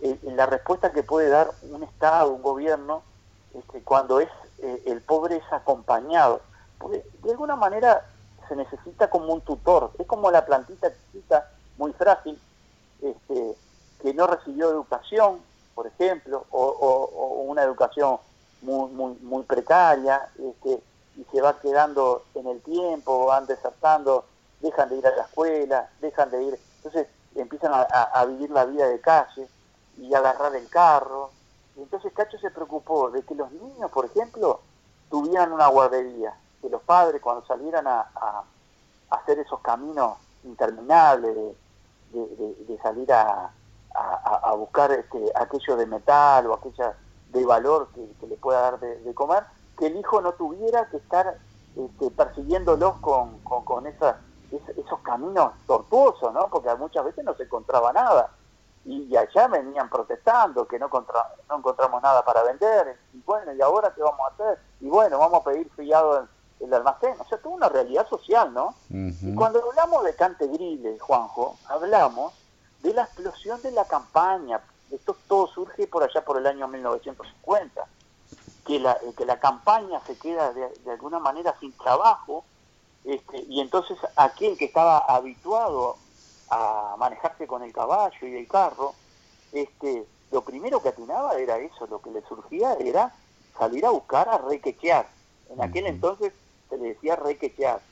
eh, 0.01 0.19
la 0.23 0.47
respuesta 0.47 0.93
que 0.93 1.03
puede 1.03 1.29
dar 1.29 1.51
un 1.71 1.83
Estado, 1.83 2.31
un 2.31 2.43
gobierno, 2.43 3.03
este, 3.55 3.83
cuando 3.83 4.21
es 4.21 4.29
eh, 4.59 4.83
el 4.87 5.03
pobre 5.03 5.37
es 5.37 5.53
acompañado. 5.53 6.41
Porque 6.79 7.05
de 7.23 7.31
alguna 7.31 7.57
manera 7.57 8.07
se 8.49 8.57
necesita 8.57 9.11
como 9.11 9.33
un 9.33 9.41
tutor, 9.43 9.93
es 9.99 10.07
como 10.07 10.31
la 10.31 10.45
plantita 10.45 10.93
chiquita, 10.93 11.49
muy 11.79 11.93
frágil, 11.93 12.41
este, 13.01 13.57
que 14.01 14.15
no 14.15 14.27
recibió 14.27 14.71
educación, 14.71 15.41
por 15.75 15.87
ejemplo, 15.87 16.45
o, 16.51 16.61
o 16.61 17.43
una 17.43 17.63
educación 17.63 18.19
muy, 18.63 18.91
muy, 18.91 19.15
muy 19.23 19.43
precaria, 19.45 20.29
este, 20.39 20.83
y 21.17 21.25
se 21.25 21.41
va 21.41 21.59
quedando 21.61 22.25
en 22.35 22.47
el 22.47 22.61
tiempo, 22.63 23.27
van 23.27 23.47
desertando, 23.47 24.25
dejan 24.61 24.89
de 24.89 24.97
ir 24.97 25.07
a 25.07 25.17
la 25.17 25.23
escuela, 25.23 25.91
dejan 26.01 26.31
de 26.31 26.43
ir, 26.45 26.59
entonces 26.77 27.09
empiezan 27.35 27.73
a, 27.75 28.25
vivir 28.27 28.51
la 28.51 28.65
vida 28.65 28.87
de 28.87 29.01
calle 29.01 29.49
y 29.99 30.13
agarrar 30.15 30.55
el 30.55 30.69
carro. 30.69 31.31
Entonces 31.77 32.13
Cacho 32.13 32.39
se 32.39 32.51
preocupó 32.51 33.11
de 33.11 33.23
que 33.23 33.35
los 33.35 33.51
niños, 33.53 33.91
por 33.91 34.05
ejemplo, 34.05 34.61
tuvieran 35.11 35.53
una 35.53 35.69
guardería, 35.69 36.35
que 36.61 36.69
los 36.69 36.83
padres 36.83 37.21
cuando 37.21 37.45
salieran 37.47 37.87
a, 37.87 38.45
hacer 39.11 39.39
esos 39.39 39.61
caminos 39.61 40.17
interminables 40.45 41.35
de, 42.13 42.79
salir 42.83 43.13
a, 43.13 43.51
buscar 44.57 44.93
este, 44.93 45.33
aquello 45.35 45.77
de 45.77 45.87
metal 45.87 46.47
o 46.47 46.55
aquella 46.55 46.97
de 47.31 47.45
valor 47.45 47.89
que, 47.95 48.27
le 48.27 48.37
pueda 48.37 48.61
dar 48.61 48.81
de, 48.81 49.15
comer, 49.15 49.45
que 49.83 49.89
el 49.89 49.97
hijo 49.97 50.21
no 50.21 50.35
tuviera 50.35 50.89
que 50.91 50.99
estar 50.99 51.39
este, 51.75 52.11
persiguiéndolos 52.13 52.99
con, 53.01 53.41
con, 53.41 53.85
esas, 53.89 54.15
esos 54.77 55.01
caminos 55.01 55.55
tortuosos, 55.67 56.33
¿no? 56.33 56.47
Porque 56.47 56.73
muchas 56.77 57.05
veces 57.05 57.25
no 57.25 57.35
se 57.35 57.43
encontraba 57.43 57.93
nada. 57.93 58.31
Y, 58.85 59.17
allá 59.17 59.49
venían 59.49 59.91
protestando 59.91 60.69
que 60.69 60.79
no, 60.79 60.89
no 61.49 61.57
encontramos 61.59 62.01
nada 62.01 62.25
para 62.25 62.45
vender. 62.45 62.97
Y 63.13 63.21
bueno, 63.23 63.53
¿y 63.55 63.61
ahora 63.61 63.93
qué 63.93 64.03
vamos 64.03 64.21
a 64.21 64.35
hacer? 64.35 64.61
Y 64.81 64.89
bueno, 64.89 65.19
vamos 65.19 65.41
a 65.41 65.51
pedir 65.51 65.69
fiado 65.75 66.29
en 66.61 66.69
el 66.69 66.75
almacén. 66.75 67.17
O 67.19 67.25
sea, 67.25 67.39
tuvo 67.39 67.55
una 67.55 67.69
realidad 67.69 68.07
social, 68.09 68.55
¿no? 68.55 68.77
Y 68.89 69.35
cuando 69.35 69.69
hablamos 69.69 70.05
de 70.05 70.15
Cantegrile, 70.15 70.97
Juanjo, 71.01 71.57
hablamos 71.69 72.33
de 72.85 72.95
la 72.95 73.03
explosión 73.03 73.61
de 73.63 73.73
la 73.73 73.85
campaña. 73.85 74.61
Esto 74.93 75.17
todo 75.27 75.49
surge 75.49 75.89
por 75.89 76.05
allá 76.05 76.25
por 76.25 76.37
el 76.39 76.47
año 76.47 76.69
1950 76.69 77.85
que 78.65 78.79
la, 78.79 78.93
eh, 78.93 79.13
que 79.17 79.25
la 79.25 79.41
campaña 79.41 80.01
se 80.07 80.17
queda 80.17 80.53
de, 80.53 80.91
alguna 80.91 81.19
manera 81.19 81.55
sin 81.61 81.73
trabajo, 81.73 82.45
este, 83.05 83.45
y 83.49 83.61
entonces 83.61 83.99
aquel 84.17 84.57
que 84.57 84.67
estaba 84.67 84.99
habituado 84.99 85.97
a 86.49 86.95
manejarse 86.99 87.47
con 87.47 87.63
el 87.63 87.73
caballo 87.73 88.27
y 88.27 88.37
el 88.37 88.47
carro, 88.47 88.95
este, 89.53 90.07
lo 90.31 90.43
primero 90.43 90.83
que 90.83 90.91
atinaba 90.91 91.35
era 91.35 91.59
eso, 91.59 91.87
lo 91.87 92.01
que 92.01 92.11
le 92.11 92.23
surgía 92.23 92.75
era 92.75 93.15
salir 93.59 93.85
a 93.85 93.91
buscar 93.91 94.29
a 94.29 94.39
requechear. 94.39 95.09
En 95.51 95.63
aquel 95.63 95.87
entonces 95.87 96.33
se 96.69 96.79
le 96.79 96.89
decía 96.95 97.17
requechear. 97.17 97.83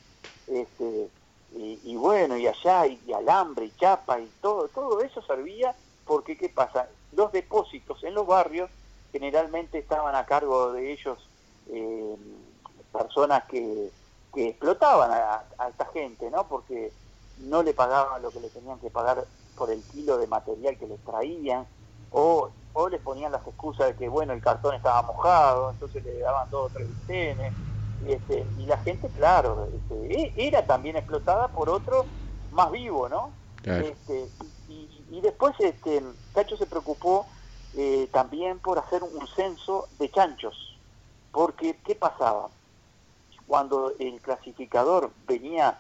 Este, 0.47 1.11
y, 1.53 1.97
bueno, 1.97 2.37
y 2.37 2.47
allá, 2.47 2.87
y, 2.87 3.13
alambre, 3.13 3.67
y 3.67 3.73
chapa, 3.73 4.21
y 4.21 4.31
todo, 4.41 4.69
todo 4.69 5.01
eso 5.01 5.21
servía 5.23 5.77
porque, 6.05 6.37
¿qué 6.37 6.49
pasa? 6.49 6.89
Los 7.13 7.33
depósitos 7.33 8.03
en 8.05 8.15
los 8.15 8.27
barrios 8.27 8.71
generalmente 9.13 9.79
estaban 9.79 10.15
a 10.15 10.27
cargo 10.27 10.73
de 10.73 10.93
ellos 10.93 11.19
eh, 11.69 12.17
personas 12.93 13.45
que, 13.45 13.91
explotaban 14.35 15.11
a, 15.11 15.69
esta 15.69 15.87
gente, 15.87 16.31
¿no? 16.31 16.47
Porque 16.47 16.93
no 17.39 17.65
le 17.65 17.75
pagaban 17.75 18.23
lo 18.23 18.31
que 18.31 18.41
le 18.41 18.49
tenían 18.49 18.79
que 18.79 18.89
pagar 18.89 19.25
por 19.57 19.71
el 19.71 19.83
kilo 19.83 20.19
de 20.19 20.29
material 20.29 20.79
que 20.79 20.87
les 20.87 21.01
traían, 21.01 21.67
o, 22.13 22.51
o 22.73 22.89
les 22.89 23.01
ponían 23.01 23.33
las 23.33 23.45
excusas 23.47 23.89
de 23.89 23.97
que, 23.97 24.09
bueno, 24.09 24.33
el 24.33 24.41
cartón 24.41 24.75
estaba 24.77 25.03
mojado, 25.03 25.71
entonces 25.71 26.05
le 26.05 26.21
daban 26.21 26.49
dos 26.51 26.71
o 26.71 26.75
tres 26.75 26.89
bistenes, 26.89 27.53
este, 28.07 28.47
y 28.59 28.67
la 28.67 28.79
gente, 28.79 29.09
claro, 29.17 29.69
este, 29.75 30.23
e, 30.23 30.33
era 30.37 30.65
también 30.65 30.97
explotada 30.97 31.49
por 31.49 31.69
otro 31.69 32.07
más 32.53 32.71
vivo, 32.71 33.09
¿no? 33.09 33.33
Este, 33.65 34.27
y, 34.69 35.05
y, 35.11 35.21
después 35.21 35.55
este, 35.59 36.03
Cacho 36.33 36.57
se 36.57 36.67
preocupó 36.67 37.27
eh, 37.77 38.09
también 38.13 38.59
por 38.59 38.79
hacer 38.79 39.03
un 39.03 39.27
censo 39.29 39.89
de 39.99 40.11
chanchos. 40.11 40.77
Porque, 41.31 41.79
¿qué 41.85 41.95
pasaba? 41.95 42.49
Cuando 43.47 43.93
el 43.99 44.21
clasificador 44.21 45.11
venía 45.27 45.79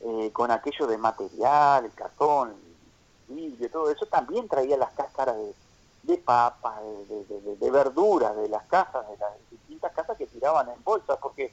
eh, 0.00 0.30
con 0.32 0.50
aquello 0.50 0.86
de 0.86 0.98
material, 0.98 1.84
el 1.84 1.92
cartón, 1.92 2.54
el 3.28 3.34
vidrio, 3.34 3.70
todo 3.70 3.90
eso, 3.90 4.06
también 4.06 4.48
traía 4.48 4.76
las 4.76 4.90
cáscaras 4.90 5.36
de, 5.36 5.54
de 6.04 6.18
papas, 6.18 6.80
de, 7.08 7.56
de, 7.56 7.70
verduras, 7.70 8.36
de 8.36 8.48
las 8.48 8.64
casas, 8.66 9.08
de 9.08 9.16
las 9.16 9.32
distintas 9.50 9.92
casas 9.92 10.16
que 10.16 10.26
tiraban 10.26 10.68
en 10.68 10.82
bolsas, 10.84 11.18
porque 11.20 11.52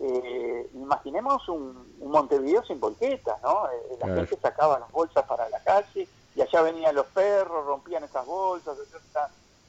eh, 0.00 0.70
imaginemos 0.74 1.48
un, 1.48 1.90
Montevideo 2.00 2.64
sin 2.64 2.80
volquetas, 2.80 3.40
¿no? 3.42 3.68
la 4.00 4.14
gente 4.14 4.36
sacaba 4.40 4.80
las 4.80 4.90
bolsas 4.90 5.24
para 5.26 5.48
la 5.48 5.60
calle 5.60 6.08
allá 6.42 6.62
venían 6.62 6.94
los 6.94 7.06
perros, 7.06 7.66
rompían 7.66 8.04
esas 8.04 8.26
bolsas, 8.26 8.76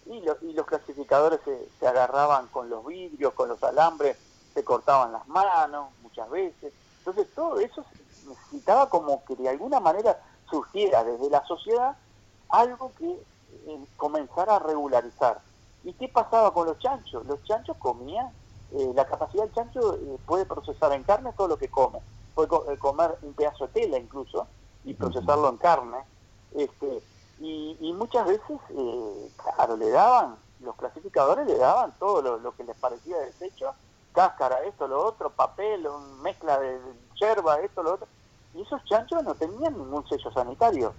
y, 0.06 0.24
y 0.42 0.54
los 0.54 0.66
clasificadores 0.66 1.40
se, 1.80 1.88
agarraban 1.88 2.48
con 2.48 2.70
los 2.70 2.86
vidrios, 2.86 3.34
con 3.34 3.50
los 3.50 3.62
alambres, 3.64 4.18
se 4.54 4.64
cortaban 4.64 5.12
las 5.12 5.28
manos 5.28 5.90
muchas 6.02 6.30
veces. 6.30 6.74
Entonces 7.00 7.28
todo 7.36 7.60
eso 7.60 7.86
necesitaba 8.28 8.90
como 8.90 9.24
que 9.26 9.36
de 9.36 9.50
alguna 9.50 9.80
manera 9.80 10.20
surgiera 10.50 11.04
desde 11.04 11.30
la 11.30 11.44
sociedad 11.46 11.96
algo 12.50 12.92
que 12.98 13.10
eh, 13.10 13.86
comenzara 13.98 14.58
a 14.58 14.60
regularizar. 14.60 15.40
¿Y 15.84 15.94
qué 15.94 16.08
pasaba 16.08 16.54
con 16.54 16.68
los 16.68 16.78
chanchos? 16.80 17.26
Los 17.26 17.44
chanchos 17.44 17.78
comían, 17.78 18.30
eh, 18.74 18.92
la 18.94 19.06
capacidad 19.06 19.44
del 19.44 19.54
chancho 19.54 19.96
eh, 19.96 20.18
puede 20.26 20.46
procesar 20.46 20.92
en 20.94 21.04
carne 21.04 21.34
todo 21.34 21.48
lo 21.48 21.58
que 21.58 21.70
come. 21.70 22.00
Puede 22.36 22.78
comer 22.78 23.18
un 23.24 23.34
pedazo 23.34 23.68
de 23.68 23.74
tela 23.74 23.98
incluso 23.98 24.48
y 24.84 24.94
procesarlo 24.94 25.50
en 25.50 25.58
carne 25.58 25.98
este, 26.56 27.02
y, 27.40 27.94
muchas 27.94 28.28
veces, 28.28 28.60
eh, 28.70 29.32
claro, 29.38 29.76
le 29.76 29.90
daban, 29.90 30.36
los 30.60 30.76
clasificadores 30.76 31.48
le 31.48 31.58
daban 31.58 31.94
todo 31.98 32.38
lo, 32.38 32.56
que 32.56 32.64
les 32.64 32.78
parecía 32.78 33.18
desecho, 33.18 33.74
cáscara, 34.14 34.64
esto, 34.66 34.88
lo 34.88 35.04
otro, 35.04 35.32
papel, 35.32 35.88
mezcla 36.22 36.60
de 36.60 36.80
yerba, 37.20 37.60
esto, 37.62 37.82
lo 37.82 37.96
otro. 37.96 38.08
Y 38.54 38.62
esos 38.62 38.84
chanchos 38.86 39.24
no 39.24 39.34
tenían 39.34 39.78
ningún 39.78 40.08
sello 40.08 40.32
sanitario. 40.32 40.94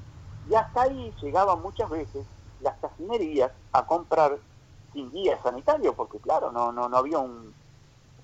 Y 0.50 0.54
hasta 0.54 0.82
ahí 0.82 1.14
llegaban 1.22 1.62
muchas 1.62 1.88
veces 1.90 2.26
las 2.60 2.76
casinerías 2.78 3.52
a 3.72 3.86
comprar 3.86 4.38
sin 4.92 5.10
guía 5.12 5.40
sanitario, 5.42 5.94
porque 5.94 6.18
claro, 6.18 6.50
no, 6.50 6.72
no, 6.72 6.88
no 6.88 6.96
había 6.96 7.18
un, 7.18 7.54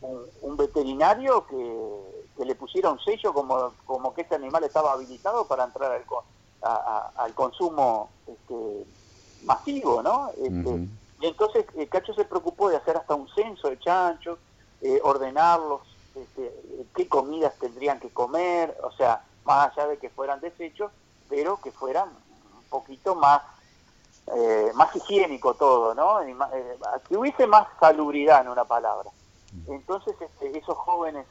un, 0.00 0.56
veterinario 0.56 1.46
que, 1.46 2.26
que, 2.36 2.44
le 2.44 2.54
pusiera 2.54 2.90
un 2.90 2.98
sello 3.00 3.32
como, 3.32 3.72
como 3.86 4.12
que 4.12 4.22
este 4.22 4.34
animal 4.34 4.64
estaba 4.64 4.92
habilitado 4.92 5.46
para 5.46 5.64
entrar 5.64 5.92
al, 5.92 6.04
al 6.62 7.34
consumo 7.34 8.10
este, 8.26 8.84
masivo, 9.44 10.02
¿no? 10.02 10.30
Este, 10.30 10.88
y 11.20 11.26
entonces 11.26 11.64
eh, 11.76 11.86
Cacho 11.88 12.14
se 12.14 12.24
preocupó 12.24 12.68
de 12.68 12.76
hacer 12.76 12.96
hasta 12.96 13.14
un 13.14 13.28
censo 13.28 13.68
de 13.68 13.78
chanchos, 13.78 14.38
eh, 14.80 15.00
ordenarlos, 15.02 15.82
este, 16.14 16.52
qué 16.94 17.08
comidas 17.08 17.54
tendrían 17.58 17.98
que 17.98 18.10
comer, 18.10 18.76
o 18.82 18.92
sea, 18.92 19.22
más 19.44 19.72
allá 19.72 19.88
de 19.88 19.98
que 19.98 20.10
fueran 20.10 20.40
desechos, 20.40 20.92
pero 21.28 21.60
que 21.60 21.72
fueran 21.72 22.08
un 22.08 22.64
poquito 22.70 23.14
más 23.14 23.42
eh, 24.36 24.70
más 24.74 24.94
higiénico 24.94 25.54
todo, 25.54 25.94
¿no? 25.94 26.18
que 27.08 27.16
hubiese 27.16 27.46
más 27.46 27.66
salubridad 27.80 28.42
en 28.42 28.48
una 28.48 28.64
palabra. 28.64 29.10
Entonces 29.68 30.14
este, 30.20 30.58
esos 30.58 30.76
jóvenes 30.76 31.24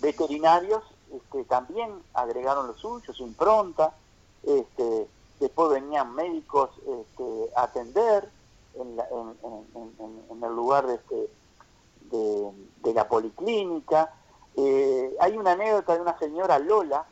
veterinarios 0.00 0.82
este, 1.16 1.44
también 1.44 2.02
agregaron 2.12 2.66
lo 2.66 2.74
suyo, 2.74 3.12
su 3.12 3.22
impronta, 3.22 3.94
este, 4.42 5.08
después 5.40 5.70
venían 5.70 6.14
médicos 6.14 6.70
este, 6.78 7.50
a 7.56 7.64
atender 7.64 8.28
en, 8.74 10.42
el 10.42 10.54
lugar 10.54 10.86
de, 10.86 10.94
este, 10.94 12.92
la 12.92 13.08
policlínica. 13.08 14.12
Eh, 14.56 15.16
hay 15.20 15.36
una 15.36 15.52
anécdota 15.52 15.94
de 15.94 16.00
una 16.00 16.18
señora 16.18 16.58
Lola, 16.58 17.04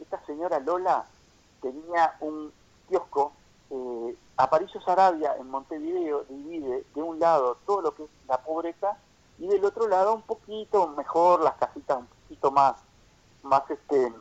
esta 0.00 0.24
señora 0.24 0.58
Lola 0.60 1.04
tenía 1.60 2.16
un 2.20 2.52
kiosco, 2.88 3.32
eh, 3.70 4.16
Aparicio 4.36 4.80
Sarabia 4.80 5.36
en 5.36 5.50
Montevideo 5.50 6.24
divide 6.28 6.84
de 6.94 7.02
un 7.02 7.20
lado 7.20 7.58
todo 7.66 7.82
lo 7.82 7.94
que 7.94 8.04
es 8.04 8.10
la 8.26 8.38
pobreza 8.38 8.96
y 9.38 9.46
del 9.46 9.64
otro 9.64 9.86
lado 9.86 10.14
un 10.14 10.22
poquito 10.22 10.88
mejor, 10.88 11.42
las 11.42 11.54
casitas 11.54 11.98
un 11.98 12.06
poquito 12.06 12.50
más 12.50 12.76
más 13.42 13.62
este 13.70 14.12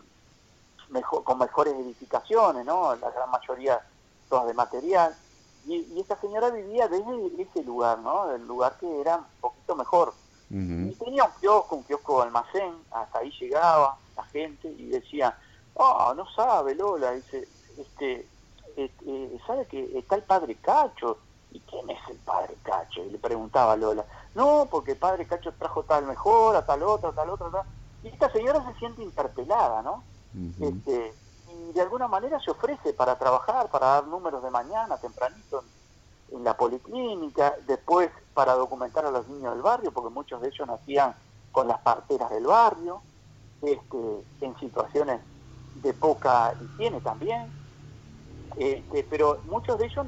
mejor, 0.89 1.23
con 1.23 1.37
mejores 1.37 1.73
edificaciones, 1.75 2.65
¿no? 2.65 2.95
La 2.95 3.09
gran 3.11 3.29
mayoría 3.29 3.79
todas 4.29 4.47
de 4.47 4.53
material. 4.53 5.15
Y, 5.65 5.99
esta 5.99 6.19
señora 6.19 6.49
vivía 6.49 6.87
desde 6.87 7.41
ese 7.41 7.63
lugar, 7.63 7.99
¿no? 7.99 8.31
El 8.31 8.47
lugar 8.47 8.77
que 8.79 9.01
era 9.01 9.17
un 9.17 9.25
poquito 9.41 9.75
mejor. 9.75 10.13
Y 10.51 10.95
tenía 10.95 11.25
un 11.25 11.31
kiosco, 11.39 11.75
un 11.75 11.83
kiosco 11.83 12.17
de 12.17 12.23
almacén, 12.23 12.73
hasta 12.89 13.19
ahí 13.19 13.31
llegaba 13.39 13.99
la 14.17 14.23
gente 14.23 14.67
y 14.67 14.87
decía, 14.87 15.37
oh, 15.75 16.11
no 16.15 16.27
sabe 16.31 16.73
Lola, 16.73 17.11
dice, 17.11 17.47
este, 17.77 18.25
este 18.75 19.39
¿sabe 19.45 19.67
que 19.67 19.99
está 19.99 20.15
el 20.15 20.23
padre 20.23 20.55
Cacho? 20.55 21.19
¿Y 21.51 21.59
quién 21.59 21.87
es 21.91 21.99
el 22.09 22.17
padre 22.17 22.55
Cacho? 22.63 23.05
Y 23.05 23.11
le 23.11 23.19
preguntaba 23.19 23.73
a 23.73 23.77
Lola, 23.77 24.03
no, 24.33 24.67
porque 24.71 24.93
el 24.93 24.97
padre 24.97 25.27
Cacho 25.27 25.53
trajo 25.53 25.83
tal 25.83 26.07
mejor, 26.07 26.55
a 26.55 26.65
tal 26.65 26.81
otro, 26.81 27.09
a 27.09 27.13
tal 27.13 27.29
otro, 27.29 27.51
tal 27.51 27.67
y 28.03 28.07
esta 28.07 28.31
señora 28.31 28.63
se 28.65 28.79
siente 28.79 29.03
interpelada, 29.03 29.81
¿no? 29.81 30.03
este, 30.61 31.13
y 31.51 31.73
de 31.73 31.81
alguna 31.81 32.07
manera 32.07 32.39
se 32.39 32.51
ofrece 32.51 32.93
para 32.93 33.17
trabajar, 33.17 33.69
para 33.69 33.87
dar 33.87 34.07
números 34.07 34.43
de 34.43 34.49
mañana, 34.49 34.97
tempranito, 34.97 35.63
en, 36.31 36.43
la 36.43 36.55
policlínica, 36.55 37.55
después 37.67 38.09
para 38.33 38.53
documentar 38.53 39.05
a 39.05 39.11
los 39.11 39.27
niños 39.27 39.53
del 39.53 39.63
barrio, 39.63 39.91
porque 39.91 40.13
muchos 40.13 40.41
de 40.41 40.49
ellos 40.49 40.67
nacían 40.67 41.15
con 41.51 41.67
las 41.67 41.79
parteras 41.79 42.29
del 42.29 42.45
barrio, 42.45 43.01
este, 43.61 44.23
en 44.41 44.57
situaciones 44.59 45.21
de 45.75 45.93
poca 45.93 46.53
higiene 46.61 47.01
también, 47.01 47.51
este, 48.57 49.05
pero 49.09 49.39
muchos 49.45 49.77
de 49.79 49.87
ellos 49.87 50.05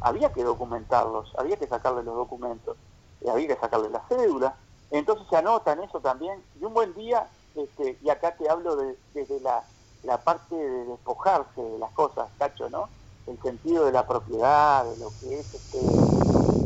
había 0.00 0.32
que 0.32 0.44
documentarlos, 0.44 1.32
había 1.36 1.56
que 1.56 1.66
sacarle 1.66 2.02
los 2.02 2.14
documentos, 2.14 2.76
había 3.28 3.48
que 3.48 3.56
sacarle 3.56 3.88
la 3.88 4.02
cédula. 4.08 4.54
Entonces 4.90 5.26
se 5.28 5.36
anotan 5.36 5.82
eso 5.82 6.00
también. 6.00 6.44
Y 6.60 6.64
un 6.64 6.74
buen 6.74 6.94
día, 6.94 7.30
este, 7.54 7.98
y 8.02 8.10
acá 8.10 8.36
te 8.36 8.48
hablo 8.48 8.76
de, 8.76 8.98
desde 9.12 9.40
la, 9.40 9.66
la 10.02 10.22
parte 10.22 10.54
de 10.54 10.84
despojarse 10.86 11.60
de 11.60 11.78
las 11.78 11.90
cosas, 11.92 12.30
cacho, 12.38 12.68
¿no? 12.70 12.90
El 13.26 13.40
sentido 13.42 13.86
de 13.86 13.92
la 13.92 14.06
propiedad, 14.06 14.84
de 14.84 14.96
lo 14.98 15.14
que 15.18 15.40
es, 15.40 15.46
este, 15.54 16.04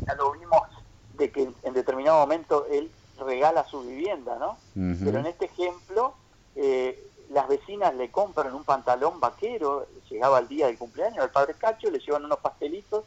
ya 0.07 0.14
lo 0.16 0.33
vimos 0.33 0.61
de 1.11 1.31
que 1.33 1.54
en 1.62 1.72
determinado 1.74 2.18
momento 2.20 2.66
él 2.66 2.92
regala 3.16 3.64
su 3.66 3.83
vivienda, 3.83 4.38
¿no? 4.38 4.59
Pero 5.04 5.18
en 5.20 5.26
este 5.26 5.46
ejemplo, 5.46 6.14
eh, 6.54 6.98
las 7.31 7.48
vecinas 7.48 7.94
le 7.94 8.11
compran 8.11 8.54
un 8.54 8.64
pantalón 8.64 9.20
vaquero, 9.20 9.87
llegaba 10.11 10.38
el 10.40 10.48
día 10.48 10.66
del 10.66 10.78
cumpleaños 10.78 11.18
del 11.22 11.31
padre 11.31 11.54
Cacho, 11.59 11.90
le 11.90 11.98
llevan 12.00 12.24
unos 12.24 12.38
pastelitos 12.40 13.04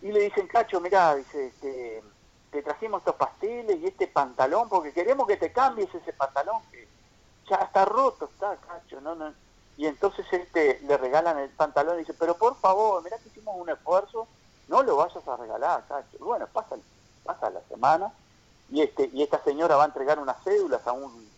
y 0.00 0.10
le 0.12 0.20
dicen, 0.20 0.46
Cacho, 0.48 0.80
mirá, 0.80 1.14
dice, 1.14 1.46
este, 1.46 2.02
te 2.52 2.62
trajimos 2.62 3.00
estos 3.00 3.16
pasteles 3.16 3.80
y 3.80 3.86
este 3.86 4.06
pantalón 4.06 4.68
porque 4.68 4.92
queremos 4.92 5.26
que 5.26 5.38
te 5.38 5.52
cambies 5.52 5.92
ese 5.94 6.12
pantalón 6.12 6.60
que 6.70 6.86
ya 7.48 7.56
está 7.56 7.84
roto, 7.86 8.26
está, 8.26 8.56
Cacho, 8.56 9.00
no, 9.00 9.14
no. 9.14 9.32
Y 9.78 9.86
entonces 9.86 10.26
este 10.30 10.78
le 10.86 10.96
regalan 10.98 11.38
el 11.38 11.48
pantalón 11.50 11.96
y 11.96 12.00
dice, 12.00 12.14
pero 12.14 12.36
por 12.36 12.54
favor, 12.56 13.02
mirá 13.02 13.18
que 13.18 13.28
hicimos 13.28 13.56
un 13.58 13.70
esfuerzo, 13.70 14.28
no 14.68 14.82
lo 14.82 14.96
vayas 14.96 15.26
a 15.26 15.36
regalar, 15.36 15.84
Cacho. 15.88 16.18
bueno, 16.20 16.46
pasa, 16.52 16.76
pasa 17.24 17.50
la 17.50 17.62
semana 17.62 18.12
y 18.70 18.82
este 18.82 19.10
y 19.12 19.22
esta 19.22 19.42
señora 19.42 19.76
va 19.76 19.84
a 19.84 19.86
entregar 19.86 20.18
unas 20.18 20.42
cédulas 20.44 20.86
a 20.86 20.92
un 20.92 21.32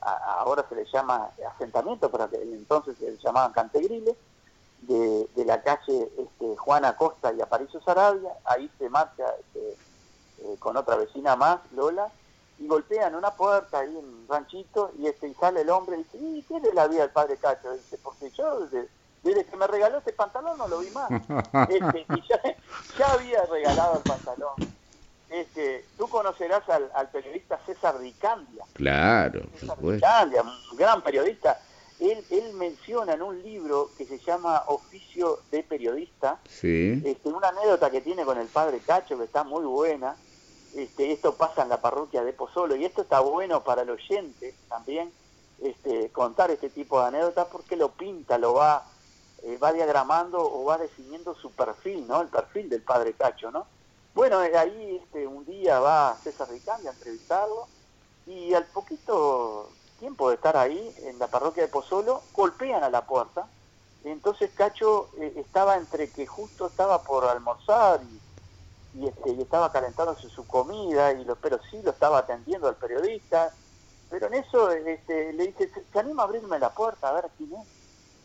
ahora 0.00 0.64
se 0.68 0.76
le 0.76 0.84
llama 0.84 1.30
asentamiento, 1.54 2.10
pero 2.10 2.28
entonces 2.32 2.96
se 2.98 3.10
le 3.10 3.16
llamaban 3.16 3.52
cantegriles, 3.52 4.16
de, 4.82 5.28
de 5.34 5.44
la 5.44 5.62
calle 5.62 6.08
este, 6.16 6.56
Juana 6.56 6.96
Costa 6.96 7.32
y 7.32 7.40
Aparicio 7.40 7.80
Sarabia, 7.82 8.30
ahí 8.44 8.70
se 8.78 8.88
marcha 8.88 9.24
este, 9.40 9.76
eh, 10.42 10.56
con 10.58 10.76
otra 10.76 10.96
vecina 10.96 11.36
más, 11.36 11.60
Lola, 11.72 12.10
y 12.58 12.66
golpean 12.66 13.14
una 13.14 13.30
puerta 13.30 13.80
ahí 13.80 13.96
en 13.96 14.04
un 14.04 14.26
ranchito 14.28 14.92
y 14.98 15.06
este 15.06 15.28
y 15.28 15.34
sale 15.34 15.60
el 15.60 15.70
hombre 15.70 15.96
y 15.96 16.02
dice, 16.02 16.18
¿y 16.18 16.42
qué 16.42 16.56
es 16.68 16.74
la 16.74 16.88
vida 16.88 17.02
del 17.02 17.10
padre 17.10 17.36
Cacho? 17.36 17.72
dice, 17.72 17.98
porque 18.02 18.30
yo 18.30 18.66
desde, 18.66 19.44
que 19.44 19.56
me 19.56 19.66
regaló 19.66 19.98
este 19.98 20.12
pantalón 20.12 20.58
no 20.58 20.68
lo 20.68 20.78
vi 20.78 20.90
más. 20.90 21.10
Este, 21.68 22.06
y 22.08 22.22
ya, 22.28 22.40
ya 22.98 23.12
había 23.12 23.44
regalado 23.46 23.96
el 23.96 24.02
pantalón 24.02 24.54
este, 25.30 25.84
tú 25.96 26.08
conocerás 26.08 26.62
al, 26.68 27.10
periodista 27.10 27.58
César 27.66 27.98
Ricandia. 27.98 28.64
Claro, 28.72 29.42
César 29.58 29.76
Ricandia, 29.80 30.42
un 30.42 30.76
gran 30.76 31.02
periodista. 31.02 31.60
Él, 32.00 32.24
él 32.30 32.54
menciona 32.54 33.14
en 33.14 33.22
un 33.22 33.42
libro 33.42 33.90
que 33.98 34.04
se 34.06 34.18
llama 34.18 34.62
Oficio 34.68 35.40
de 35.50 35.64
Periodista, 35.64 36.38
sí. 36.48 37.02
este, 37.04 37.28
una 37.28 37.48
anécdota 37.48 37.90
que 37.90 38.00
tiene 38.00 38.24
con 38.24 38.38
el 38.38 38.46
padre 38.46 38.78
Cacho 38.78 39.18
que 39.18 39.24
está 39.24 39.42
muy 39.42 39.64
buena. 39.64 40.14
Este, 40.74 41.12
esto 41.12 41.34
pasa 41.34 41.62
en 41.62 41.70
la 41.70 41.80
parroquia 41.80 42.22
de 42.22 42.32
Pozolo 42.32 42.76
y 42.76 42.84
esto 42.84 43.02
está 43.02 43.20
bueno 43.20 43.64
para 43.64 43.82
el 43.82 43.90
oyente 43.90 44.54
también 44.68 45.12
este, 45.60 46.10
contar 46.10 46.50
este 46.50 46.70
tipo 46.70 47.00
de 47.00 47.06
anécdotas 47.06 47.46
porque 47.50 47.76
lo 47.76 47.90
pinta, 47.90 48.38
lo 48.38 48.54
va, 48.54 48.86
eh, 49.42 49.56
va 49.56 49.72
diagramando 49.72 50.38
o 50.38 50.64
va 50.64 50.78
definiendo 50.78 51.34
su 51.34 51.50
perfil, 51.52 52.06
¿no? 52.06 52.20
El 52.20 52.28
perfil 52.28 52.68
del 52.68 52.82
padre 52.82 53.14
Cacho, 53.14 53.50
¿no? 53.50 53.66
Bueno, 54.14 54.42
eh, 54.42 54.56
ahí 54.56 55.00
este, 55.02 55.26
un 55.26 55.44
día 55.44 55.80
va 55.80 56.18
César 56.22 56.48
Ricandi 56.48 56.86
a 56.86 56.92
entrevistarlo 56.92 57.68
y 58.26 58.54
al 58.54 58.66
poquito 58.66 59.70
tiempo 59.98 60.28
de 60.28 60.36
estar 60.36 60.56
ahí 60.56 60.94
en 60.98 61.18
la 61.18 61.28
parroquia 61.28 61.64
de 61.64 61.68
Pozolo, 61.68 62.22
golpean 62.32 62.84
a 62.84 62.90
la 62.90 63.06
puerta. 63.06 63.48
Entonces 64.04 64.50
Cacho 64.54 65.10
eh, 65.18 65.34
estaba 65.36 65.76
entre 65.76 66.10
que 66.10 66.26
justo 66.26 66.66
estaba 66.66 67.02
por 67.02 67.24
almorzar 67.24 68.00
y, 68.04 68.20
este, 69.06 69.40
estaba 69.40 69.70
calentándose 69.70 70.28
su 70.28 70.46
comida, 70.46 71.12
y 71.12 71.24
lo, 71.24 71.36
pero 71.36 71.60
sí 71.70 71.80
lo 71.82 71.90
estaba 71.90 72.18
atendiendo 72.18 72.68
al 72.68 72.76
periodista. 72.76 73.54
Pero 74.10 74.26
en 74.28 74.34
eso 74.34 74.70
este, 74.70 75.32
le 75.34 75.48
dice, 75.48 75.70
¿se 75.92 75.98
anima 75.98 76.22
a 76.22 76.26
abrirme 76.26 76.58
la 76.58 76.74
puerta 76.74 77.08
a 77.08 77.12
ver 77.12 77.30
quién 77.36 77.52
es? 77.54 77.66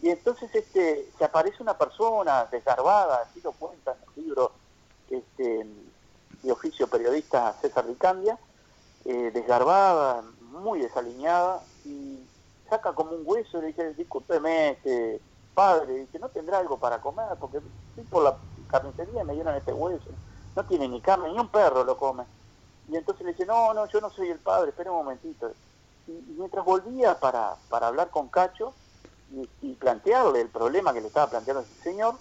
Y 0.01 0.09
entonces 0.09 0.49
este, 0.53 1.11
se 1.17 1.23
aparece 1.23 1.61
una 1.61 1.77
persona 1.77 2.47
desgarbada, 2.51 3.23
así 3.23 3.41
lo 3.41 3.53
cuenta 3.53 3.91
en 3.91 3.97
el 4.09 4.23
libro 4.23 4.51
este, 5.09 5.65
de 6.41 6.51
oficio 6.51 6.87
periodista 6.87 7.57
César 7.61 7.85
Ricandia, 7.85 8.37
eh, 9.05 9.31
desgarbada, 9.33 10.23
muy 10.41 10.81
desaliñada, 10.81 11.63
y 11.85 12.19
saca 12.69 12.93
como 12.93 13.11
un 13.11 13.23
hueso 13.25 13.59
y 13.59 13.61
le 13.61 13.67
dice, 13.67 13.93
discúlpeme, 13.93 14.71
este, 14.71 15.21
padre, 15.53 15.93
dice, 15.93 16.19
¿no 16.19 16.29
tendrá 16.29 16.59
algo 16.59 16.77
para 16.79 16.99
comer? 16.99 17.37
Porque 17.39 17.61
por 18.09 18.23
la 18.23 18.37
carnicería 18.67 19.21
y 19.21 19.25
me 19.25 19.33
dieron 19.33 19.55
este 19.55 19.71
hueso, 19.73 20.09
no 20.55 20.65
tiene 20.65 20.87
ni 20.87 21.01
carne, 21.01 21.31
ni 21.31 21.39
un 21.39 21.49
perro 21.49 21.83
lo 21.83 21.97
come. 21.97 22.23
Y 22.89 22.95
entonces 22.95 23.25
le 23.25 23.31
dice, 23.31 23.45
no, 23.45 23.73
no, 23.73 23.87
yo 23.87 24.01
no 24.01 24.09
soy 24.09 24.29
el 24.29 24.39
padre, 24.39 24.69
espera 24.69 24.91
un 24.91 24.97
momentito. 24.97 25.51
Y, 26.07 26.11
mientras 26.37 26.65
volvía 26.65 27.19
para, 27.19 27.55
para 27.69 27.87
hablar 27.87 28.09
con 28.09 28.27
Cacho 28.27 28.73
y, 29.31 29.49
y, 29.61 29.73
plantearle 29.75 30.41
el 30.41 30.49
problema 30.49 30.93
que 30.93 31.01
le 31.01 31.07
estaba 31.07 31.29
planteando 31.29 31.61
ese 31.61 31.81
señor, 31.81 32.15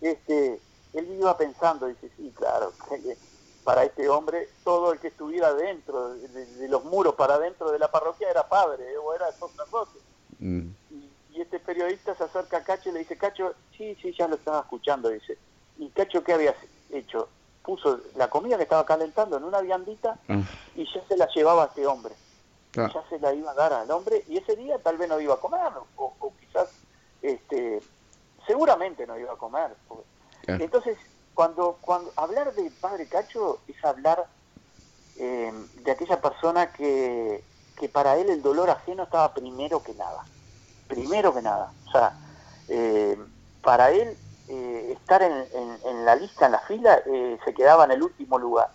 este, 0.00 0.60
él 0.92 1.12
iba 1.18 1.36
pensando, 1.36 1.86
dice, 1.86 2.10
sí, 2.16 2.32
claro, 2.34 2.72
para 3.64 3.84
este 3.84 4.08
hombre 4.08 4.48
todo 4.62 4.92
el 4.92 5.00
que 5.00 5.08
estuviera 5.08 5.52
dentro 5.52 6.14
de, 6.14 6.68
los 6.68 6.84
muros 6.84 7.16
para 7.16 7.36
dentro 7.38 7.72
de 7.72 7.80
la 7.80 7.90
parroquia 7.90 8.30
era 8.30 8.48
padre 8.48 8.84
¿eh? 8.92 8.96
o 8.96 9.12
era 9.12 9.30
sacerdote. 9.32 9.98
Mm. 10.38 10.68
Y, 10.90 11.10
este 11.40 11.58
periodista 11.60 12.14
se 12.14 12.24
acerca 12.24 12.56
a 12.56 12.64
Cacho 12.64 12.88
y 12.88 12.92
le 12.92 13.00
dice, 13.00 13.18
Cacho, 13.18 13.54
sí, 13.76 13.94
sí, 14.00 14.14
ya 14.18 14.26
lo 14.26 14.36
estaba 14.36 14.60
escuchando, 14.60 15.10
dice. 15.10 15.36
¿Y 15.76 15.90
Cacho 15.90 16.24
qué 16.24 16.32
habías 16.32 16.56
hecho? 16.90 17.28
Puso 17.66 18.00
la 18.14 18.30
comida 18.30 18.56
que 18.56 18.62
estaba 18.62 18.86
calentando 18.86 19.36
en 19.36 19.44
una 19.44 19.60
viandita 19.60 20.18
ah. 20.28 20.40
y 20.76 20.84
ya 20.84 21.06
se 21.06 21.16
la 21.16 21.28
llevaba 21.34 21.64
a 21.64 21.66
este 21.66 21.86
hombre. 21.86 22.14
Ya 22.72 23.02
se 23.08 23.18
la 23.18 23.32
iba 23.32 23.50
a 23.50 23.54
dar 23.54 23.72
al 23.72 23.90
hombre 23.90 24.22
y 24.28 24.36
ese 24.36 24.54
día 24.54 24.78
tal 24.78 24.98
vez 24.98 25.08
no 25.08 25.18
iba 25.18 25.34
a 25.34 25.38
comer 25.38 25.72
o, 25.96 26.12
o 26.18 26.32
quizás, 26.38 26.68
este, 27.22 27.80
seguramente 28.46 29.06
no 29.06 29.18
iba 29.18 29.32
a 29.32 29.36
comer. 29.36 29.74
Entonces, 30.46 30.96
cuando, 31.34 31.78
cuando 31.80 32.12
hablar 32.16 32.54
de 32.54 32.70
Padre 32.80 33.06
Cacho 33.08 33.60
es 33.66 33.84
hablar 33.84 34.26
eh, 35.18 35.52
de 35.82 35.90
aquella 35.90 36.20
persona 36.20 36.72
que, 36.72 37.42
que 37.78 37.88
para 37.88 38.16
él 38.16 38.30
el 38.30 38.42
dolor 38.42 38.70
ajeno 38.70 39.04
estaba 39.04 39.34
primero 39.34 39.82
que 39.82 39.94
nada. 39.94 40.24
Primero 40.86 41.34
que 41.34 41.42
nada. 41.42 41.72
O 41.86 41.90
sea, 41.90 42.12
eh, 42.68 43.18
para 43.62 43.90
él 43.90 44.16
eh, 44.48 44.92
estar 44.92 45.22
en, 45.22 45.32
en, 45.84 46.04
la 46.04 46.14
lista, 46.16 46.46
en 46.46 46.52
la 46.52 46.60
fila, 46.60 47.02
se 47.44 47.54
quedaba 47.54 47.84
en 47.84 47.92
el 47.92 48.02
último 48.02 48.38
lugar, 48.38 48.70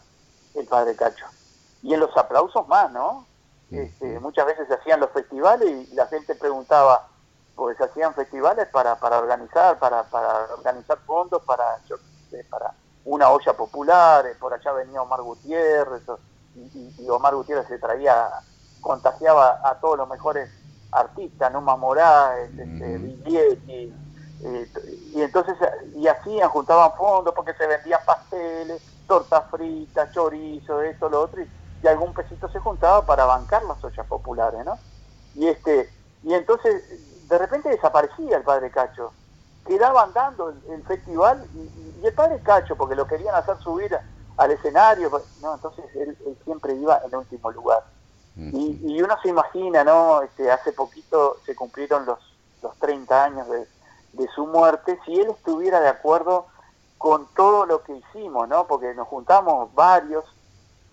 el 0.55 0.65
Padre 0.67 0.95
Cacho. 0.95 1.25
Y 1.81 1.93
en 1.93 1.99
los 1.99 2.15
aplausos 2.15 2.67
más, 2.67 2.91
¿no? 2.91 3.25
Este, 3.71 4.19
muchas 4.19 4.45
veces 4.45 4.67
se 4.67 4.73
hacían 4.73 4.99
los 4.99 5.11
festivales 5.11 5.89
y 5.89 5.95
la 5.95 6.05
gente 6.07 6.35
preguntaba, 6.35 7.07
pues 7.55 7.77
se 7.77 7.85
hacían 7.85 8.13
festivales 8.13 8.67
para, 8.67 8.99
para 8.99 9.19
organizar, 9.19 9.79
para, 9.79 10.03
para 10.03 10.53
organizar 10.53 10.97
fondos, 11.05 11.41
para, 11.45 11.79
para 12.49 12.73
una 13.05 13.29
olla 13.29 13.53
popular, 13.53 14.25
eh, 14.27 14.35
por 14.39 14.53
allá 14.53 14.73
venía 14.73 15.01
Omar 15.01 15.21
Gutiérrez, 15.21 16.03
y, 16.55 17.07
Omar 17.09 17.33
Gutiérrez 17.33 17.67
se 17.67 17.79
traía, 17.79 18.29
contagiaba 18.81 19.61
a 19.63 19.79
todos 19.79 19.97
los 19.97 20.09
mejores 20.09 20.49
artistas, 20.91 21.51
Numa 21.53 21.77
Morales, 21.77 22.51
este, 22.51 23.93
eh, 24.43 24.67
y 25.13 25.21
entonces, 25.21 25.55
y 25.95 26.07
hacían, 26.07 26.49
juntaban 26.49 26.93
fondos 26.97 27.33
porque 27.35 27.53
se 27.53 27.67
vendían 27.67 28.01
pasteles, 28.05 28.81
tortas 29.07 29.43
fritas, 29.51 30.11
chorizo, 30.13 30.81
esto, 30.81 31.09
lo 31.09 31.21
otro, 31.21 31.41
y, 31.41 31.49
y 31.83 31.87
algún 31.87 32.13
pesito 32.13 32.49
se 32.49 32.59
juntaba 32.59 33.05
para 33.05 33.25
bancar 33.25 33.63
las 33.63 33.83
ollas 33.83 34.05
populares, 34.07 34.65
¿no? 34.65 34.77
Y 35.35 35.47
este, 35.47 35.89
y 36.23 36.33
entonces 36.33 37.27
de 37.27 37.37
repente 37.37 37.69
desaparecía 37.69 38.37
el 38.37 38.43
padre 38.43 38.69
Cacho. 38.71 39.13
Quedaba 39.65 40.03
andando 40.03 40.53
el, 40.69 40.83
festival 40.83 41.45
y, 41.53 42.05
el 42.05 42.13
padre 42.13 42.39
Cacho, 42.41 42.75
porque 42.75 42.95
lo 42.95 43.07
querían 43.07 43.35
hacer 43.35 43.57
subir 43.59 43.97
al 44.37 44.51
escenario, 44.51 45.09
pues, 45.09 45.23
no, 45.41 45.53
entonces 45.53 45.85
él, 45.95 46.17
siempre 46.43 46.73
iba 46.73 46.99
en 47.05 47.15
último 47.15 47.51
lugar. 47.51 47.83
y, 48.35 49.01
uno 49.01 49.15
se 49.21 49.29
imagina, 49.29 49.83
¿no? 49.83 50.21
Este, 50.21 50.51
hace 50.51 50.71
poquito 50.73 51.37
se 51.45 51.55
cumplieron 51.55 52.05
los, 52.05 52.19
los 52.61 52.75
30 52.77 53.23
años 53.23 53.47
de, 53.49 53.67
de 54.13 54.27
su 54.35 54.45
muerte, 54.45 54.99
si 55.05 55.19
él 55.19 55.29
estuviera 55.29 55.79
de 55.79 55.89
acuerdo 55.89 56.47
con 56.97 57.27
todo 57.33 57.65
lo 57.65 57.83
que 57.83 57.95
hicimos, 57.95 58.47
¿no? 58.47 58.67
Porque 58.67 58.93
nos 58.93 59.07
juntamos 59.07 59.73
varios, 59.73 60.23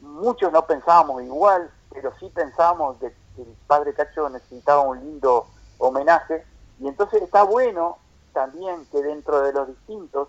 muchos 0.01 0.53
no 0.53 0.67
pensábamos 0.67 1.23
igual, 1.23 1.71
pero 1.91 2.13
sí 2.19 2.31
pensábamos 2.35 2.97
que 2.99 3.07
el 3.07 3.57
padre 3.67 3.93
Cacho 3.95 4.29
necesitaba 4.29 4.83
un 4.83 5.01
lindo 5.01 5.47
homenaje, 5.79 6.45
y 6.81 6.89
entonces 6.89 7.23
está 7.23 7.43
bueno 7.43 7.99
también 8.33 8.87
que 8.91 9.03
dentro 9.03 9.41
de 9.43 9.53
los 9.53 9.69
distintos 9.69 10.29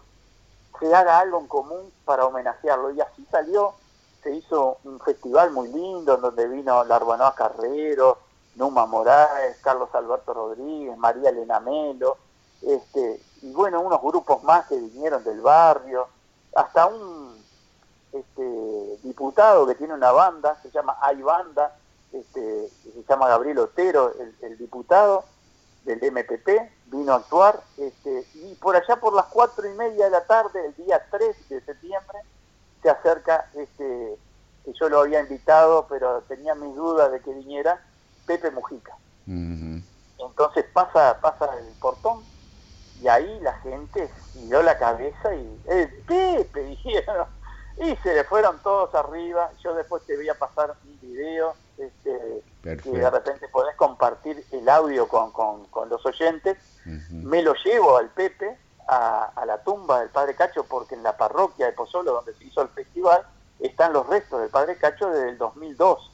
se 0.80 0.94
haga 0.94 1.20
algo 1.20 1.40
en 1.40 1.48
común 1.48 1.92
para 2.06 2.26
homenajearlo, 2.26 2.92
y 2.92 3.02
así 3.02 3.26
salió, 3.32 3.74
se 4.24 4.36
hizo 4.36 4.78
un 4.84 5.00
festival 5.00 5.52
muy 5.52 5.70
lindo, 5.70 6.16
en 6.16 6.22
donde 6.22 6.48
vino 6.48 6.84
Larbanoa 6.84 7.36
Carrero, 7.36 8.18
Numa 8.56 8.86
Morales, 8.86 9.58
Carlos 9.62 9.90
Alberto 9.94 10.34
Rodríguez, 10.34 10.98
María 10.98 11.30
Elena 11.30 11.60
Melo, 11.60 12.18
este, 12.62 13.22
y 13.42 13.52
bueno, 13.52 13.82
unos 13.82 14.02
grupos 14.02 14.44
más 14.44 14.68
que 14.68 14.78
vinieron 14.78 15.24
del 15.24 15.42
barrio, 15.42 16.08
hasta 16.56 16.88
un 16.88 17.38
este, 18.12 18.98
diputado 19.04 19.68
que 19.68 19.76
tiene 19.76 19.94
una 19.94 20.12
banda, 20.12 20.60
se 20.62 20.72
llama 20.72 20.98
Hay 21.02 21.22
Banda, 21.22 21.76
este, 22.12 22.70
se 22.70 23.04
llama 23.08 23.28
Gabriel 23.28 23.60
Otero, 23.60 24.14
el, 24.42 24.58
diputado 24.58 25.24
del 25.86 26.00
MPP, 26.12 26.50
vino 26.88 27.14
a 27.14 27.18
actuar, 27.18 27.62
este, 27.78 28.26
y 28.34 28.56
por 28.56 28.76
allá 28.76 28.96
por 29.00 29.14
las 29.14 29.26
cuatro 29.26 29.70
y 29.70 29.74
media 29.76 30.06
de 30.06 30.12
la 30.12 30.26
tarde, 30.26 30.66
el 30.66 30.76
día 30.76 31.02
3 31.12 31.50
de 31.50 31.62
septiembre, 31.62 32.20
se 32.82 32.90
acerca, 32.90 33.50
este, 33.54 34.18
que 34.66 34.74
yo 34.74 34.90
lo 34.90 35.02
había 35.02 35.22
invitado, 35.22 35.86
pero 35.88 36.22
tenía 36.28 36.56
mis 36.56 36.76
dudas 36.76 37.12
de 37.12 37.22
que 37.22 37.32
viniera, 37.32 37.82
Pepe 38.26 38.52
Mujica. 38.52 38.96
Entonces 39.26 40.66
pasa, 40.74 41.20
pasa 41.22 41.50
el 41.60 41.74
portón, 41.80 42.24
y 43.02 43.08
ahí 43.08 43.40
la 43.42 43.54
gente 43.60 44.10
dio 44.34 44.62
la 44.62 44.78
cabeza 44.78 45.34
y, 45.36 45.62
eh, 45.68 46.04
Pepe, 46.08 46.64
dijeron, 46.66 47.28
y 47.78 47.96
se 47.98 48.14
le 48.14 48.24
fueron 48.26 48.60
todos 48.62 48.94
arriba, 48.96 49.52
yo 49.64 49.74
después 49.74 50.04
te 50.06 50.16
voy 50.16 50.28
a 50.30 50.38
pasar 50.38 50.76
un 50.84 51.00
video, 51.00 51.54
este, 51.78 52.44
que 52.62 52.92
de 52.92 53.10
repente 53.10 53.48
podés 53.48 53.76
compartir 53.78 54.44
el 54.52 54.68
audio 54.68 55.08
con, 55.08 55.32
con, 55.32 55.90
los 55.90 56.06
oyentes, 56.06 56.58
me 57.10 57.42
lo 57.42 57.54
llevo 57.64 57.98
al 57.98 58.10
Pepe 58.10 58.58
a, 58.88 59.32
a, 59.36 59.46
la 59.46 59.64
tumba 59.64 60.02
del 60.02 60.10
Padre 60.10 60.36
Cacho 60.36 60.66
porque 60.66 60.96
en 60.96 61.04
la 61.04 61.16
parroquia 61.16 61.68
de 61.68 61.72
Pozolo 61.72 62.12
donde 62.12 62.34
se 62.34 62.44
hizo 62.44 62.62
el 62.62 62.70
festival 62.70 63.26
están 63.60 63.94
los 63.94 64.08
restos 64.08 64.42
del 64.42 64.50
Padre 64.50 64.78
Cacho 64.78 65.10
desde 65.10 65.30
el 65.30 65.38
2002. 65.38 66.12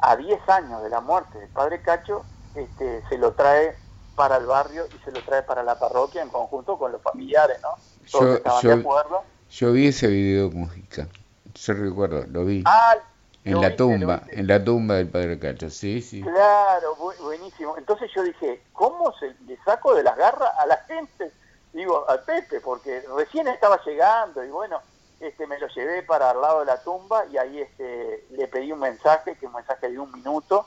A 0.00 0.16
10 0.16 0.48
años 0.48 0.82
de 0.82 0.88
la 0.88 1.00
muerte 1.00 1.38
del 1.38 1.48
Padre 1.50 1.80
Cacho, 1.80 2.24
este, 2.54 3.02
se 3.08 3.18
lo 3.18 3.32
trae 3.32 3.76
para 4.14 4.36
el 4.36 4.46
barrio 4.46 4.86
y 4.94 5.04
se 5.04 5.10
lo 5.10 5.20
trae 5.22 5.42
para 5.42 5.62
la 5.62 5.78
parroquia 5.78 6.22
en 6.22 6.28
conjunto 6.28 6.78
con 6.78 6.92
los 6.92 7.02
familiares, 7.02 7.58
¿no? 7.62 7.70
Todos 8.10 8.36
estaban 8.36 8.62
de 8.62 8.72
acuerdo. 8.72 9.22
Yo 9.50 9.72
vi 9.72 9.88
ese 9.88 10.06
video 10.06 10.50
Mujica, 10.50 11.08
yo 11.54 11.74
recuerdo, 11.74 12.24
lo 12.28 12.44
vi. 12.44 12.62
Ah, 12.66 12.96
en 13.44 13.60
la 13.60 13.74
tumba, 13.74 14.22
en 14.28 14.46
la 14.46 14.62
tumba 14.62 14.94
del 14.94 15.08
padre 15.08 15.38
Cacho, 15.38 15.68
sí, 15.68 16.00
sí. 16.00 16.22
Claro, 16.22 16.96
buenísimo. 17.20 17.76
Entonces 17.76 18.10
yo 18.14 18.22
dije, 18.22 18.62
¿cómo 18.72 19.12
se 19.18 19.34
le 19.46 19.58
saco 19.64 19.94
de 19.94 20.04
las 20.04 20.16
garras 20.16 20.52
a 20.58 20.66
la 20.66 20.76
gente? 20.86 21.32
Digo, 21.72 22.08
al 22.08 22.22
Pepe, 22.22 22.60
porque 22.60 23.02
recién 23.16 23.48
estaba 23.48 23.80
llegando 23.84 24.44
y 24.44 24.50
bueno, 24.50 24.80
este 25.18 25.46
me 25.46 25.58
lo 25.58 25.66
llevé 25.68 26.02
para 26.02 26.30
al 26.30 26.40
lado 26.40 26.60
de 26.60 26.66
la 26.66 26.80
tumba 26.82 27.24
y 27.26 27.36
ahí 27.36 27.60
este 27.60 28.26
le 28.30 28.46
pedí 28.46 28.70
un 28.70 28.80
mensaje, 28.80 29.36
que 29.36 29.46
un 29.46 29.54
mensaje 29.54 29.90
de 29.90 29.98
un 29.98 30.12
minuto, 30.12 30.66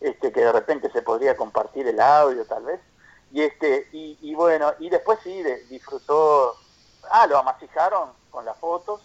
este 0.00 0.32
que 0.32 0.40
de 0.40 0.52
repente 0.52 0.90
se 0.90 1.02
podría 1.02 1.36
compartir 1.36 1.86
el 1.88 2.00
audio 2.00 2.44
tal 2.46 2.64
vez. 2.64 2.80
Y 3.30 3.42
este 3.42 3.88
y, 3.92 4.18
y 4.22 4.34
bueno, 4.34 4.72
y 4.78 4.88
después 4.90 5.18
sí 5.22 5.42
disfrutó, 5.68 6.54
ah, 7.10 7.26
lo 7.26 7.38
amasijaron 7.38 8.10
con 8.30 8.44
las 8.44 8.56
fotos 8.58 9.02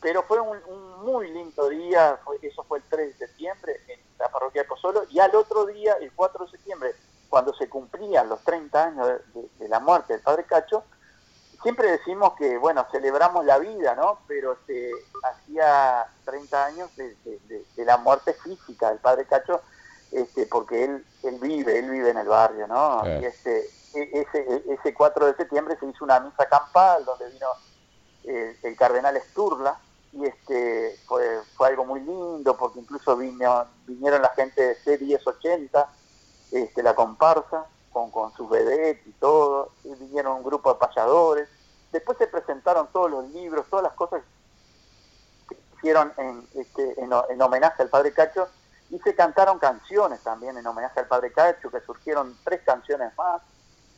pero 0.00 0.22
fue 0.22 0.40
un, 0.40 0.58
muy 1.04 1.30
lindo 1.30 1.68
día, 1.68 2.18
eso 2.42 2.62
fue 2.64 2.78
el 2.78 2.84
3 2.88 3.18
de 3.18 3.26
septiembre 3.26 3.80
en 3.88 4.00
la 4.18 4.28
parroquia 4.28 4.62
de 4.62 4.68
Pozzolo, 4.68 5.04
y 5.10 5.18
al 5.18 5.34
otro 5.34 5.66
día, 5.66 5.94
el 6.00 6.12
4 6.12 6.44
de 6.44 6.50
septiembre, 6.50 6.94
cuando 7.28 7.54
se 7.54 7.68
cumplían 7.68 8.28
los 8.28 8.42
30 8.42 8.84
años 8.84 9.08
de, 9.34 9.68
la 9.68 9.80
muerte 9.80 10.14
del 10.14 10.22
padre 10.22 10.44
Cacho, 10.44 10.84
siempre 11.62 11.90
decimos 11.90 12.34
que, 12.38 12.56
bueno, 12.58 12.86
celebramos 12.90 13.44
la 13.44 13.58
vida, 13.58 13.94
¿no? 13.96 14.20
Pero 14.28 14.52
este, 14.52 14.90
hacía 15.24 16.06
30 16.24 16.64
años 16.64 16.90
de, 16.96 17.16
la 17.84 17.96
muerte 17.96 18.34
física 18.34 18.90
del 18.90 18.98
padre 18.98 19.24
Cacho, 19.26 19.62
este, 20.12 20.46
porque 20.46 20.84
él, 20.84 21.04
él 21.22 21.38
vive, 21.40 21.78
él 21.78 21.90
vive 21.90 22.10
en 22.10 22.18
el 22.18 22.28
barrio, 22.28 22.66
¿no? 22.66 23.02
Y 23.06 23.24
este, 23.24 23.68
e, 23.94 24.10
ese, 24.12 24.64
ese 24.68 24.94
4 24.94 25.26
de 25.26 25.34
septiembre 25.36 25.76
se 25.78 25.86
hizo 25.86 26.04
una 26.04 26.20
misa 26.20 26.48
campal 26.48 27.04
donde 27.04 27.30
vino 27.30 27.48
eh, 28.24 28.56
el 28.62 28.76
cardenal 28.76 29.20
Sturla, 29.30 29.78
y 30.12 30.24
este 30.24 30.98
fue, 31.06 31.42
fue 31.54 31.68
algo 31.68 31.84
muy 31.84 32.00
lindo 32.00 32.56
porque 32.56 32.78
incluso 32.80 33.16
vino, 33.16 33.66
vinieron 33.86 34.22
la 34.22 34.30
gente 34.30 34.62
de 34.62 34.76
C1080, 34.78 35.86
este, 36.52 36.82
la 36.82 36.94
comparsa, 36.94 37.66
con, 37.92 38.10
con 38.10 38.32
sus 38.34 38.48
vedettes 38.48 39.06
y 39.06 39.12
todo, 39.12 39.72
y 39.84 39.94
vinieron 39.94 40.38
un 40.38 40.44
grupo 40.44 40.72
de 40.72 40.78
payadores, 40.78 41.48
después 41.92 42.18
se 42.18 42.26
presentaron 42.26 42.88
todos 42.92 43.10
los 43.10 43.28
libros, 43.30 43.66
todas 43.68 43.82
las 43.82 43.94
cosas 43.94 44.22
que 45.48 45.56
hicieron 45.76 46.12
en, 46.16 46.46
este, 46.54 46.94
en, 47.00 47.42
homenaje 47.42 47.82
al 47.82 47.88
Padre 47.88 48.12
Cacho, 48.12 48.48
y 48.90 48.98
se 49.00 49.14
cantaron 49.14 49.58
canciones 49.58 50.20
también 50.20 50.56
en 50.56 50.66
homenaje 50.66 51.00
al 51.00 51.06
Padre 51.06 51.32
Cacho, 51.32 51.70
que 51.70 51.80
surgieron 51.80 52.36
tres 52.44 52.62
canciones 52.62 53.16
más, 53.16 53.42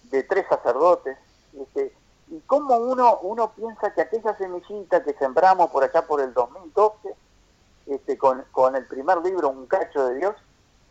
de 0.04 0.22
tres 0.24 0.46
sacerdotes, 0.48 1.16
este, 1.58 1.94
y 2.28 2.40
cómo 2.40 2.76
uno, 2.76 3.18
uno 3.22 3.52
piensa 3.52 3.92
que 3.92 4.02
aquella 4.02 4.36
semillita 4.36 5.02
que 5.02 5.14
sembramos 5.14 5.70
por 5.70 5.84
allá 5.84 6.06
por 6.06 6.20
el 6.20 6.32
2012, 6.32 7.14
este, 7.86 8.18
con, 8.18 8.44
con 8.52 8.76
el 8.76 8.86
primer 8.86 9.18
libro, 9.18 9.48
Un 9.48 9.66
cacho 9.66 10.06
de 10.08 10.16
Dios, 10.16 10.36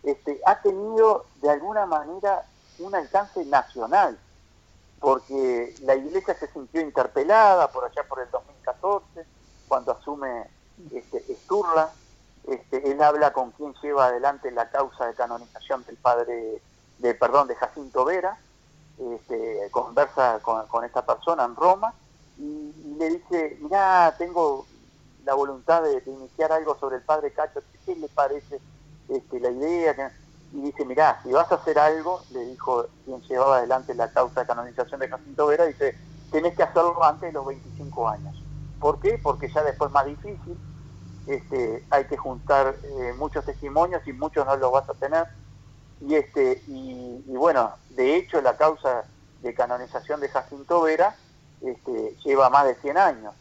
este, 0.03 0.39
ha 0.45 0.61
tenido 0.61 1.25
de 1.41 1.49
alguna 1.49 1.85
manera 1.85 2.43
un 2.79 2.95
alcance 2.95 3.43
nacional, 3.45 4.17
porque 4.99 5.75
la 5.81 5.95
iglesia 5.95 6.35
se 6.35 6.47
sintió 6.47 6.81
interpelada 6.81 7.69
por 7.71 7.85
allá 7.85 8.03
por 8.07 8.19
el 8.19 8.29
2014, 8.31 9.25
cuando 9.67 9.91
asume 9.91 10.49
este, 10.91 11.23
Sturla, 11.35 11.91
este, 12.49 12.91
él 12.91 13.01
habla 13.01 13.31
con 13.31 13.51
quien 13.51 13.73
lleva 13.75 14.07
adelante 14.07 14.51
la 14.51 14.69
causa 14.69 15.05
de 15.05 15.13
canonización 15.13 15.85
del 15.85 15.97
padre, 15.97 16.61
de, 16.97 17.13
perdón, 17.15 17.47
de 17.47 17.55
Jacinto 17.55 18.05
Vera, 18.05 18.37
este, 18.97 19.69
conversa 19.71 20.39
con, 20.41 20.83
esta 20.83 21.05
persona 21.05 21.45
en 21.45 21.55
Roma 21.55 21.93
y, 22.37 22.95
le 22.97 23.09
dice, 23.11 23.57
mira, 23.61 24.13
tengo 24.17 24.65
la 25.25 25.33
voluntad 25.35 25.83
de, 25.83 26.01
iniciar 26.05 26.51
algo 26.51 26.77
sobre 26.79 26.97
el 26.97 27.03
padre 27.03 27.31
Cacho, 27.31 27.61
¿qué 27.85 27.95
le 27.95 28.09
parece 28.09 28.59
este, 29.07 29.39
la 29.39 29.51
idea? 29.51 30.11
Y 30.51 30.61
dice, 30.61 30.83
mira, 30.85 31.19
si 31.23 31.31
vas 31.31 31.51
a 31.51 31.55
hacer 31.55 31.77
algo, 31.77 32.21
le 32.31 32.45
dijo 32.45 32.87
quien 33.05 33.21
llevaba 33.21 33.57
adelante 33.57 33.93
la 33.93 34.11
causa 34.11 34.41
de 34.41 34.47
canonización 34.47 34.99
de 34.99 35.07
Jacinto 35.07 35.47
Vera, 35.47 35.65
dice, 35.65 35.95
tenés 36.31 36.55
que 36.55 36.63
hacerlo 36.63 37.03
antes 37.03 37.29
de 37.29 37.33
los 37.33 37.45
25 37.45 38.09
años. 38.09 38.35
¿Por 38.79 38.99
qué? 38.99 39.19
Porque 39.21 39.51
ya 39.51 39.63
después 39.63 39.89
es 39.89 39.93
más 39.93 40.05
difícil, 40.05 40.57
este, 41.29 41.85
hay 41.91 42.05
que 42.05 42.17
juntar 42.17 42.75
eh, 42.83 43.13
muchos 43.15 43.45
testimonios 43.45 44.01
y 44.07 44.13
muchos 44.13 44.47
no 44.47 44.55
los 44.57 44.71
vas 44.71 44.89
a 44.89 44.95
tener. 44.95 45.27
Y 46.01 46.15
este 46.15 46.63
y, 46.67 47.21
bueno 47.27 47.75
de 47.89 48.15
hecho 48.15 48.41
la 48.41 48.57
causa 48.57 49.05
de 49.41 49.53
canonización 49.53 50.19
de 50.21 50.29
Jacinto 50.29 50.81
Vera 50.81 51.15
este, 51.61 52.15
lleva 52.23 52.49
más 52.49 52.65
de 52.65 52.75
100 52.75 52.97
años. 52.97 53.33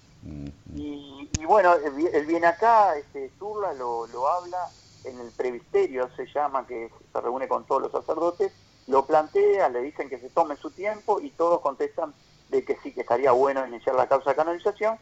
Y, 0.74 1.30
bueno 1.46 1.74
él, 1.74 2.26
viene 2.26 2.46
acá 2.46 2.94
este 2.96 3.30
Turla 3.38 3.72
lo, 3.72 4.06
lo 4.08 4.28
habla 4.28 4.68
en 5.04 5.18
el 5.20 5.30
previsterio 5.30 6.10
se 6.14 6.26
llama 6.26 6.66
que 6.66 6.90
se 7.10 7.20
reúne 7.22 7.48
con 7.48 7.64
todos 7.64 7.80
los 7.82 7.92
sacerdotes 7.92 8.52
lo 8.86 9.06
plantea 9.06 9.70
le 9.70 9.80
dicen 9.80 10.10
que 10.10 10.18
se 10.18 10.28
tome 10.28 10.56
su 10.56 10.70
tiempo 10.72 11.20
y 11.20 11.30
todos 11.30 11.60
contestan 11.60 12.12
de 12.50 12.64
que 12.64 12.76
sí 12.82 12.92
que 12.92 13.00
estaría 13.00 13.32
bueno 13.32 13.66
iniciar 13.66 13.96
la 13.96 14.08
causa 14.08 14.30
de 14.30 14.36
canonización 14.36 14.98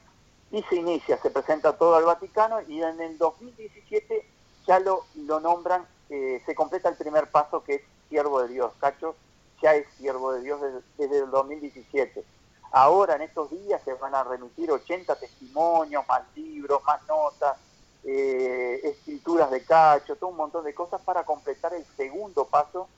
y 0.50 0.62
se 0.62 0.76
inicia 0.76 1.18
se 1.18 1.30
presenta 1.30 1.76
todo 1.76 1.96
al 1.96 2.04
Vaticano 2.04 2.60
y 2.62 2.82
en 2.82 3.00
el 3.00 3.18
2017 3.18 4.28
ya 4.66 4.78
lo, 4.80 5.04
lo 5.14 5.40
nombran 5.40 5.86
eh, 6.08 6.40
se 6.46 6.54
completa 6.54 6.88
el 6.88 6.96
primer 6.96 7.30
paso 7.30 7.64
que 7.64 7.74
es 7.76 7.82
siervo 8.08 8.42
de 8.42 8.48
Dios. 8.48 8.72
Cacho 8.78 9.16
ya 9.62 9.74
es 9.74 9.86
siervo 9.96 10.32
de 10.32 10.42
Dios 10.42 10.60
desde, 10.98 11.18
el 11.18 11.30
2017. 11.30 12.24
Ahora, 12.72 13.16
en 13.16 13.22
estos 13.22 13.50
días, 13.50 13.80
se 13.84 13.94
van 13.94 14.14
a 14.14 14.22
remitir 14.22 14.70
80 14.70 15.16
testimonios, 15.16 16.06
más 16.06 16.22
libros, 16.34 16.82
más 16.84 17.04
notas, 17.06 17.56
eh, 18.04 18.80
escrituras 18.84 19.50
de 19.50 19.64
Cacho, 19.64 20.16
todo 20.16 20.30
un 20.30 20.36
montón 20.36 20.64
de 20.64 20.74
cosas 20.74 21.00
para 21.02 21.24
completar 21.24 21.74
el 21.74 21.84
segundo 21.96 22.44
paso 22.44 22.88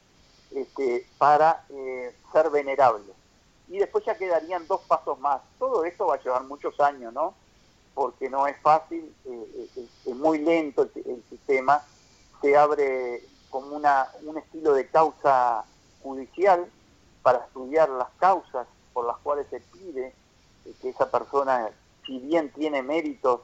este, 0.51 1.07
para 1.17 1.65
eh, 1.71 2.15
ser 2.33 2.51
venerable. 2.51 3.13
Y 3.69 3.79
después 3.79 4.05
ya 4.05 4.17
quedarían 4.17 4.67
dos 4.67 4.81
pasos 4.83 5.19
más. 5.21 5.41
Todo 5.59 5.85
esto 5.85 6.07
va 6.07 6.15
a 6.15 6.23
llevar 6.23 6.45
muchos 6.45 6.79
años, 6.81 7.13
¿no? 7.13 7.35
Porque 7.95 8.31
no 8.31 8.47
es 8.47 8.57
fácil, 8.61 9.13
es 9.25 10.17
muy 10.17 10.39
lento 10.39 10.83
el, 10.83 10.91
el 11.05 11.23
sistema 11.29 11.83
se 12.41 12.57
abre 12.57 13.23
como 13.51 13.77
una, 13.77 14.09
un 14.23 14.39
estilo 14.39 14.73
de 14.75 14.87
causa 14.87 15.65
judicial 16.03 16.67
para 17.23 17.39
estudiar 17.39 17.89
las 17.91 18.09
causas 18.19 18.67
por 18.93 19.07
las 19.07 19.17
cuales 19.19 19.47
se 19.51 19.61
pide 19.61 20.15
que 20.81 20.91
esa 20.91 21.11
persona, 21.11 21.71
si 22.07 22.19
bien 22.19 22.53
tiene 22.53 22.83
méritos 22.83 23.41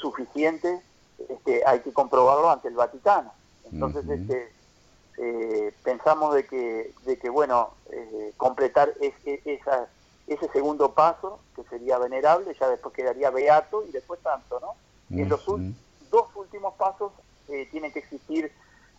suficientes, 0.00 0.80
este, 1.28 1.66
hay 1.66 1.80
que 1.80 1.92
comprobarlo 1.92 2.48
ante 2.48 2.68
el 2.68 2.74
Vaticano. 2.74 3.32
Entonces, 3.70 4.08
este, 4.08 4.52
eh, 5.20 5.74
pensamos 5.82 6.34
de 6.34 6.46
que, 6.46 6.92
de 7.04 7.18
que 7.18 7.28
bueno, 7.28 7.70
eh, 7.90 8.32
completar 8.36 8.92
esa, 9.00 9.88
ese 10.28 10.48
segundo 10.50 10.92
paso, 10.92 11.40
que 11.56 11.64
sería 11.64 11.98
venerable, 11.98 12.54
ya 12.58 12.68
después 12.68 12.94
quedaría 12.94 13.30
beato 13.30 13.84
y 13.84 13.90
después 13.90 14.20
santo, 14.22 14.60
¿no? 14.60 14.74
Y 15.10 15.22
en 15.22 15.28
los 15.28 15.44
dos 15.46 16.28
últimos 16.36 16.74
pasos 16.74 17.12
eh, 17.48 17.66
tiene 17.70 17.92
que 17.92 18.00
existir 18.00 18.52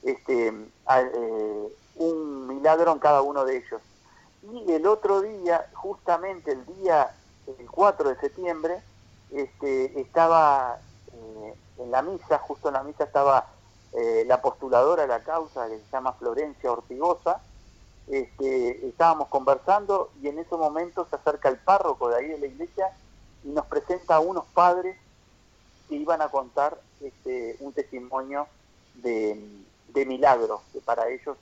este, 0.04 0.48
eh, 0.48 1.76
un 1.96 2.48
milagro 2.48 2.92
en 2.92 3.00
cada 3.00 3.22
uno 3.22 3.46
de 3.46 3.58
ellos. 3.58 3.82
Y 4.52 4.72
el 4.74 4.88
otro 4.88 5.22
día, 5.22 5.70
justamente 5.74 6.52
el 6.52 6.66
día 6.66 7.16
el 7.60 7.70
4 7.70 8.10
de 8.10 8.16
septiembre, 8.18 8.82
este, 9.32 10.00
estaba 10.02 10.80
en 11.78 11.92
la 11.92 12.02
misa, 12.02 12.40
justo 12.40 12.70
en 12.70 12.74
la 12.74 12.84
misa 12.84 13.04
estaba 13.04 13.48
eh, 13.94 14.24
la 14.28 14.42
postuladora 14.42 15.04
de 15.04 15.08
la 15.08 15.24
causa, 15.24 15.68
que 15.68 15.78
se 15.78 15.92
llama 15.92 16.14
Florencia 16.14 16.72
Ortigosa, 16.72 17.42
este, 18.08 18.88
estábamos 18.88 19.28
conversando 19.28 20.10
y 20.22 20.28
en 20.28 20.40
ese 20.40 20.56
momento 20.56 21.06
se 21.10 21.16
acerca 21.16 21.50
el 21.50 21.58
párroco 21.58 22.10
de 22.10 22.18
ahí 22.18 22.28
de 22.28 22.40
la 22.40 22.48
iglesia 22.48 22.88
y 23.44 23.50
nos 23.50 23.66
presenta 23.68 24.16
a 24.16 24.20
unos 24.20 24.46
padres 24.46 24.98
que 25.88 25.96
iban 25.96 26.22
a 26.22 26.30
contar 26.30 26.80
este, 27.02 27.58
un 27.60 27.74
testimonio 27.74 28.48
de, 28.96 29.40
de 29.90 30.06
milagro, 30.06 30.62
que 30.74 30.82
para 30.82 31.08
ellos 31.10 31.38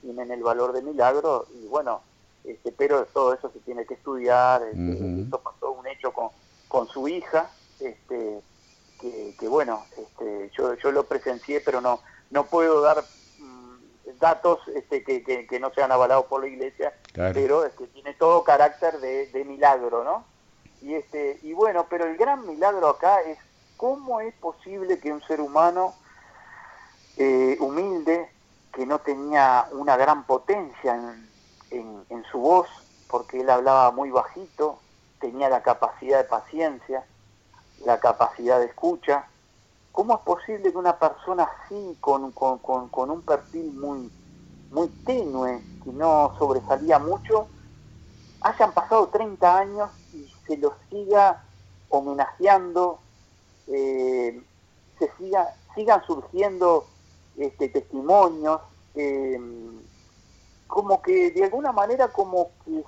tienen 0.00 0.30
el 0.30 0.42
valor 0.42 0.72
de 0.72 0.82
milagro 0.82 1.46
y 1.54 1.66
bueno, 1.66 2.00
este, 2.44 2.72
pero 2.72 3.06
todo 3.06 3.34
eso 3.34 3.50
se 3.50 3.58
tiene 3.60 3.84
que 3.86 3.94
estudiar, 3.94 4.62
este, 4.62 5.22
esto 5.22 5.40
pasó 5.40 5.72
un 5.72 5.86
hecho 5.86 6.12
con, 6.12 6.28
con 6.68 6.86
su 6.88 7.08
hija, 7.08 7.50
este, 7.80 8.40
que, 8.98 9.48
bueno, 9.48 9.84
este, 9.96 10.50
yo, 10.56 10.74
yo 10.74 10.92
lo 10.92 11.04
presencié, 11.04 11.60
pero 11.60 11.80
no, 11.80 12.00
no 12.30 12.46
puedo 12.46 12.80
dar 12.80 13.04
mm, 13.38 14.18
datos 14.18 14.60
este, 14.68 15.04
que, 15.04 15.22
que, 15.22 15.60
no 15.60 15.72
sean 15.72 15.92
avalados 15.92 16.26
por 16.26 16.40
la 16.40 16.48
iglesia, 16.48 16.94
pero 17.14 17.64
este, 17.64 17.86
tiene 17.88 18.14
todo 18.14 18.44
carácter 18.44 18.98
de, 19.00 19.26
de, 19.28 19.44
milagro, 19.44 20.04
¿no? 20.04 20.24
Y, 20.82 20.94
este, 20.94 21.38
y 21.42 21.52
bueno, 21.52 21.86
pero 21.88 22.06
el 22.06 22.16
gran 22.16 22.46
milagro 22.46 22.88
acá 22.88 23.20
es 23.22 23.38
cómo 23.76 24.20
es 24.20 24.34
posible 24.34 24.98
que 24.98 25.12
un 25.12 25.22
ser 25.22 25.40
humano 25.40 25.94
eh, 27.16 27.56
humilde, 27.60 28.30
que 28.72 28.86
no 28.86 28.98
tenía 28.98 29.66
una 29.72 29.96
gran 29.96 30.24
potencia 30.24 30.94
en, 31.70 32.04
en 32.10 32.24
su 32.30 32.38
voz, 32.38 32.68
porque 33.08 33.40
él 33.40 33.50
hablaba 33.50 33.90
muy 33.90 34.10
bajito, 34.10 34.78
tenía 35.20 35.48
la 35.48 35.62
capacidad 35.62 36.18
de 36.18 36.28
paciencia, 36.28 37.04
la 37.84 37.98
capacidad 38.00 38.58
de 38.58 38.66
escucha. 38.66 39.26
¿Cómo 39.92 40.14
es 40.14 40.20
posible 40.20 40.70
que 40.70 40.78
una 40.78 40.98
persona 40.98 41.44
así, 41.44 41.96
con, 42.00 42.32
con, 42.32 42.58
con, 42.58 43.10
un 43.10 43.22
perfil 43.22 43.72
muy, 43.72 44.10
muy 44.70 44.88
tenue, 45.06 45.62
que 45.82 45.90
no 45.92 46.34
sobresalía 46.38 46.98
mucho, 46.98 47.48
hayan 48.42 48.72
pasado 48.72 49.08
30 49.08 49.58
años 49.58 49.90
y 50.12 50.30
se 50.46 50.58
lo 50.58 50.74
siga 50.90 51.44
homenajeando, 51.88 52.98
eh, 53.68 54.42
se 54.98 55.10
siga, 55.16 55.54
sigan 55.74 56.04
surgiendo 56.06 56.86
este, 57.38 57.68
testimonios, 57.68 58.60
eh, 58.94 59.40
como 60.66 61.00
que 61.00 61.30
de 61.30 61.44
alguna 61.44 61.72
manera 61.72 62.08
como 62.08 62.50
que, 62.64 62.84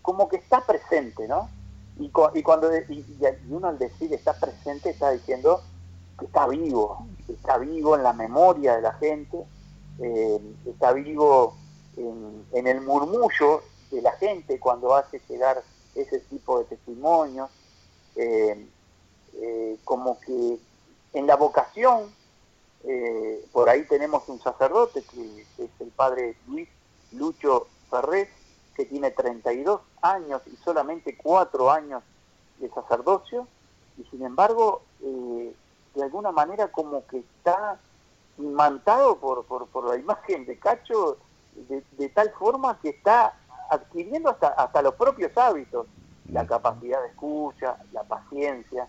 como 0.00 0.28
que 0.28 0.36
está 0.36 0.60
presente, 0.60 1.26
¿no? 1.26 1.48
Y, 1.98 2.08
cuando 2.08 2.74
y, 2.74 3.04
uno 3.50 3.68
al 3.68 3.78
decir 3.78 4.12
está 4.12 4.32
presente 4.38 4.90
está 4.90 5.10
diciendo 5.10 5.62
que 6.18 6.24
está 6.24 6.46
vivo, 6.46 7.06
está 7.28 7.58
vivo 7.58 7.96
en 7.96 8.02
la 8.02 8.12
memoria 8.12 8.76
de 8.76 8.82
la 8.82 8.94
gente, 8.94 9.44
eh, 10.00 10.40
está 10.66 10.92
vivo 10.92 11.56
en, 11.96 12.66
el 12.66 12.80
murmullo 12.80 13.62
de 13.90 14.00
la 14.00 14.12
gente 14.12 14.58
cuando 14.58 14.94
hace 14.94 15.20
llegar 15.28 15.62
ese 15.94 16.20
tipo 16.20 16.58
de 16.58 16.64
testimonios, 16.64 17.50
eh, 18.16 18.66
eh, 19.34 19.76
como 19.84 20.18
que 20.20 20.58
en 21.12 21.26
la 21.26 21.36
vocación, 21.36 22.10
por 23.52 23.68
ahí 23.68 23.84
tenemos 23.84 24.28
un 24.28 24.40
sacerdote 24.40 25.02
que, 25.04 25.46
que 25.56 25.64
es 25.64 25.70
el 25.78 25.90
padre 25.90 26.34
Luis 26.48 26.68
Lucho 27.12 27.68
Ferrer, 27.88 28.28
que 28.74 28.86
tiene 28.86 29.10
32 29.10 29.80
años 30.00 30.42
y 30.46 30.56
solamente 30.56 31.16
4 31.16 31.70
años 31.70 32.02
de 32.58 32.68
sacerdocio, 32.70 33.46
y 33.98 34.04
sin 34.04 34.24
embargo, 34.24 34.82
eh, 35.02 35.54
de 35.94 36.02
alguna 36.02 36.32
manera 36.32 36.68
como 36.68 37.06
que 37.06 37.18
está 37.18 37.78
imantado 38.38 39.16
por, 39.18 39.44
por, 39.44 39.84
la 39.84 39.96
imagen 39.96 40.46
de 40.46 40.58
Cacho 40.58 41.18
de, 41.54 42.08
tal 42.08 42.30
forma 42.30 42.78
que 42.80 42.90
está 42.90 43.34
adquiriendo 43.68 44.30
hasta, 44.30 44.48
hasta 44.48 44.82
los 44.82 44.94
propios 44.94 45.36
hábitos, 45.36 45.86
la 46.30 46.46
capacidad 46.46 47.00
de 47.02 47.08
escucha, 47.08 47.76
la 47.92 48.04
paciencia, 48.04 48.88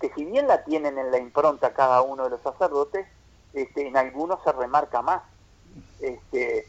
que 0.00 0.12
si 0.14 0.24
bien 0.24 0.46
la 0.46 0.64
tienen 0.64 0.98
en 0.98 1.10
la 1.10 1.18
impronta 1.18 1.74
cada 1.74 2.02
uno 2.02 2.24
de 2.24 2.30
los 2.30 2.40
sacerdotes, 2.42 3.06
este, 3.52 3.86
en 3.86 3.96
algunos 3.96 4.42
se 4.44 4.52
remarca 4.52 5.02
más. 5.02 5.22
Este, 6.00 6.66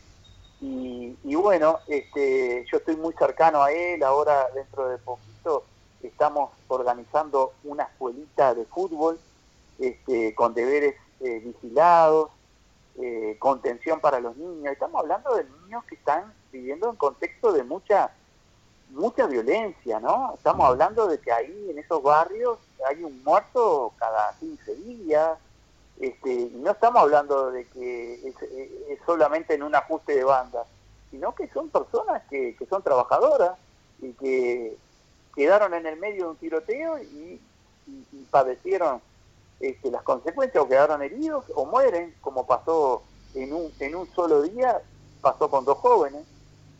y, 1.24 1.36
bueno, 1.36 1.80
este, 1.88 2.66
yo 2.72 2.78
estoy 2.78 2.95
muy 2.95 3.13
cercano 3.13 3.61
a 3.61 3.72
él, 3.72 4.01
ahora 4.03 4.47
dentro 4.53 4.89
de 4.89 4.97
poquito 4.97 5.63
estamos 6.01 6.51
organizando 6.68 7.53
una 7.63 7.84
escuelita 7.84 8.53
de 8.53 8.66
fútbol 8.66 9.20
este, 9.80 10.34
con 10.34 10.53
deberes 10.53 10.95
eh, 11.20 11.39
vigilados, 11.39 12.30
eh, 12.97 13.36
contención 13.39 13.99
para 13.99 14.20
los 14.20 14.36
niños. 14.38 14.72
Estamos 14.72 15.01
hablando 15.01 15.36
de 15.36 15.45
niños 15.61 15.84
que 15.86 15.95
están 15.95 16.34
viviendo 16.51 16.89
en 16.89 16.95
contexto 16.95 17.51
de 17.51 17.63
mucha 17.63 18.11
mucha 18.91 19.26
violencia, 19.26 19.99
¿no? 19.99 20.34
Estamos 20.36 20.68
hablando 20.68 21.07
de 21.07 21.20
que 21.20 21.32
ahí 21.32 21.70
en 21.70 21.80
esos 21.80 22.01
barrios 22.01 22.59
hay 22.88 23.03
un 23.03 23.24
muerto 23.24 23.91
cada 23.97 24.34
15 24.39 24.76
días, 24.76 25.38
este, 25.99 26.49
no 26.53 26.71
estamos 26.71 27.01
hablando 27.01 27.51
de 27.51 27.65
que 27.65 28.27
es, 28.27 28.99
solamente 29.05 29.53
en 29.53 29.63
un 29.63 29.75
ajuste 29.75 30.15
de 30.15 30.23
banda, 30.23 30.65
sino 31.11 31.33
que 31.33 31.47
son 31.49 31.69
personas 31.69 32.23
que, 32.29 32.55
son 32.69 32.81
trabajadoras 32.81 33.57
y 34.01 34.11
que 34.13 34.77
quedaron 35.35 35.73
en 35.73 35.85
el 35.85 35.97
medio 35.97 36.25
de 36.25 36.29
un 36.31 36.37
tiroteo 36.37 36.99
y, 36.99 37.41
padecieron 38.31 38.99
este, 39.59 39.91
las 39.91 40.01
consecuencias 40.01 40.61
o 40.61 40.67
quedaron 40.67 41.01
heridos 41.03 41.45
o 41.53 41.65
mueren, 41.65 42.13
como 42.19 42.45
pasó 42.45 43.03
en 43.35 43.53
un, 43.53 43.71
en 43.79 43.95
un 43.95 44.07
solo 44.13 44.41
día, 44.41 44.81
pasó 45.21 45.49
con 45.49 45.63
dos 45.63 45.77
jóvenes, 45.77 46.25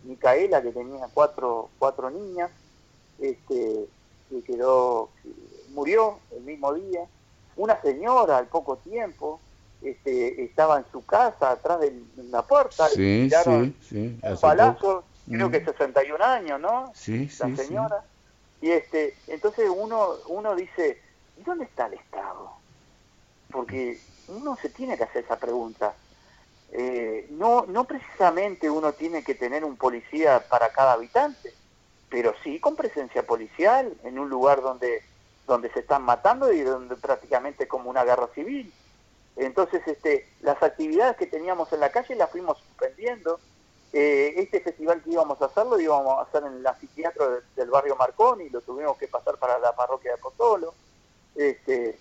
Micaela 0.04 0.62
que 0.62 0.72
tenía 0.72 1.08
cuatro, 1.14 1.70
cuatro 1.80 2.10
niñas, 2.10 2.52
este, 3.20 3.88
que 4.30 4.44
quedó, 4.44 5.10
murió 5.70 6.20
el 6.32 6.42
mismo 6.42 6.74
día, 6.74 7.08
una 7.58 7.82
señora 7.82 8.38
al 8.38 8.48
poco 8.48 8.78
tiempo 8.78 9.40
este, 9.82 10.44
estaba 10.44 10.78
en 10.78 10.86
su 10.92 11.06
casa 11.06 11.52
atrás 11.52 11.80
de 11.80 11.94
la 12.30 12.42
puerta 12.42 12.88
sí, 12.90 13.28
tiraron 13.28 13.76
sí, 13.82 14.20
un 14.22 14.38
palazo, 14.40 15.04
creo 15.30 15.52
que 15.52 15.64
61 15.64 16.24
años, 16.24 16.60
¿no? 16.60 16.92
Sí, 16.96 17.30
la 17.40 17.56
señora. 17.56 18.04
Y 18.62 18.72
este, 18.72 19.16
entonces 19.28 19.70
uno, 19.74 20.14
uno 20.28 20.56
dice, 20.56 21.00
¿y 21.40 21.44
dónde 21.44 21.66
está 21.66 21.88
el 21.88 21.94
Estado? 21.94 22.52
Porque 23.52 24.00
uno 24.28 24.58
se 24.62 24.70
tiene 24.70 24.98
que 24.98 25.04
hacer 25.04 25.24
esa 25.24 25.38
pregunta. 25.38 25.94
Eh, 26.72 27.28
no, 27.32 27.66
no 27.68 27.84
precisamente 27.84 28.70
uno 28.70 28.94
tiene 28.94 29.24
que 29.24 29.36
tener 29.36 29.64
un 29.64 29.78
policía 29.78 30.44
para 30.50 30.70
cada 30.70 30.94
habitante, 30.94 31.54
pero 32.10 32.34
sí 32.44 32.60
con 32.60 32.76
presencia 32.76 33.24
policial 33.24 33.94
en 34.04 34.18
un 34.18 34.30
lugar 34.30 34.62
donde 34.62 35.04
donde 35.48 35.72
se 35.72 35.80
están 35.80 36.04
matando 36.04 36.52
y 36.52 36.62
donde 36.62 36.96
prácticamente 36.96 37.68
como 37.68 37.90
una 37.90 38.04
guerra 38.04 38.28
civil. 38.34 38.74
Entonces, 39.36 39.82
este, 39.86 40.28
las 40.42 40.62
actividades 40.64 41.18
que 41.18 41.28
teníamos 41.28 41.72
en 41.74 41.82
la 41.82 41.92
calle 41.92 42.16
las 42.16 42.30
fuimos 42.32 42.58
suspendiendo. 42.60 43.40
Eh, 43.94 44.34
este 44.38 44.60
festival 44.60 45.02
que 45.02 45.12
íbamos 45.12 45.42
a 45.42 45.46
hacerlo 45.46 45.80
íbamos 45.80 46.20
a 46.20 46.24
hacer 46.24 46.44
en 46.44 46.58
el 46.58 46.68
anfiteatro 46.68 47.40
del 47.56 47.70
barrio 47.70 47.96
Marconi, 47.96 48.50
lo 48.50 48.60
tuvimos 48.60 48.98
que 48.98 49.08
pasar 49.08 49.38
para 49.38 49.58
la 49.60 49.74
parroquia 49.74 50.12
de 50.12 50.18
Pozzolo. 50.18 50.74
Este, 51.36 51.98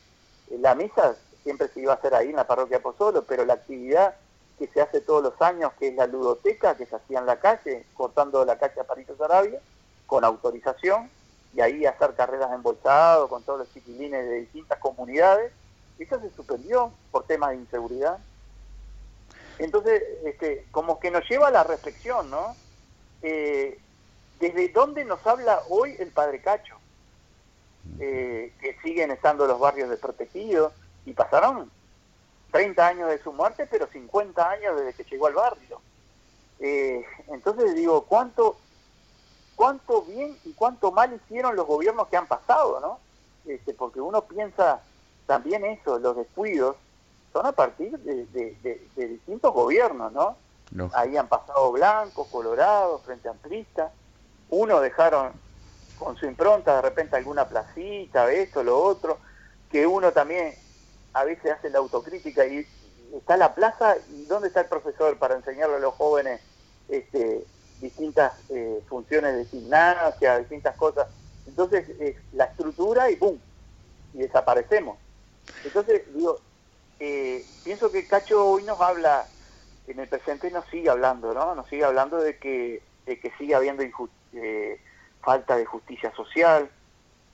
la 0.50 0.74
misa 0.74 1.14
siempre 1.44 1.68
se 1.68 1.80
iba 1.80 1.92
a 1.92 1.96
hacer 1.96 2.14
ahí 2.14 2.30
en 2.30 2.36
la 2.36 2.46
parroquia 2.46 2.78
de 2.78 2.82
Pozzolo, 2.82 3.22
pero 3.24 3.44
la 3.44 3.54
actividad 3.54 4.16
que 4.58 4.66
se 4.68 4.80
hace 4.80 5.00
todos 5.00 5.22
los 5.22 5.40
años, 5.42 5.72
que 5.78 5.88
es 5.88 5.94
la 5.94 6.06
ludoteca, 6.06 6.76
que 6.76 6.86
se 6.86 6.96
hacía 6.96 7.18
en 7.18 7.26
la 7.26 7.38
calle, 7.38 7.86
cortando 7.94 8.44
la 8.44 8.58
calle 8.58 8.80
a 8.80 8.84
París 8.84 9.08
Arabia, 9.20 9.60
con 10.06 10.24
autorización, 10.24 11.10
y 11.54 11.60
ahí 11.60 11.86
hacer 11.86 12.14
carreras 12.14 12.50
de 12.50 12.56
embolsado 12.56 13.28
con 13.28 13.42
todos 13.42 13.60
los 13.60 13.72
chiquilines 13.72 14.24
de 14.28 14.40
distintas 14.40 14.78
comunidades. 14.78 15.52
Eso 15.98 16.20
se 16.20 16.30
suspendió 16.30 16.92
por 17.10 17.24
temas 17.24 17.50
de 17.50 17.56
inseguridad. 17.56 18.18
Entonces, 19.58 20.02
este, 20.24 20.66
como 20.72 20.98
que 20.98 21.10
nos 21.10 21.28
lleva 21.28 21.48
a 21.48 21.52
la 21.52 21.62
reflexión, 21.62 22.28
¿no? 22.30 22.56
Eh, 23.22 23.78
¿Desde 24.40 24.68
dónde 24.70 25.04
nos 25.04 25.24
habla 25.26 25.62
hoy 25.68 25.94
el 25.98 26.10
Padre 26.10 26.40
Cacho? 26.40 26.76
Eh, 28.00 28.52
que 28.60 28.76
siguen 28.82 29.12
estando 29.12 29.46
los 29.46 29.60
barrios 29.60 29.90
desprotegidos 29.90 30.72
y 31.04 31.12
pasaron 31.12 31.70
30 32.50 32.86
años 32.86 33.08
de 33.10 33.22
su 33.22 33.32
muerte, 33.32 33.68
pero 33.70 33.86
50 33.86 34.50
años 34.50 34.76
desde 34.76 34.94
que 34.94 35.10
llegó 35.10 35.28
al 35.28 35.34
barrio. 35.34 35.80
Eh, 36.58 37.04
entonces 37.28 37.74
digo, 37.74 38.04
¿cuánto 38.06 38.56
cuánto 39.56 40.02
bien 40.02 40.36
y 40.44 40.52
cuánto 40.52 40.92
mal 40.92 41.12
hicieron 41.12 41.56
los 41.56 41.66
gobiernos 41.66 42.08
que 42.08 42.16
han 42.16 42.26
pasado, 42.26 42.80
¿no? 42.80 42.98
Este, 43.46 43.74
porque 43.74 44.00
uno 44.00 44.22
piensa 44.22 44.80
también 45.26 45.64
eso, 45.64 45.98
los 45.98 46.16
descuidos 46.16 46.76
son 47.32 47.46
a 47.46 47.52
partir 47.52 47.98
de, 47.98 48.88
distintos 48.94 49.52
gobiernos, 49.52 50.12
¿no? 50.12 50.36
Ahí 50.94 51.16
han 51.16 51.28
pasado 51.28 51.70
blancos, 51.72 52.26
colorados, 52.28 53.02
frente 53.02 53.28
amplistas, 53.28 53.92
uno 54.50 54.80
dejaron 54.80 55.32
con 55.98 56.16
su 56.16 56.26
impronta, 56.26 56.76
de 56.76 56.82
repente 56.82 57.16
alguna 57.16 57.48
placita, 57.48 58.30
esto, 58.32 58.62
lo 58.62 58.82
otro, 58.82 59.18
que 59.70 59.86
uno 59.86 60.12
también 60.12 60.54
a 61.12 61.24
veces 61.24 61.52
hace 61.52 61.70
la 61.70 61.78
autocrítica 61.78 62.46
y 62.46 62.66
está 63.16 63.36
la 63.36 63.54
plaza 63.54 63.96
y 64.10 64.24
dónde 64.24 64.48
está 64.48 64.62
el 64.62 64.66
profesor 64.66 65.16
para 65.18 65.36
enseñarle 65.36 65.76
a 65.76 65.80
los 65.80 65.94
jóvenes 65.94 66.40
este, 66.88 67.44
distintas 67.80 68.32
eh, 68.48 68.82
funciones 68.88 69.36
de 69.36 69.44
gimnasia, 69.46 70.38
distintas 70.38 70.76
cosas. 70.76 71.08
Entonces, 71.46 71.86
la 72.32 72.44
estructura 72.44 73.10
y 73.10 73.16
¡pum! 73.16 73.38
Y 74.14 74.18
desaparecemos. 74.18 74.98
Entonces, 75.64 76.02
digo, 76.14 76.38
eh, 77.00 77.44
pienso 77.64 77.90
que 77.90 78.06
Cacho 78.06 78.46
hoy 78.46 78.62
nos 78.62 78.80
habla, 78.80 79.26
en 79.86 79.98
el 79.98 80.08
presente 80.08 80.50
nos 80.50 80.64
sigue 80.66 80.88
hablando, 80.88 81.34
¿no? 81.34 81.54
Nos 81.54 81.68
sigue 81.68 81.84
hablando 81.84 82.18
de 82.18 82.38
que, 82.38 82.82
de 83.06 83.20
que 83.20 83.30
sigue 83.36 83.54
habiendo 83.54 83.82
eh, 84.32 84.80
falta 85.20 85.56
de 85.56 85.66
justicia 85.66 86.14
social, 86.14 86.70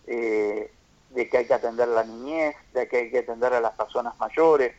eh, 0.07 0.73
de 1.11 1.29
que 1.29 1.39
hay 1.39 1.47
que 1.47 1.55
atender 1.55 1.89
a 1.89 1.93
la 1.93 2.05
niñez, 2.05 2.57
de 2.73 2.89
que 2.89 2.97
hay 2.97 3.11
que 3.11 3.19
atender 3.19 3.53
a 3.53 3.61
las 3.61 3.73
personas 3.73 4.19
mayores, 4.19 4.75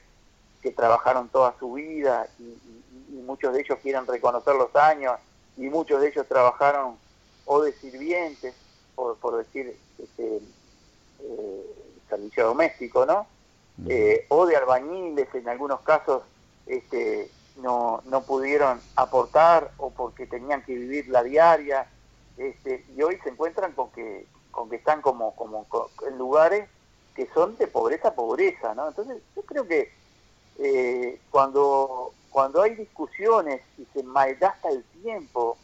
que 0.62 0.72
trabajaron 0.72 1.30
toda 1.30 1.56
su 1.60 1.74
vida 1.74 2.28
y, 2.40 2.58
muchos 3.22 3.54
de 3.54 3.62
ellos 3.62 3.78
quieren 3.82 4.06
reconocer 4.08 4.56
los 4.56 4.76
años 4.76 5.14
y 5.58 5.70
muchos 5.70 6.02
de 6.02 6.10
ellos 6.10 6.28
trabajaron 6.28 6.98
o 7.46 7.62
de 7.62 7.74
sirvientes, 7.74 8.54
por, 8.96 9.18
por 9.18 9.38
decir, 9.38 9.78
este, 9.98 10.42
eh, 11.20 11.76
servicio 12.10 12.46
doméstico, 12.46 13.06
¿no? 13.06 13.28
Eh, 13.88 14.26
o 14.30 14.46
de 14.46 14.56
albañiles, 14.56 15.34
en 15.34 15.50
algunos 15.50 15.82
casos 15.82 16.22
este, 16.68 17.32
no, 17.58 18.02
no 18.06 18.24
pudieron 18.24 18.80
aportar 18.96 19.72
o 19.78 19.90
porque 19.90 20.28
tenían 20.28 20.64
que 20.64 20.76
vivir 20.76 21.08
la 21.08 21.24
diaria, 21.24 21.88
este, 22.38 22.86
y 22.96 23.02
hoy 23.02 23.18
se 23.24 23.30
encuentran 23.30 23.74
con 23.74 23.90
que, 23.92 24.28
con 24.52 24.70
que 24.70 24.76
están 24.78 25.02
como, 25.02 25.36
como 25.36 25.66
en 26.08 26.18
lugares 26.18 26.70
que 27.16 27.28
son 27.34 27.58
de 27.58 27.68
pobreza 27.68 28.16
pobreza, 28.16 28.74
¿no? 28.74 28.88
Entonces 28.88 29.18
yo 29.36 29.42
creo 29.44 29.68
que 29.68 29.92
eh, 30.60 31.20
cuando, 31.30 32.14
cuando 32.32 32.62
hay 32.62 32.76
discusiones 32.76 33.62
y 33.78 33.86
se 33.94 34.04
malgasta 34.04 34.70
el 34.70 34.84
tiempo 35.04 35.58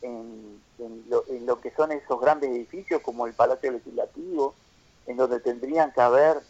en, 0.00 0.62
lo, 1.08 1.60
que 1.60 1.70
son 1.72 1.92
esos 1.92 2.20
grandes 2.20 2.50
edificios 2.50 3.00
como 3.02 3.26
el 3.26 3.34
Palacio 3.34 3.72
Legislativo, 3.72 4.54
en 5.06 5.16
donde 5.16 5.40
tendrían 5.40 5.92
que 5.92 6.00
haber 6.00 6.40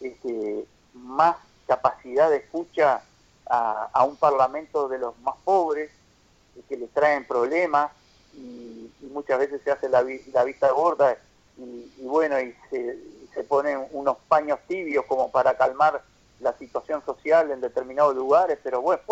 este, 0.00 0.64
más 0.94 1.36
capacidad 1.66 2.30
de 2.30 2.38
escucha 2.38 3.02
a, 3.46 4.04
un 4.04 4.16
parlamento 4.16 4.88
de 4.88 4.98
los 4.98 5.18
más 5.20 5.34
pobres, 5.44 5.90
que 6.68 6.76
les 6.76 6.90
traen 6.90 7.26
problemas 7.26 7.90
y, 8.34 8.90
muchas 9.12 9.40
veces 9.40 9.60
se 9.64 9.72
hace 9.72 9.88
la, 9.88 10.02
vista 10.02 10.70
gorda 10.70 11.16
y, 11.58 12.06
bueno, 12.06 12.40
y 12.40 12.54
se, 12.70 12.96
se 13.34 13.42
ponen 13.42 13.86
unos 13.90 14.18
paños 14.28 14.60
tibios 14.68 15.04
como 15.06 15.32
para 15.32 15.56
calmar 15.56 16.02
la 16.40 16.56
situación 16.56 17.04
social 17.04 17.50
en 17.50 17.60
determinados 17.60 18.14
lugares, 18.14 18.58
pero 18.62 18.80
bueno, 18.80 19.02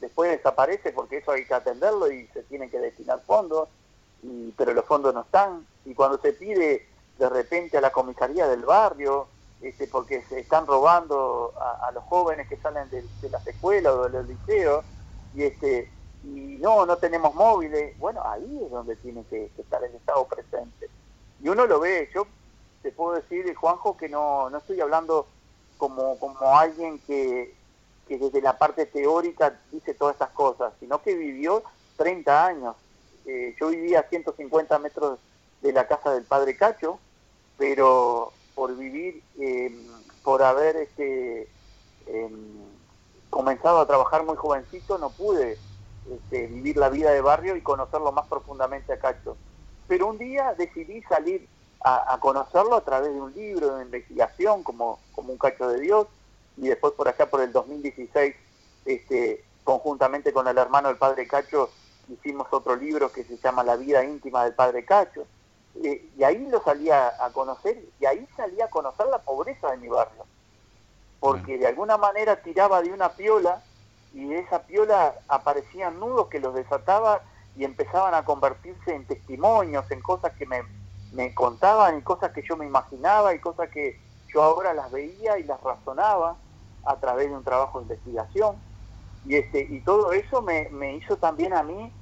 después 0.00 0.30
desaparece 0.30 0.92
porque 0.92 1.18
eso 1.18 1.32
hay 1.32 1.44
que 1.44 1.54
atenderlo 1.54 2.10
y 2.10 2.26
se 2.28 2.42
tienen 2.44 2.70
que 2.70 2.78
destinar 2.78 3.22
fondos, 3.26 3.68
y, 4.22 4.52
pero 4.56 4.72
los 4.74 4.84
fondos 4.84 5.14
no 5.14 5.22
están. 5.22 5.66
Y 5.84 5.94
cuando 5.94 6.18
se 6.18 6.32
pide 6.32 6.86
de 7.18 7.28
repente 7.28 7.78
a 7.78 7.80
la 7.80 7.90
comisaría 7.90 8.46
del 8.46 8.64
barrio, 8.64 9.28
este, 9.60 9.88
porque 9.88 10.22
se 10.28 10.40
están 10.40 10.66
robando 10.66 11.52
a, 11.58 11.90
los 11.92 12.04
jóvenes 12.04 12.48
que 12.48 12.56
salen 12.58 12.88
de, 12.90 13.04
las 13.30 13.46
escuelas 13.46 13.92
o 13.92 14.04
de 14.04 14.10
los 14.10 14.28
liceos, 14.28 14.84
y 15.34 15.42
este 15.42 15.90
y 16.24 16.58
no, 16.60 16.84
no 16.84 16.96
tenemos 16.96 17.34
móviles, 17.34 17.96
bueno, 17.98 18.20
ahí 18.24 18.60
es 18.64 18.70
donde 18.70 18.96
tiene 18.96 19.24
que, 19.30 19.50
estar 19.56 19.82
el 19.84 19.94
Estado 19.94 20.26
presente. 20.26 20.90
Y 21.40 21.48
uno 21.48 21.66
lo 21.66 21.80
ve, 21.80 22.10
yo 22.12 22.26
te 22.82 22.90
puedo 22.90 23.14
decir, 23.14 23.54
Juanjo, 23.54 23.96
que 23.96 24.08
no, 24.08 24.50
no 24.50 24.58
estoy 24.58 24.80
hablando 24.80 25.28
como, 25.78 26.18
como 26.18 26.58
alguien 26.58 26.98
que, 27.06 27.54
que 28.06 28.18
desde 28.18 28.42
la 28.42 28.58
parte 28.58 28.84
teórica 28.86 29.58
dice 29.72 29.94
todas 29.94 30.14
estas 30.14 30.30
cosas, 30.30 30.74
sino 30.80 31.00
que 31.00 31.14
vivió 31.14 31.62
30 31.96 32.46
años. 32.46 32.76
Eh, 33.24 33.54
yo 33.58 33.68
vivía 33.68 34.00
a 34.00 34.08
150 34.08 34.78
metros 34.78 35.18
de 35.62 35.72
la 35.72 35.86
casa 35.86 36.12
del 36.12 36.24
padre 36.24 36.56
Cacho, 36.56 36.98
pero 37.56 38.32
por 38.54 38.76
vivir, 38.76 39.22
em, 39.38 39.86
por 40.22 40.42
haber 40.42 40.76
este, 40.76 41.48
em, 42.06 42.32
comenzado 43.30 43.80
a 43.80 43.86
trabajar 43.86 44.24
muy 44.24 44.36
jovencito, 44.36 44.98
no 44.98 45.10
pude 45.10 45.58
este, 46.10 46.46
vivir 46.46 46.76
la 46.76 46.88
vida 46.88 47.10
de 47.10 47.20
barrio 47.20 47.56
y 47.56 47.60
conocerlo 47.60 48.12
más 48.12 48.26
profundamente 48.26 48.92
a 48.92 48.98
Cacho. 48.98 49.36
Pero 49.86 50.08
un 50.08 50.18
día 50.18 50.54
decidí 50.56 51.02
salir 51.02 51.46
a, 51.80 52.18
conocerlo 52.20 52.76
a 52.76 52.84
través 52.84 53.12
de 53.12 53.20
un 53.20 53.32
libro 53.32 53.76
de 53.76 53.84
investigación 53.84 54.62
como, 54.62 54.98
como 55.12 55.32
un 55.32 55.38
cacho 55.38 55.68
de 55.68 55.80
Dios 55.80 56.06
y 56.56 56.68
después 56.68 56.92
por 56.94 57.08
allá 57.08 57.30
por 57.30 57.40
el 57.40 57.52
2016 57.52 58.34
este, 58.84 59.44
conjuntamente 59.64 60.32
con 60.32 60.48
el 60.48 60.58
hermano 60.58 60.88
del 60.88 60.96
padre 60.96 61.26
Cacho 61.26 61.70
hicimos 62.08 62.48
otro 62.50 62.74
libro 62.74 63.12
que 63.12 63.24
se 63.24 63.36
llama 63.36 63.62
La 63.62 63.76
vida 63.76 64.04
íntima 64.04 64.44
del 64.44 64.54
padre 64.54 64.84
Cacho. 64.84 65.26
Eh, 65.84 66.08
y 66.16 66.24
ahí 66.24 66.46
lo 66.46 66.62
salía 66.62 67.12
a 67.22 67.30
conocer 67.30 67.78
y 68.00 68.06
ahí 68.06 68.26
salía 68.36 68.64
a 68.64 68.70
conocer 68.70 69.06
la 69.08 69.18
pobreza 69.18 69.70
de 69.70 69.76
mi 69.76 69.88
barrio. 69.88 70.24
Porque 71.20 71.58
de 71.58 71.66
alguna 71.66 71.98
manera 71.98 72.40
tiraba 72.42 72.80
de 72.80 72.92
una 72.92 73.10
piola 73.10 73.62
y 74.14 74.24
de 74.24 74.38
esa 74.38 74.62
piola 74.62 75.14
aparecían 75.28 76.00
nudos 76.00 76.28
que 76.28 76.40
los 76.40 76.54
desataba 76.54 77.20
y 77.56 77.64
empezaban 77.64 78.14
a 78.14 78.24
convertirse 78.24 78.94
en 78.94 79.04
testimonios, 79.06 79.90
en 79.90 80.00
cosas 80.00 80.32
que 80.38 80.46
me, 80.46 80.62
me 81.12 81.34
contaban 81.34 81.98
y 81.98 82.02
cosas 82.02 82.32
que 82.32 82.42
yo 82.42 82.56
me 82.56 82.66
imaginaba 82.66 83.34
y 83.34 83.38
cosas 83.38 83.70
que 83.70 83.98
yo 84.32 84.42
ahora 84.42 84.74
las 84.74 84.90
veía 84.90 85.38
y 85.38 85.44
las 85.44 85.60
razonaba 85.62 86.36
a 86.84 86.96
través 86.96 87.30
de 87.30 87.36
un 87.36 87.44
trabajo 87.44 87.78
de 87.78 87.84
investigación. 87.84 88.56
Y 89.24 89.36
este 89.36 89.60
y 89.60 89.80
todo 89.80 90.12
eso 90.12 90.42
me, 90.42 90.68
me 90.70 90.96
hizo 90.96 91.16
también 91.16 91.52
a 91.54 91.62
mí 91.62 91.92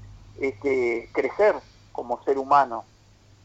este, 0.40 1.08
crecer 1.12 1.54
como 1.92 2.22
ser 2.24 2.38
humano. 2.38 2.84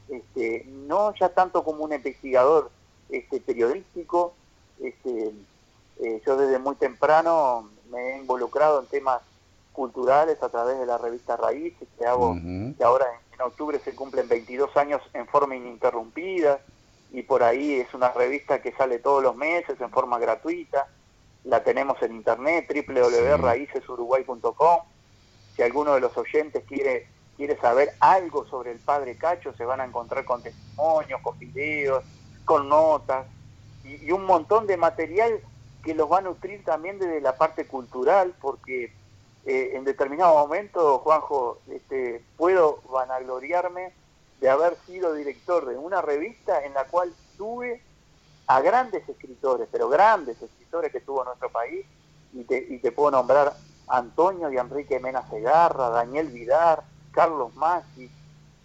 Este, 0.10 0.66
no 0.68 1.14
ya 1.16 1.30
tanto 1.30 1.64
como 1.64 1.84
un 1.84 1.94
investigador 1.94 2.70
este, 3.10 3.40
periodístico 3.40 4.34
este, 4.82 5.32
eh, 6.00 6.22
yo 6.26 6.36
desde 6.36 6.60
muy 6.60 6.76
temprano 6.76 7.70
me 7.90 8.16
he 8.16 8.18
involucrado 8.18 8.82
en 8.82 8.88
temas 8.88 9.22
culturales 9.72 10.42
a 10.42 10.50
través 10.50 10.80
de 10.80 10.86
la 10.86 10.98
revista 10.98 11.38
Raíces 11.38 11.88
que 11.98 12.06
hago 12.06 12.36
que 12.78 12.84
ahora 12.84 13.06
en 13.42 13.48
octubre 13.48 13.80
se 13.84 13.96
cumplen 13.96 14.28
22 14.28 14.78
años 14.78 15.02
en 15.14 15.26
forma 15.28 15.56
ininterrumpida 15.56 16.60
y 17.12 17.24
por 17.24 17.42
ahí 17.44 17.80
es 17.80 17.92
una 17.94 18.12
revista 18.12 18.62
que 18.62 18.74
sale 18.74 19.00
todos 19.00 19.24
los 19.24 19.36
meses 19.36 19.82
en 19.82 19.90
forma 19.90 20.20
gratuita. 20.20 20.88
La 21.44 21.64
tenemos 21.64 22.00
en 22.04 22.14
internet, 22.14 22.68
www.raicesuruguay.com. 22.70 24.80
Si 25.56 25.64
alguno 25.64 25.96
de 25.96 26.02
los 26.02 26.16
oyentes 26.16 26.64
quiere, 26.68 27.08
quiere 27.36 27.58
saber 27.58 27.96
algo 28.00 28.46
sobre 28.46 28.72
el 28.72 28.78
padre 28.80 29.18
Cacho, 29.18 29.54
se 29.54 29.66
van 29.66 29.82
a 29.82 29.86
encontrar 29.86 30.24
con 30.24 30.44
testimonios, 30.44 31.20
con 31.22 31.40
videos, 31.40 32.04
con 32.46 32.70
notas 32.70 33.26
y, 33.84 34.06
y 34.06 34.12
un 34.12 34.26
montón 34.26 34.68
de 34.68 34.78
material 34.78 35.42
que 35.84 35.96
los 35.96 36.12
va 36.12 36.20
a 36.20 36.22
nutrir 36.22 36.64
también 36.64 37.00
desde 37.00 37.22
la 37.22 37.36
parte 37.36 37.66
cultural, 37.66 38.36
porque 38.40 38.94
eh, 39.46 39.72
en 39.74 39.84
determinado 39.84 40.36
momento, 40.36 41.00
Juanjo, 41.00 41.60
este, 41.70 42.24
puedo 42.38 42.82
vanagloriarme 42.90 43.94
de 44.40 44.50
haber 44.50 44.76
sido 44.86 45.14
director 45.14 45.66
de 45.66 45.78
una 45.78 46.02
revista 46.02 46.64
en 46.64 46.74
la 46.74 46.86
cual 46.86 47.14
tuve 47.38 47.82
a 48.48 48.62
grandes 48.62 49.08
escritores, 49.08 49.68
pero 49.72 49.90
grandes 49.90 50.42
escritores 50.42 50.92
que 50.92 51.02
tuvo 51.02 51.24
nuestro 51.24 51.50
país, 51.50 51.86
y 52.34 52.44
te, 52.44 52.58
y 52.58 52.80
te 52.80 52.92
puedo 52.92 53.12
nombrar 53.12 53.54
Antonio 53.88 54.52
y 54.52 54.58
Enrique 54.58 55.00
Mena 55.00 55.28
Segarra, 55.30 55.90
Daniel 55.90 56.28
Vidar, 56.28 56.84
Carlos 57.12 57.54
Massi, 57.56 58.10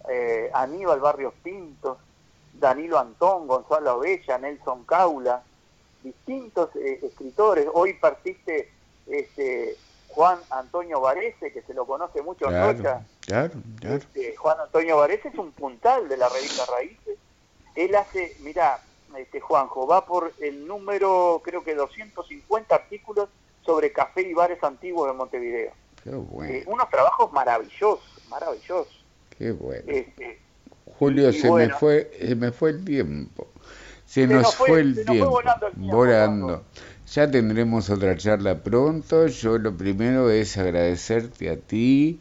eh, 0.09 0.49
Aníbal 0.53 0.99
Barrios 0.99 1.33
Pintos, 1.43 1.97
Danilo 2.53 2.97
Antón, 2.97 3.47
Gonzalo 3.47 3.99
Bella, 3.99 4.37
Nelson 4.37 4.85
Caula, 4.85 5.43
distintos 6.01 6.69
eh, 6.75 6.99
escritores. 7.03 7.67
Hoy 7.73 7.93
partiste 7.93 8.71
este, 9.05 9.75
Juan 10.17 10.39
Antonio 10.49 10.99
Varese, 10.99 11.53
que 11.53 11.61
se 11.61 11.75
lo 11.75 11.85
conoce 11.85 12.23
mucho 12.23 12.49
en 12.49 12.59
Rocha. 12.59 13.05
Claro, 13.19 13.53
claro. 13.79 13.97
Este, 13.97 14.35
Juan 14.35 14.59
Antonio 14.59 14.97
Varese 14.97 15.27
es 15.27 15.35
un 15.35 15.51
puntal 15.51 16.09
de 16.09 16.17
la 16.17 16.27
revista 16.27 16.63
Raíces. 16.75 17.19
Él 17.75 17.93
hace, 17.93 18.35
mira, 18.39 18.79
este, 19.15 19.39
Juanjo, 19.39 19.85
va 19.85 20.07
por 20.07 20.33
el 20.39 20.65
número, 20.65 21.39
creo 21.45 21.63
que 21.63 21.75
250 21.75 22.73
artículos 22.73 23.29
sobre 23.63 23.91
café 23.91 24.23
y 24.23 24.33
bares 24.33 24.63
antiguos 24.63 25.07
de 25.07 25.13
Montevideo. 25.13 25.71
Qué 26.03 26.09
bueno. 26.09 26.51
Eh, 26.51 26.63
unos 26.65 26.89
trabajos 26.89 27.31
maravillosos, 27.31 27.99
maravillosos. 28.27 29.05
Qué 29.37 29.51
bueno. 29.51 29.83
Este, 29.85 30.39
Julio, 30.97 31.31
se, 31.31 31.51
me 31.51 31.69
fue, 31.69 32.11
se 32.19 32.35
me 32.35 32.51
fue 32.51 32.71
el 32.71 32.83
tiempo. 32.83 33.49
Se, 34.03 34.25
nos, 34.25 34.55
fue, 34.55 34.79
el 34.79 35.05
tiempo. 35.05 35.43
volando. 35.75 36.63
Ya 37.13 37.29
tendremos 37.31 37.89
otra 37.89 38.17
charla 38.17 38.63
pronto. 38.63 39.27
Yo 39.27 39.57
lo 39.57 39.75
primero 39.75 40.29
es 40.29 40.57
agradecerte 40.57 41.49
a 41.49 41.55
ti. 41.55 42.19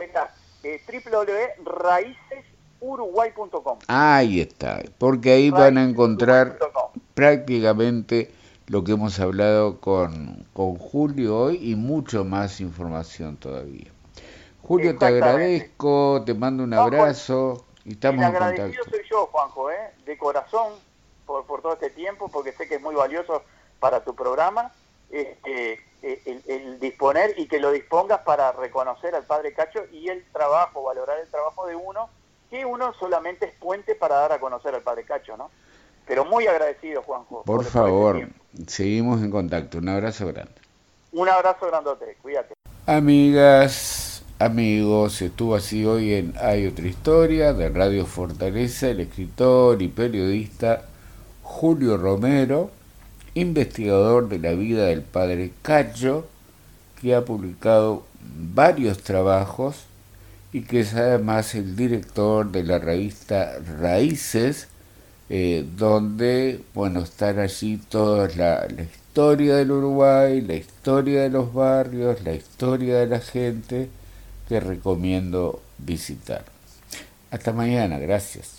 eh, 0.63 0.81
www.raicesuruguay.com 0.87 3.79
Ahí 3.87 4.41
está, 4.41 4.81
porque 4.97 5.31
ahí 5.31 5.51
van 5.51 5.77
a 5.77 5.83
encontrar 5.83 6.57
prácticamente 7.13 8.31
lo 8.67 8.83
que 8.83 8.91
hemos 8.93 9.19
hablado 9.19 9.79
con, 9.79 10.45
con 10.53 10.77
Julio 10.77 11.37
hoy 11.37 11.71
y 11.71 11.75
mucho 11.75 12.25
más 12.25 12.59
información 12.59 13.37
todavía. 13.37 13.91
Julio, 14.61 14.97
te 14.97 15.05
agradezco, 15.05 16.23
te 16.25 16.33
mando 16.33 16.63
un 16.63 16.73
abrazo 16.73 17.65
y 17.85 17.93
estamos 17.93 18.25
en 18.25 18.33
contacto. 18.33 18.83
soy 18.89 19.01
yo, 19.09 19.27
Juanjo, 19.27 19.71
¿eh? 19.71 19.93
de 20.05 20.17
corazón 20.17 20.73
por, 21.25 21.45
por 21.45 21.61
todo 21.61 21.73
este 21.73 21.89
tiempo, 21.89 22.27
porque 22.27 22.51
sé 22.51 22.67
que 22.67 22.75
es 22.75 22.81
muy 22.81 22.95
valioso 22.95 23.43
para 23.79 24.03
tu 24.03 24.13
programa. 24.13 24.73
Este, 25.09 25.79
eh, 26.03 26.41
el, 26.47 26.79
disponer 26.79 27.33
y 27.37 27.47
que 27.47 27.59
lo 27.59 27.71
dispongas 27.71 28.19
para 28.19 28.51
reconocer 28.51 29.15
al 29.15 29.23
Padre 29.23 29.53
Cacho 29.53 29.85
y 29.91 30.09
el 30.09 30.23
trabajo, 30.31 30.83
valorar 30.83 31.17
el 31.19 31.27
trabajo 31.29 31.65
de 31.65 31.75
uno, 31.75 32.09
que 32.49 32.65
uno 32.65 32.93
solamente 32.99 33.45
es 33.45 33.53
puente 33.55 33.95
para 33.95 34.15
dar 34.15 34.33
a 34.33 34.39
conocer 34.39 34.75
al 34.75 34.81
Padre 34.81 35.05
Cacho, 35.05 35.37
¿no? 35.37 35.49
Pero 36.07 36.25
muy 36.25 36.47
agradecido, 36.47 37.01
Juanjo. 37.03 37.43
Por, 37.43 37.61
este 37.61 37.73
favor, 37.73 38.27
seguimos 38.67 39.21
en 39.21 39.31
contacto. 39.31 39.77
Un 39.79 39.89
abrazo 39.89 40.27
grande. 40.27 40.53
Un 41.11 41.29
abrazo 41.29 41.67
grandote, 41.67 42.17
cuídate. 42.21 42.53
Amigas, 42.85 44.23
amigos, 44.39 45.21
estuvo 45.21 45.55
así 45.55 45.85
hoy 45.85 46.13
en 46.13 46.33
Hay 46.39 46.67
otra 46.67 46.87
historia 46.87 47.53
de 47.53 47.69
Radio 47.69 48.05
Fortaleza 48.05 48.87
el 48.89 49.01
escritor 49.01 49.81
y 49.81 49.89
periodista 49.89 50.83
Julio 51.43 51.97
Romero 51.97 52.71
investigador 53.39 54.29
de 54.29 54.39
la 54.39 54.53
vida 54.53 54.85
del 54.85 55.03
padre 55.03 55.51
Cacho, 55.61 56.27
que 56.99 57.13
ha 57.13 57.23
publicado 57.23 58.03
varios 58.19 59.03
trabajos 59.03 59.85
y 60.51 60.61
que 60.61 60.79
es 60.79 60.95
además 60.95 61.53
el 61.53 61.75
director 61.75 62.51
de 62.51 62.63
la 62.63 62.79
revista 62.79 63.59
Raíces, 63.79 64.69
eh, 65.29 65.65
donde 65.77 66.61
bueno 66.73 67.01
están 67.01 67.39
allí 67.39 67.77
toda 67.77 68.29
la, 68.29 68.67
la 68.67 68.83
historia 68.83 69.55
del 69.57 69.71
Uruguay, 69.71 70.41
la 70.41 70.55
historia 70.55 71.23
de 71.23 71.29
los 71.29 71.53
barrios, 71.53 72.23
la 72.23 72.33
historia 72.33 72.97
de 72.99 73.07
la 73.07 73.19
gente 73.19 73.89
que 74.47 74.59
recomiendo 74.59 75.61
visitar. 75.77 76.45
Hasta 77.31 77.51
mañana, 77.53 77.99
gracias. 77.99 78.56